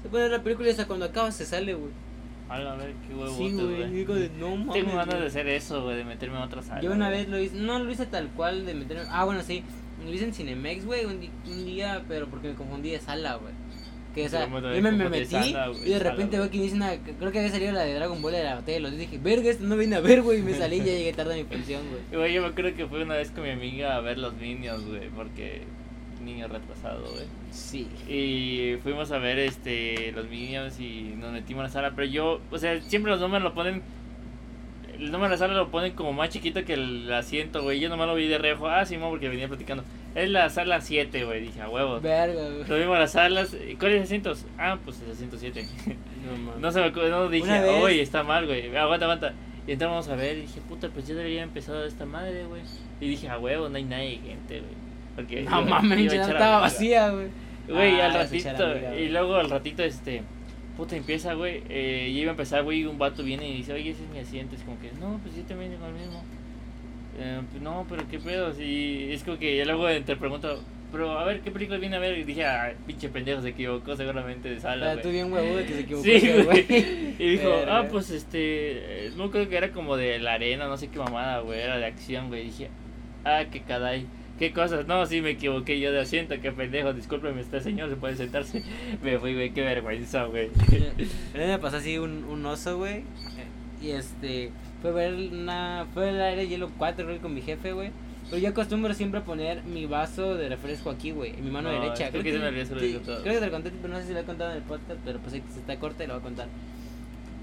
Se 0.03 0.09
pone 0.09 0.23
a 0.23 0.27
ver 0.27 0.37
la 0.37 0.43
película 0.43 0.67
y 0.67 0.71
hasta 0.71 0.87
cuando 0.87 1.05
acaba 1.05 1.31
se 1.31 1.45
sale, 1.45 1.73
güey. 1.75 1.91
A 2.49 2.59
la 2.59 2.75
ver, 2.75 2.93
qué 3.07 3.13
huevotes, 3.13 3.37
Sí, 3.37 3.51
güey. 3.53 3.65
güey. 3.75 3.91
Digo 3.91 4.15
de 4.15 4.29
no 4.29 4.55
mames. 4.55 4.73
Tengo 4.73 4.91
ganas 4.91 5.07
güey". 5.07 5.19
de 5.21 5.27
hacer 5.27 5.47
eso, 5.49 5.83
güey, 5.83 5.97
de 5.97 6.05
meterme 6.05 6.37
en 6.37 6.43
otra 6.43 6.61
sala. 6.63 6.81
Yo 6.81 6.91
una 6.91 7.09
vez 7.09 7.27
lo 7.27 7.37
hice, 7.39 7.55
no 7.57 7.77
lo 7.79 7.91
hice 7.91 8.05
tal 8.05 8.29
cual 8.29 8.65
de 8.65 8.73
meterme. 8.73 9.03
Ah, 9.09 9.25
bueno, 9.25 9.41
sí. 9.43 9.63
Lo 10.03 10.11
hice 10.13 10.25
en 10.25 10.33
Cinemex, 10.33 10.85
güey, 10.85 11.05
un, 11.05 11.19
un 11.47 11.65
día, 11.65 12.03
pero 12.07 12.27
porque 12.27 12.49
me 12.49 12.53
confundí 12.55 12.91
de 12.91 12.99
sala, 12.99 13.35
güey. 13.35 13.53
Que, 14.17 14.25
o 14.25 14.29
sea, 14.29 14.49
Yo 14.49 14.81
me 14.81 14.91
metí 15.09 15.35
y 15.85 15.89
de 15.89 15.99
repente 15.99 16.39
veo 16.39 16.49
que 16.49 16.59
dice 16.59 16.75
una. 16.75 16.95
Creo 16.97 17.31
que 17.31 17.37
había 17.37 17.51
salido 17.51 17.71
la 17.71 17.83
de 17.83 17.93
Dragon 17.93 18.19
Ball 18.19 18.33
de 18.33 18.43
la 18.43 18.55
batalla 18.55 18.73
de 18.73 18.79
los 18.79 18.97
Dije, 18.97 19.19
verga, 19.19 19.51
esto 19.51 19.63
no 19.63 19.77
viene 19.77 19.95
a 19.95 19.99
ver, 19.99 20.23
güey. 20.23 20.39
Y 20.39 20.41
me 20.41 20.55
salí 20.55 20.77
y 20.77 20.79
ya 20.79 20.85
llegué 20.85 21.13
tarde 21.13 21.35
a 21.35 21.37
mi 21.37 21.43
pensión, 21.43 21.83
güey. 21.87 22.01
Güey, 22.11 22.33
yo 22.33 22.41
me 22.41 22.47
acuerdo 22.47 22.73
que 22.73 22.87
fui 22.87 22.99
una 22.99 23.13
vez 23.13 23.29
con 23.29 23.43
mi 23.43 23.51
amiga 23.51 23.95
a 23.95 24.01
ver 24.01 24.17
los 24.17 24.33
niños, 24.33 24.83
güey, 24.87 25.07
porque 25.09 25.61
niño 26.25 26.47
retrasado, 26.47 27.03
güey. 27.13 27.25
Sí. 27.51 27.87
Y 28.09 28.81
fuimos 28.81 29.11
a 29.11 29.19
ver 29.19 29.37
este 29.37 30.11
los 30.13 30.27
niños 30.27 30.79
y 30.79 31.13
nos 31.15 31.31
metimos 31.31 31.59
en 31.59 31.63
la 31.65 31.69
sala, 31.69 31.91
pero 31.95 32.07
yo, 32.07 32.41
o 32.49 32.57
sea, 32.57 32.81
siempre 32.81 33.11
los 33.11 33.21
números 33.21 33.43
lo 33.43 33.53
ponen 33.53 33.83
el 34.97 35.11
número 35.11 35.25
de 35.25 35.35
la 35.35 35.37
sala 35.37 35.53
lo 35.53 35.69
ponen 35.69 35.93
como 35.93 36.11
más 36.11 36.29
chiquito 36.29 36.65
que 36.65 36.73
el 36.73 37.13
asiento, 37.13 37.61
güey. 37.61 37.79
Yo 37.79 37.87
nomás 37.87 38.07
lo 38.07 38.15
vi 38.15 38.27
de 38.27 38.39
reojo. 38.39 38.67
Ah, 38.67 38.83
sí, 38.83 38.97
mo, 38.97 39.09
porque 39.09 39.29
venía 39.29 39.47
platicando. 39.47 39.83
Es 40.17 40.29
la 40.31 40.49
sala 40.49 40.81
7, 40.81 41.25
güey. 41.25 41.41
Dije, 41.41 41.61
a 41.61 41.69
huevo. 41.69 41.99
Verga, 42.01 42.49
güey. 42.49 42.67
Lo 42.67 42.77
vimos 42.77 42.97
las 42.97 43.11
salas. 43.11 43.55
¿Cuáles 43.79 44.03
asientos? 44.03 44.45
Ah, 44.57 44.77
pues 44.83 44.99
el 45.01 45.11
asiento 45.11 45.37
7. 45.37 45.63
No 46.25 46.37
mames. 46.37 46.59
No 46.59 46.71
se 46.71 46.81
me 46.81 46.89
no 47.09 47.29
dije, 47.29 47.59
oye, 47.69 48.01
está 48.01 48.23
mal, 48.23 48.47
güey. 48.47 48.75
Aguanta, 48.75 49.05
aguanta. 49.05 49.33
Y 49.67 49.73
entramos 49.73 50.07
a 50.09 50.15
ver 50.15 50.37
y 50.37 50.41
dije, 50.41 50.59
puta, 50.67 50.89
pues 50.89 51.07
yo 51.07 51.15
debería 51.15 51.41
haber 51.41 51.49
empezado 51.49 51.85
esta 51.85 52.05
madre, 52.05 52.45
güey. 52.45 52.63
Y 52.99 53.09
dije, 53.09 53.29
a 53.29 53.37
huevo, 53.37 53.69
no 53.69 53.77
hay 53.77 53.83
nadie, 53.83 54.19
gente, 54.25 54.59
güey. 54.61 54.73
Porque 55.15 55.41
No 55.43 55.61
iba- 55.61 55.81
mames, 55.81 55.99
ya 55.99 56.05
echar 56.23 56.31
estaba 56.31 56.45
amiga. 56.45 56.59
vacía, 56.59 57.09
güey. 57.11 57.27
Güey, 57.67 57.99
Ah, 58.01 58.05
al 58.07 58.13
ratito. 58.13 58.49
amiga, 58.65 58.95
y 58.95 59.09
luego 59.09 59.35
al 59.35 59.49
ratito, 59.49 59.83
este. 59.83 60.23
Puta, 60.77 60.95
empieza, 60.95 61.33
güey. 61.33 61.63
Eh, 61.69 62.07
y 62.11 62.19
iba 62.19 62.31
a 62.31 62.33
empezar, 62.33 62.63
güey. 62.63 62.79
Y 62.81 62.85
un 62.85 62.97
vato 62.97 63.23
viene 63.23 63.47
y 63.49 63.57
dice, 63.57 63.73
oye, 63.73 63.91
ese 63.91 64.03
es 64.03 64.09
mi 64.09 64.19
asiento. 64.19 64.55
Es 64.55 64.63
como 64.63 64.79
que, 64.79 64.91
no, 64.99 65.19
pues 65.23 65.35
yo 65.35 65.43
también 65.43 65.71
tengo 65.71 65.85
el 65.87 65.93
mismo. 65.93 66.23
Eh, 67.17 67.41
pues, 67.51 67.61
no, 67.61 67.85
pero 67.89 68.03
qué 68.09 68.19
pedo. 68.19 68.53
Y 68.61 69.11
es 69.11 69.23
como 69.23 69.37
que 69.37 69.63
luego 69.65 69.87
te 70.05 70.15
pregunto, 70.15 70.61
pero 70.91 71.17
a 71.17 71.25
ver, 71.25 71.41
¿qué 71.41 71.51
película 71.51 71.77
viene 71.79 71.95
a 71.95 71.99
ver? 71.99 72.17
Y 72.17 72.23
dije, 72.23 72.45
ah, 72.45 72.73
pinche 72.85 73.09
pendejo, 73.09 73.41
se 73.41 73.49
equivocó 73.49 73.95
seguramente 73.95 74.49
de 74.49 74.59
sala. 74.59 74.95
Tú 74.97 75.03
güey. 75.03 75.13
bien 75.13 75.33
huevudo 75.33 75.57
que 75.65 75.67
se 75.73 75.79
equivocó. 75.81 76.03
Sí, 76.05 76.31
güey. 76.43 76.65
Y 77.19 77.29
dijo, 77.31 77.51
ah, 77.67 77.85
pues 77.89 78.09
este. 78.11 79.07
eh, 79.07 79.11
No 79.17 79.31
creo 79.31 79.49
que 79.49 79.57
era 79.57 79.71
como 79.71 79.97
de 79.97 80.19
la 80.19 80.33
arena, 80.33 80.67
no 80.67 80.77
sé 80.77 80.89
qué 80.89 80.99
mamada, 80.99 81.39
güey. 81.39 81.59
Era 81.59 81.77
de 81.77 81.85
acción, 81.85 82.27
güey. 82.27 82.45
Dije, 82.45 82.69
ah, 83.25 83.43
qué 83.51 83.61
caray. 83.61 84.05
¿Qué 84.37 84.53
cosas? 84.53 84.85
No, 84.85 85.03
sí 85.07 85.19
me 85.19 85.31
equivoqué 85.31 85.79
yo 85.79 85.91
de 85.91 85.99
asiento, 85.99 86.35
qué 86.39 86.51
pendejo. 86.51 86.93
Discúlpeme, 86.93 87.41
este 87.41 87.59
señor, 87.59 87.89
se 87.89 87.95
puede 87.95 88.15
sentarse. 88.15 88.61
Me 89.01 89.17
fui, 89.17 89.33
güey, 89.33 89.49
qué 89.51 89.61
vergüenza, 89.63 90.25
güey. 90.25 90.49
Me 91.35 91.57
pasó 91.57 91.77
así 91.77 91.97
un, 91.97 92.23
un 92.25 92.45
oso, 92.45 92.77
güey. 92.77 93.01
Y 93.81 93.89
este, 93.89 94.51
fue 94.91 95.09
ver 95.09 95.13
una. 95.33 95.85
Fue 95.93 96.09
el 96.09 96.21
aire 96.21 96.47
hielo 96.47 96.69
4, 96.77 97.05
güey, 97.05 97.19
con 97.19 97.33
mi 97.33 97.41
jefe, 97.41 97.73
güey. 97.73 97.91
Pero 98.29 98.41
yo 98.41 98.49
acostumbro 98.49 98.93
siempre 98.93 99.21
a 99.21 99.23
poner 99.23 99.63
mi 99.63 99.85
vaso 99.85 100.35
de 100.35 100.49
refresco 100.49 100.89
aquí, 100.89 101.11
güey, 101.11 101.31
en 101.35 101.45
mi 101.45 101.49
mano 101.51 101.71
No, 101.71 101.79
derecha. 101.79 102.09
creo 102.09 102.23
que 102.23 102.37
me 102.37 102.45
habías 102.47 102.67
sí, 102.67 102.73
creo 102.75 103.23
que 103.23 103.39
te 103.39 103.45
lo 103.45 103.51
conté, 103.51 103.71
pero 103.81 103.93
no 103.93 103.99
sé 104.01 104.07
si 104.07 104.13
lo 104.13 104.19
he 104.19 104.23
contado 104.23 104.51
en 104.51 104.57
el 104.57 104.63
podcast, 104.63 104.99
pero 105.05 105.19
pues 105.19 105.31
si 105.31 105.37
está 105.59 105.77
corta 105.79 106.03
y 106.03 106.07
lo 106.07 106.13
voy 106.15 106.19
a 106.19 106.23
contar. 106.23 106.47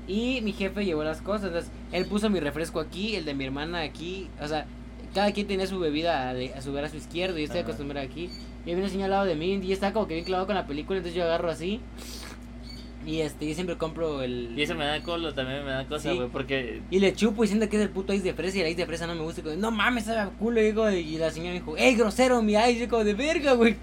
Y 0.07 0.41
mi 0.43 0.53
jefe 0.53 0.85
llevó 0.85 1.03
las 1.03 1.23
cosas, 1.23 1.47
entonces 1.47 1.71
él 1.93 2.05
puso 2.05 2.29
mi 2.29 2.39
refresco 2.39 2.81
aquí, 2.81 3.17
el 3.17 3.25
de 3.25 3.33
mi 3.33 3.45
hermana 3.47 3.81
aquí, 3.81 4.29
o 4.43 4.47
sea, 4.47 4.67
cada 5.15 5.33
quien 5.33 5.47
tenía 5.47 5.67
su 5.67 5.79
bebida 5.81 6.29
a, 6.29 6.35
de- 6.35 6.53
a 6.53 6.61
su 6.61 6.77
su 6.91 6.97
izquierdo, 6.99 7.39
y 7.39 7.43
yo 7.43 7.45
estoy 7.47 7.61
acostumbrado 7.61 8.07
aquí. 8.07 8.29
Y 8.67 8.73
había 8.73 8.85
un 8.85 8.91
señor 8.91 9.05
al 9.07 9.11
lado 9.13 9.25
de 9.25 9.37
mí, 9.37 9.55
y 9.63 9.73
estaba 9.73 9.95
como 9.95 10.07
que 10.07 10.13
bien 10.15 10.27
clavado 10.27 10.47
con 10.47 10.55
la 10.55 10.67
película, 10.67 10.99
entonces 10.99 11.17
yo 11.17 11.25
agarro 11.25 11.51
así. 11.51 11.81
Y 13.07 13.21
este, 13.21 13.47
yo 13.47 13.55
siempre 13.55 13.77
compro 13.77 14.23
el. 14.23 14.55
Y 14.57 14.63
eso 14.63 14.75
me 14.75 14.85
da 14.87 15.03
colo, 15.03 15.35
también 15.35 15.65
me 15.65 15.71
da 15.73 15.87
cosa, 15.87 16.11
Sí. 16.11 16.17
güey, 16.17 16.29
porque. 16.31 16.81
Y 16.91 17.01
le 17.01 17.13
chupo 17.15 17.43
diciendo 17.43 17.69
que 17.69 17.77
es 17.77 17.83
el 17.83 17.91
puto 17.91 18.13
ice 18.15 18.25
de 18.25 18.35
fresa 18.35 18.57
y 18.59 18.61
el 18.63 18.69
ice 18.69 18.77
de 18.83 18.87
fresa 18.87 19.07
no 19.07 19.15
me 19.15 19.21
gusta. 19.23 19.41
Y 19.41 19.45
como, 19.45 19.57
no 19.57 19.71
mames, 19.71 20.05
sabe 20.05 20.21
a 20.21 20.31
culo. 20.31 20.61
Y, 20.61 20.65
digo, 20.65 20.91
y 20.91 21.19
la 21.19 21.31
señora 21.31 21.51
me 21.53 21.61
dijo, 21.61 21.77
¡ey, 21.77 21.95
grosero, 21.97 22.41
mi 22.43 22.55
ice! 22.55 22.73
Y 22.73 22.79
yo 22.81 22.89
como, 22.89 23.05
de 23.05 23.15
verga, 23.15 23.53
güey. 23.53 23.77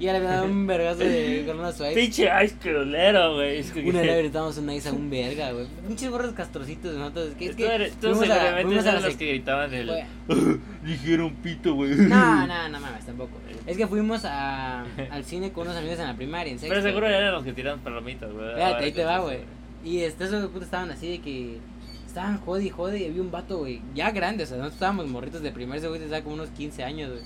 Y 0.00 0.06
ahora 0.06 0.20
me 0.20 0.26
da 0.26 0.42
un 0.44 0.66
vergazo 0.66 1.00
de 1.00 1.42
con 1.46 1.58
una 1.58 1.72
su 1.72 1.84
ice. 1.84 1.94
Pinche 1.94 2.28
ice 2.44 2.54
culero, 2.62 3.34
güey. 3.34 3.64
Una 3.84 3.98
vez 4.00 4.06
le 4.06 4.18
gritamos 4.18 4.56
un 4.58 4.70
ice 4.70 4.88
a 4.90 4.92
un 4.92 5.10
verga, 5.10 5.50
güey. 5.52 5.66
Pinches 5.88 6.08
gorros 6.10 6.32
castrocitos 6.34 6.92
de 6.92 6.98
nosotros. 6.98 7.30
Que 7.36 7.46
es 7.46 7.50
Tú 7.52 7.56
que. 7.56 7.66
eres- 7.74 7.92
tú 8.00 8.14
seguramente 8.14 8.74
eres 8.78 9.02
los 9.02 9.16
que 9.16 9.26
gritaban 9.26 9.74
el. 9.74 9.90
Dijeron 10.84 11.34
pito, 11.42 11.74
güey. 11.74 11.90
No, 11.96 12.46
no, 12.46 12.68
no 12.68 12.80
mames, 12.80 13.04
tampoco. 13.06 13.32
Es 13.66 13.76
que 13.76 13.86
fuimos 13.86 14.24
a, 14.24 14.84
al 15.10 15.24
cine 15.24 15.52
con 15.52 15.66
unos 15.66 15.76
amigos 15.76 15.98
en 15.98 16.06
la 16.06 16.14
primaria, 16.16 16.52
en 16.52 16.58
Pero 16.60 16.74
sexto. 16.74 16.88
seguro 16.88 17.08
eran 17.08 17.32
los 17.32 17.44
que 17.44 17.52
tiran 17.52 17.80
palomitas, 17.80 18.32
güey. 18.32 18.48
Espérate, 18.50 18.84
ahí 18.84 18.92
te 18.92 19.04
va, 19.04 19.18
güey. 19.18 19.38
Y 19.84 20.00
esos 20.00 20.46
putos 20.46 20.64
estaban 20.64 20.90
así 20.90 21.08
de 21.10 21.20
que. 21.20 21.58
Estaban 22.06 22.38
jode 22.38 22.64
y 22.64 22.70
jode 22.70 22.98
y 23.00 23.04
había 23.04 23.20
un 23.20 23.30
vato, 23.30 23.58
güey. 23.58 23.82
Ya 23.94 24.10
grande, 24.12 24.44
o 24.44 24.46
sea, 24.46 24.56
nosotros 24.56 24.74
estábamos 24.74 25.08
morritos 25.08 25.42
de 25.42 25.52
primer, 25.52 25.86
güey 25.86 26.02
estaba 26.02 26.22
como 26.22 26.36
unos 26.36 26.48
15 26.50 26.82
años, 26.82 27.10
güey. 27.10 27.22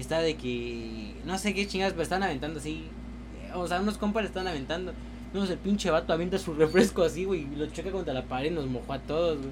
Y 0.00 0.02
estaba 0.02 0.22
de 0.22 0.34
que. 0.34 1.12
No 1.26 1.36
sé 1.36 1.52
qué 1.52 1.66
chingadas, 1.66 1.92
pero 1.92 2.04
estaban 2.04 2.22
aventando 2.22 2.58
así. 2.58 2.86
O 3.54 3.68
sea, 3.68 3.82
unos 3.82 3.98
compas 3.98 4.22
le 4.22 4.28
estaban 4.28 4.48
aventando. 4.48 4.94
No, 5.34 5.44
el 5.44 5.58
pinche 5.58 5.90
vato 5.90 6.14
avienta 6.14 6.38
su 6.38 6.54
refresco 6.64 7.02
así, 7.02 7.26
güey. 7.26 7.42
Y 7.52 7.56
lo 7.56 7.66
choca 7.66 7.90
contra 7.90 8.14
la 8.14 8.24
pared 8.24 8.50
y 8.50 8.54
nos 8.54 8.66
mojó 8.66 8.94
a 8.94 8.98
todos, 8.98 9.36
güey. 9.36 9.50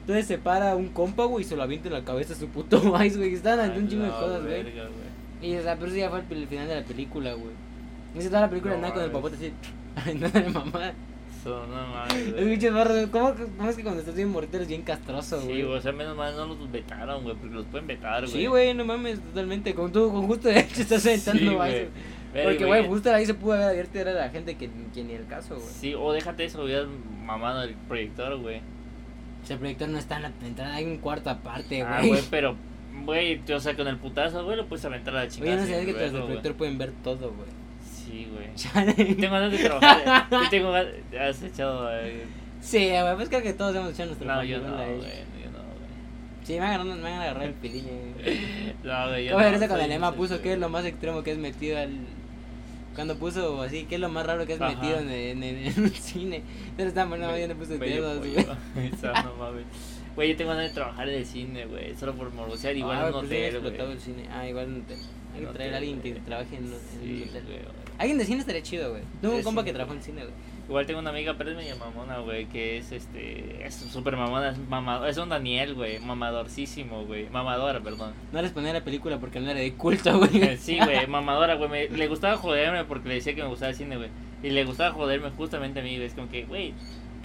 Entonces 0.00 0.26
se 0.26 0.38
para 0.38 0.74
un 0.74 0.88
compa, 0.88 1.26
güey, 1.26 1.44
y 1.44 1.46
se 1.46 1.54
lo 1.54 1.62
avienta 1.62 1.88
en 1.88 1.92
la 1.92 2.02
cabeza 2.02 2.32
a 2.32 2.36
su 2.36 2.48
puto 2.48 2.82
maíz, 2.92 3.18
güey. 3.18 3.32
y 3.32 3.34
Estaban 3.34 3.60
aventando 3.60 3.84
un 3.84 3.90
chingo 3.90 4.04
de 4.04 4.10
cosas, 4.10 4.42
güey. 4.42 4.64
Y 5.42 5.56
o 5.56 5.62
sea, 5.62 5.74
pero 5.74 5.88
eso 5.88 5.96
ya 5.96 6.08
fue 6.08 6.20
el, 6.30 6.32
el 6.38 6.48
final 6.48 6.66
de 6.66 6.76
la 6.76 6.82
película, 6.86 7.34
güey. 7.34 7.52
Esa 8.16 8.28
toda 8.30 8.40
la 8.40 8.48
película 8.48 8.72
No 8.72 8.76
andaba 8.78 8.94
con 8.94 9.04
el 9.04 9.10
papote 9.10 9.36
así. 9.36 9.52
Aventándole 9.96 10.48
mamá. 10.48 10.92
No 11.44 11.66
mames, 11.66 12.62
Es 12.62 12.72
barro, 12.72 12.94
¿cómo, 13.10 13.34
¿cómo 13.56 13.70
es 13.70 13.76
que 13.76 13.82
cuando 13.82 14.00
estás 14.00 14.14
bien 14.14 14.30
morrito 14.30 14.56
eres 14.56 14.68
bien 14.68 14.82
castroso, 14.82 15.40
Sí, 15.40 15.46
güey? 15.46 15.62
güey, 15.62 15.78
o 15.78 15.80
sea, 15.80 15.92
menos 15.92 16.16
mal 16.16 16.34
no 16.36 16.46
los 16.46 16.70
vetaron, 16.72 17.22
güey, 17.22 17.36
porque 17.36 17.54
los 17.54 17.66
pueden 17.66 17.86
vetar, 17.86 18.22
güey. 18.22 18.32
Sí, 18.32 18.46
güey, 18.46 18.74
no 18.74 18.84
mames, 18.84 19.20
totalmente. 19.20 19.74
Con 19.74 19.92
tu 19.92 20.10
con 20.10 20.26
justo 20.26 20.48
derecho 20.48 20.80
estás 20.82 21.04
aventando 21.06 21.40
Sí, 21.40 21.70
sí. 21.70 21.86
Pero, 22.32 22.48
Porque, 22.50 22.64
güey, 22.64 22.86
justo 22.88 23.14
ahí 23.14 23.26
se 23.26 23.34
pudo 23.34 23.52
haber 23.52 23.68
abierto 23.68 23.96
era 23.98 24.12
la 24.12 24.28
gente 24.28 24.56
que, 24.56 24.68
que 24.92 25.04
ni 25.04 25.12
el 25.12 25.26
caso, 25.26 25.54
güey. 25.54 25.68
Sí, 25.80 25.94
o 25.94 26.12
déjate 26.12 26.44
eso, 26.44 26.64
hubieras 26.64 26.86
mamado 27.24 27.62
el 27.62 27.74
proyector, 27.74 28.36
güey. 28.38 28.58
O 29.42 29.46
sea, 29.46 29.54
el 29.54 29.60
proyector 29.60 29.88
no 29.88 29.98
está 29.98 30.16
en 30.16 30.22
la 30.22 30.32
entrada, 30.44 30.74
hay 30.74 30.84
un 30.84 30.98
cuarto 30.98 31.30
aparte, 31.30 31.82
Ah, 31.82 31.98
güey. 31.98 32.08
güey, 32.08 32.22
pero, 32.30 32.56
güey, 33.04 33.40
o 33.52 33.60
sea, 33.60 33.76
con 33.76 33.86
el 33.86 33.98
putazo, 33.98 34.44
güey, 34.44 34.56
lo 34.56 34.66
puedes 34.66 34.84
aventar 34.84 35.14
a 35.16 35.24
la 35.24 35.28
chingada. 35.28 35.52
Oye, 35.52 35.60
no 35.60 35.66
sabías 35.68 35.86
que 35.86 35.92
tras 35.94 36.12
el 36.12 36.22
proyector 36.22 36.54
pueden 36.54 36.78
ver 36.78 36.92
todo, 37.04 37.30
güey. 37.32 37.48
Sí, 38.14 38.28
güey. 38.32 38.94
Tengo 39.16 39.32
ganas 39.32 39.50
de 39.52 39.58
trabajar. 39.58 40.26
Yo 40.30 40.48
tengo 40.50 40.70
ganas. 40.72 40.92
Has 41.20 41.42
echado. 41.42 41.88
eh, 41.92 42.24
Sí, 42.60 42.88
güey, 42.88 43.16
pues 43.16 43.28
creo 43.28 43.42
que 43.42 43.52
todos 43.52 43.74
hemos 43.74 43.90
echado 43.92 44.06
nuestro 44.10 44.26
No, 44.32 44.44
yo 44.44 44.58
no, 44.58 44.74
güey. 44.76 44.86
Yo 45.00 45.50
no, 45.50 45.58
güey. 45.58 46.44
Sí, 46.44 46.52
me 46.54 46.60
van 46.60 46.68
a 46.70 46.74
agarrar, 46.74 46.86
me 46.96 47.02
van 47.02 47.12
a 47.12 47.22
agarrar 47.22 47.42
el 47.44 47.54
pilín, 47.54 48.14
güey. 48.22 48.38
No, 48.84 49.08
güey. 49.08 49.24
yo 49.26 49.32
¿Cómo 49.32 49.42
no, 49.44 49.58
soy 49.58 49.64
el 49.66 49.90
inocente, 49.92 50.16
puso 50.16 50.42
que 50.42 50.52
es 50.52 50.58
lo 50.58 50.68
más 50.68 50.84
extremo 50.84 51.22
que 51.22 51.32
has 51.32 51.38
metido 51.38 51.78
al. 51.78 51.90
Cuando 52.94 53.16
puso 53.18 53.60
así, 53.60 53.86
¿qué 53.88 53.96
es 53.96 54.00
lo 54.00 54.08
más 54.08 54.24
raro 54.24 54.46
que 54.46 54.52
has 54.54 54.60
Ajá. 54.60 54.72
metido 54.80 55.00
en, 55.00 55.10
en, 55.10 55.42
en- 55.42 55.66
en 55.66 55.82
un 55.82 55.90
cine? 55.90 56.42
Entonces 56.62 56.86
está 56.86 57.04
bueno, 57.06 57.26
Me- 57.32 57.40
yo 57.40 57.48
le 57.48 57.54
puse 57.56 57.76
dedos, 57.76 58.18
güey. 58.18 58.34
No 59.02 59.34
mames. 59.36 59.64
Güey, 60.14 60.30
yo 60.30 60.36
tengo 60.36 60.50
ganas 60.50 60.68
de 60.68 60.74
trabajar 60.74 61.08
en 61.08 61.16
el 61.16 61.26
cine, 61.26 61.66
güey. 61.66 61.96
Solo 61.96 62.14
por 62.14 62.32
morbosear, 62.32 62.76
igual 62.76 62.96
ah, 62.98 63.00
en 63.00 63.06
un 63.06 63.12
pues 63.12 63.24
hotel, 63.24 63.60
güey. 63.60 63.92
el 63.92 64.00
cine. 64.00 64.28
Ah, 64.32 64.48
igual 64.48 64.66
en 64.66 64.74
un 64.74 64.80
hotel. 64.82 64.98
Hay 65.34 65.40
que 65.40 65.46
traer 65.48 65.74
a 65.74 65.76
alguien 65.78 66.00
que 66.00 66.12
trabaje 66.12 66.56
en, 66.56 66.64
un 66.66 66.72
hotel. 66.74 67.30
Alguien 67.98 68.18
de 68.18 68.24
cine 68.24 68.40
estaría 68.40 68.62
chido, 68.62 68.90
güey. 68.90 69.02
Tengo 69.20 69.36
un 69.36 69.42
compa 69.42 69.60
cine, 69.62 69.70
que 69.70 69.74
trabajó 69.74 69.94
en 69.96 70.02
cine, 70.02 70.22
güey. 70.22 70.34
Igual 70.66 70.86
tengo 70.86 71.00
una 71.00 71.10
amiga, 71.10 71.34
pero 71.36 71.50
es 71.50 71.56
medio 71.56 71.76
mamona, 71.76 72.18
güey, 72.20 72.46
que 72.46 72.78
es 72.78 72.90
este. 72.90 73.66
Es 73.66 73.74
súper 73.74 74.16
mamona, 74.16 74.50
es 74.50 74.58
mamador. 74.58 75.08
Es 75.08 75.16
un 75.18 75.28
Daniel, 75.28 75.74
güey. 75.74 75.98
Mamadorcísimo, 76.00 77.04
güey. 77.04 77.28
Mamadora, 77.28 77.80
perdón. 77.80 78.12
No 78.32 78.40
les 78.42 78.50
ponía 78.52 78.72
la 78.72 78.82
película 78.82 79.18
porque 79.20 79.40
no 79.40 79.50
era 79.50 79.60
de 79.60 79.74
culto, 79.74 80.18
güey. 80.18 80.56
Sí, 80.56 80.78
güey, 80.82 81.06
mamadora, 81.06 81.54
güey. 81.54 81.68
me- 81.70 81.88
Le 81.88 82.08
gustaba 82.08 82.36
joderme 82.36 82.84
porque 82.84 83.08
le 83.08 83.14
decía 83.16 83.34
que 83.34 83.42
me 83.42 83.48
gustaba 83.48 83.70
el 83.70 83.76
cine, 83.76 83.96
güey. 83.96 84.08
Y 84.42 84.50
le 84.50 84.64
gustaba 84.64 84.92
joderme 84.92 85.30
justamente 85.30 85.80
a 85.80 85.82
mí, 85.82 85.94
güey. 85.96 86.06
Es 86.06 86.14
como 86.14 86.28
que, 86.30 86.44
güey, 86.44 86.72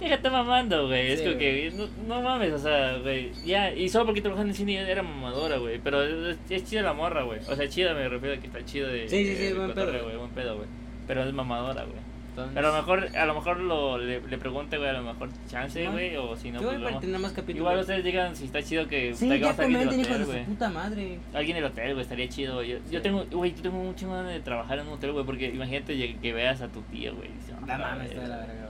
Déjate 0.00 0.30
mamando, 0.30 0.86
güey. 0.88 1.12
Es 1.12 1.22
como 1.22 1.36
que, 1.38 1.72
no, 1.76 1.86
no 2.16 2.22
mames, 2.22 2.52
o 2.52 2.58
sea, 2.58 2.98
güey. 2.98 3.32
Ya, 3.44 3.72
y 3.72 3.88
solo 3.88 4.06
porque 4.06 4.20
trabajaba 4.20 4.44
en 4.44 4.50
el 4.50 4.56
cine 4.56 4.76
era 4.90 5.02
mamadora, 5.02 5.58
güey. 5.58 5.78
Pero 5.82 6.02
es, 6.02 6.38
es 6.48 6.64
chida 6.64 6.82
la 6.82 6.92
morra, 6.94 7.22
güey. 7.22 7.40
O 7.48 7.54
sea, 7.54 7.68
chida 7.68 7.94
me 7.94 8.08
refiero 8.08 8.36
a 8.36 8.38
que 8.38 8.46
está 8.46 8.64
chido 8.64 8.88
de. 8.88 9.08
Sí, 9.08 9.24
sí, 9.26 9.36
sí, 9.36 9.52
buen 9.52 9.72
pedo. 9.72 10.02
güey. 10.04 10.16
Buen 10.16 10.30
pedo, 10.30 10.56
güey. 10.56 10.68
Pero 11.06 11.24
es 11.24 11.32
mamadora, 11.32 11.84
güey. 11.84 12.10
Entonces, 12.30 12.54
Pero 12.54 12.68
a 12.68 12.70
lo 12.70 12.76
mejor, 12.76 13.16
a 13.16 13.26
lo 13.26 13.34
mejor 13.34 13.60
lo, 13.60 13.98
le, 13.98 14.20
le 14.20 14.38
pregunte, 14.38 14.78
güey, 14.78 14.88
a 14.88 14.92
lo 14.92 15.02
mejor 15.02 15.28
chance, 15.48 15.84
güey. 15.88 16.16
O 16.16 16.36
si 16.36 16.52
no, 16.52 16.60
Yo 16.62 16.68
pues 16.68 16.80
voy 16.80 17.18
más 17.18 17.32
capítulos. 17.32 17.56
Igual 17.58 17.80
ustedes 17.80 18.04
digan 18.04 18.36
si 18.36 18.44
está 18.44 18.62
chido 18.62 18.86
que 18.86 19.12
Sí, 19.14 19.26
traigamos 19.26 19.56
ya 19.56 19.62
a 19.62 19.66
alguien 19.66 19.88
del 19.90 20.00
hotel, 20.00 20.20
su 20.24 20.30
güey. 20.30 20.44
puta 20.44 20.68
madre. 20.70 21.18
Alguien 21.34 21.56
del 21.56 21.64
hotel, 21.64 21.90
güey, 21.94 22.02
estaría 22.02 22.28
chido, 22.28 22.54
güey. 22.54 22.68
Yo, 22.68 22.78
yo 22.88 23.02
tengo, 23.02 23.24
güey, 23.32 23.52
yo 23.54 23.62
tengo 23.62 23.78
mucho 23.82 24.08
ganas 24.08 24.32
de 24.32 24.38
trabajar 24.40 24.78
en 24.78 24.86
un 24.86 24.92
hotel, 24.92 25.10
güey, 25.12 25.26
porque 25.26 25.46
imagínate 25.48 26.16
que, 26.22 26.32
veas 26.32 26.62
a 26.62 26.68
tu 26.68 26.80
tío, 26.82 27.14
güey. 27.16 27.30
No 27.50 27.66
"Ah, 27.72 27.76
mames, 27.78 28.10
está 28.10 28.22
de 28.22 28.28
la 28.28 28.36
verga. 28.38 28.69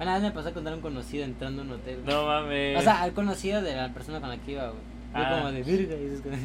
Una 0.00 0.14
vez 0.14 0.22
me 0.22 0.30
pasó 0.30 0.48
a 0.48 0.52
contar 0.52 0.72
a 0.72 0.76
un 0.76 0.82
conocido 0.82 1.24
entrando 1.24 1.62
a 1.62 1.64
un 1.64 1.70
hotel. 1.72 2.00
güey. 2.04 2.14
No 2.14 2.26
mames. 2.26 2.78
O 2.78 2.82
sea, 2.82 3.02
al 3.02 3.12
conocido 3.12 3.62
de 3.62 3.74
la 3.76 3.92
persona 3.94 4.20
con 4.20 4.28
la 4.28 4.36
que 4.38 4.52
iba, 4.52 4.64
güey. 4.68 4.74
Yo 5.14 5.20
Ah. 5.22 5.36
como 5.38 5.52
de 5.52 5.62
virga 5.62 5.94
y 5.96 6.04
esas 6.06 6.20
cosas. 6.20 6.38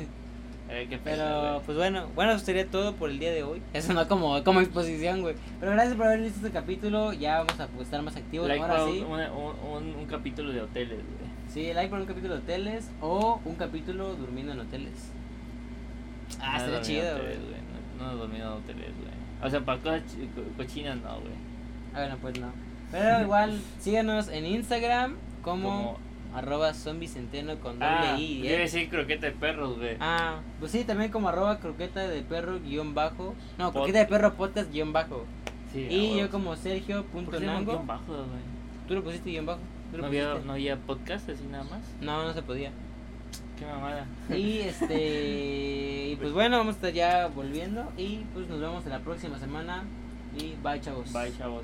Eh, 0.70 0.88
qué 0.90 0.98
pena, 0.98 1.18
Pero, 1.18 1.50
güey. 1.56 1.62
pues 1.66 1.78
bueno, 1.78 2.08
bueno, 2.16 2.32
eso 2.32 2.46
sería 2.46 2.66
todo 2.66 2.96
por 2.96 3.10
el 3.10 3.20
día 3.20 3.32
de 3.34 3.44
hoy. 3.44 3.62
Eso 3.74 3.92
no 3.92 4.08
como, 4.08 4.42
como 4.46 4.62
exposición, 4.62 5.22
güey. 5.22 5.36
Pero 5.60 5.74
gracias 5.74 5.96
por 5.98 6.06
haber 6.06 6.22
visto 6.22 6.38
este 6.38 6.52
capítulo. 6.52 7.12
Ya 7.12 7.40
vamos 7.40 7.60
a 7.60 7.68
pues, 7.68 7.88
estar 7.88 8.02
más 8.02 8.16
activos. 8.16 8.48
Like 8.48 8.64
Ahora 8.64 8.86
sí. 8.86 9.04
un, 9.06 9.20
un, 9.20 9.56
un, 9.90 9.96
un 9.96 10.06
capítulo 10.06 10.54
de 10.54 10.62
hoteles, 10.62 11.00
güey. 11.00 11.32
Sí, 11.50 11.74
like 11.74 11.90
por 11.90 12.00
un 12.00 12.06
capítulo 12.06 12.36
de 12.36 12.40
hoteles 12.40 12.90
o 13.02 13.42
un 13.44 13.56
capítulo 13.56 14.16
durmiendo 14.16 14.54
en 14.54 14.62
hoteles. 14.62 15.12
Ah, 16.40 16.52
No 16.52 16.58
estaría 16.76 16.82
chido, 16.82 17.18
güey. 17.18 17.36
No, 18.00 18.06
no 18.06 18.12
he 18.14 18.16
dormido 18.16 18.48
en 18.48 18.54
hoteles, 18.64 18.92
güey. 18.98 19.12
O 19.44 19.50
sea, 19.50 19.60
para 19.60 19.78
cosas 19.80 20.04
chi- 20.06 20.30
co- 20.34 20.42
cochinas 20.56 20.96
no, 20.98 21.20
güey. 21.20 21.34
Ah, 21.94 21.98
bueno, 22.00 22.18
pues 22.22 22.40
no. 22.40 22.48
Pero 22.92 23.22
igual, 23.22 23.62
síganos 23.80 24.28
en 24.28 24.46
Instagram 24.46 25.16
como, 25.44 25.70
Como- 25.70 25.98
arroba 26.38 26.74
zombicenteno 26.74 27.56
con 27.60 27.74
doble 27.80 27.86
Ah, 27.88 28.18
I. 28.20 28.40
yo 28.44 28.50
¿eh? 28.52 28.58
decir 28.60 28.90
croqueta 28.90 29.26
de 29.28 29.32
perros, 29.34 29.78
güey. 29.78 29.98
Ah, 30.00 30.40
pues 30.60 30.72
sí, 30.72 30.84
también 30.84 31.12
como 31.12 31.30
arroba 31.30 31.60
croqueta 31.60 32.08
de 32.08 32.22
perro 32.22 32.60
guion 32.60 32.94
bajo. 32.94 33.34
No, 33.58 33.72
croqueta 33.74 34.00
de 34.00 34.06
perro 34.06 34.34
podcast 34.36 34.72
guion 34.72 34.94
bajo. 34.94 35.26
Sí, 35.74 35.88
y 35.90 36.18
yo 36.20 36.30
como 36.30 36.56
Sergio 36.58 37.04
¿Por 37.04 37.24
punto 37.24 37.40
nango. 37.40 37.72
guion 37.74 37.88
bajo, 37.88 38.14
güey? 38.14 38.42
¿Tú 38.88 38.96
lo 38.96 39.04
pusiste 39.04 39.30
guion 39.30 39.46
bajo? 39.46 39.60
¿Tú 39.92 39.98
lo 39.98 40.04
¿No 40.04 40.08
había? 40.08 40.34
¿No 40.46 40.54
había 40.54 40.78
podcast 40.78 41.30
así 41.30 41.44
nada 41.50 41.64
más? 41.66 41.82
No, 42.02 42.24
no 42.26 42.34
se 42.34 42.42
podía. 42.42 42.72
Qué 43.60 43.66
mamada. 43.66 44.06
Y 44.30 44.60
este. 44.60 46.08
y 46.12 46.16
pues 46.18 46.32
bueno, 46.34 46.58
vamos 46.58 46.76
a 46.76 46.78
estar 46.78 46.94
ya 46.94 47.28
volviendo. 47.28 47.92
Y 47.98 48.18
pues 48.34 48.48
nos 48.48 48.60
vemos 48.60 48.84
en 48.86 48.92
la 48.92 49.00
próxima 49.00 49.38
semana. 49.38 49.84
Y 50.38 50.56
bye, 50.64 50.80
chavos. 50.82 51.12
Bye, 51.14 51.32
chavos. 51.38 51.64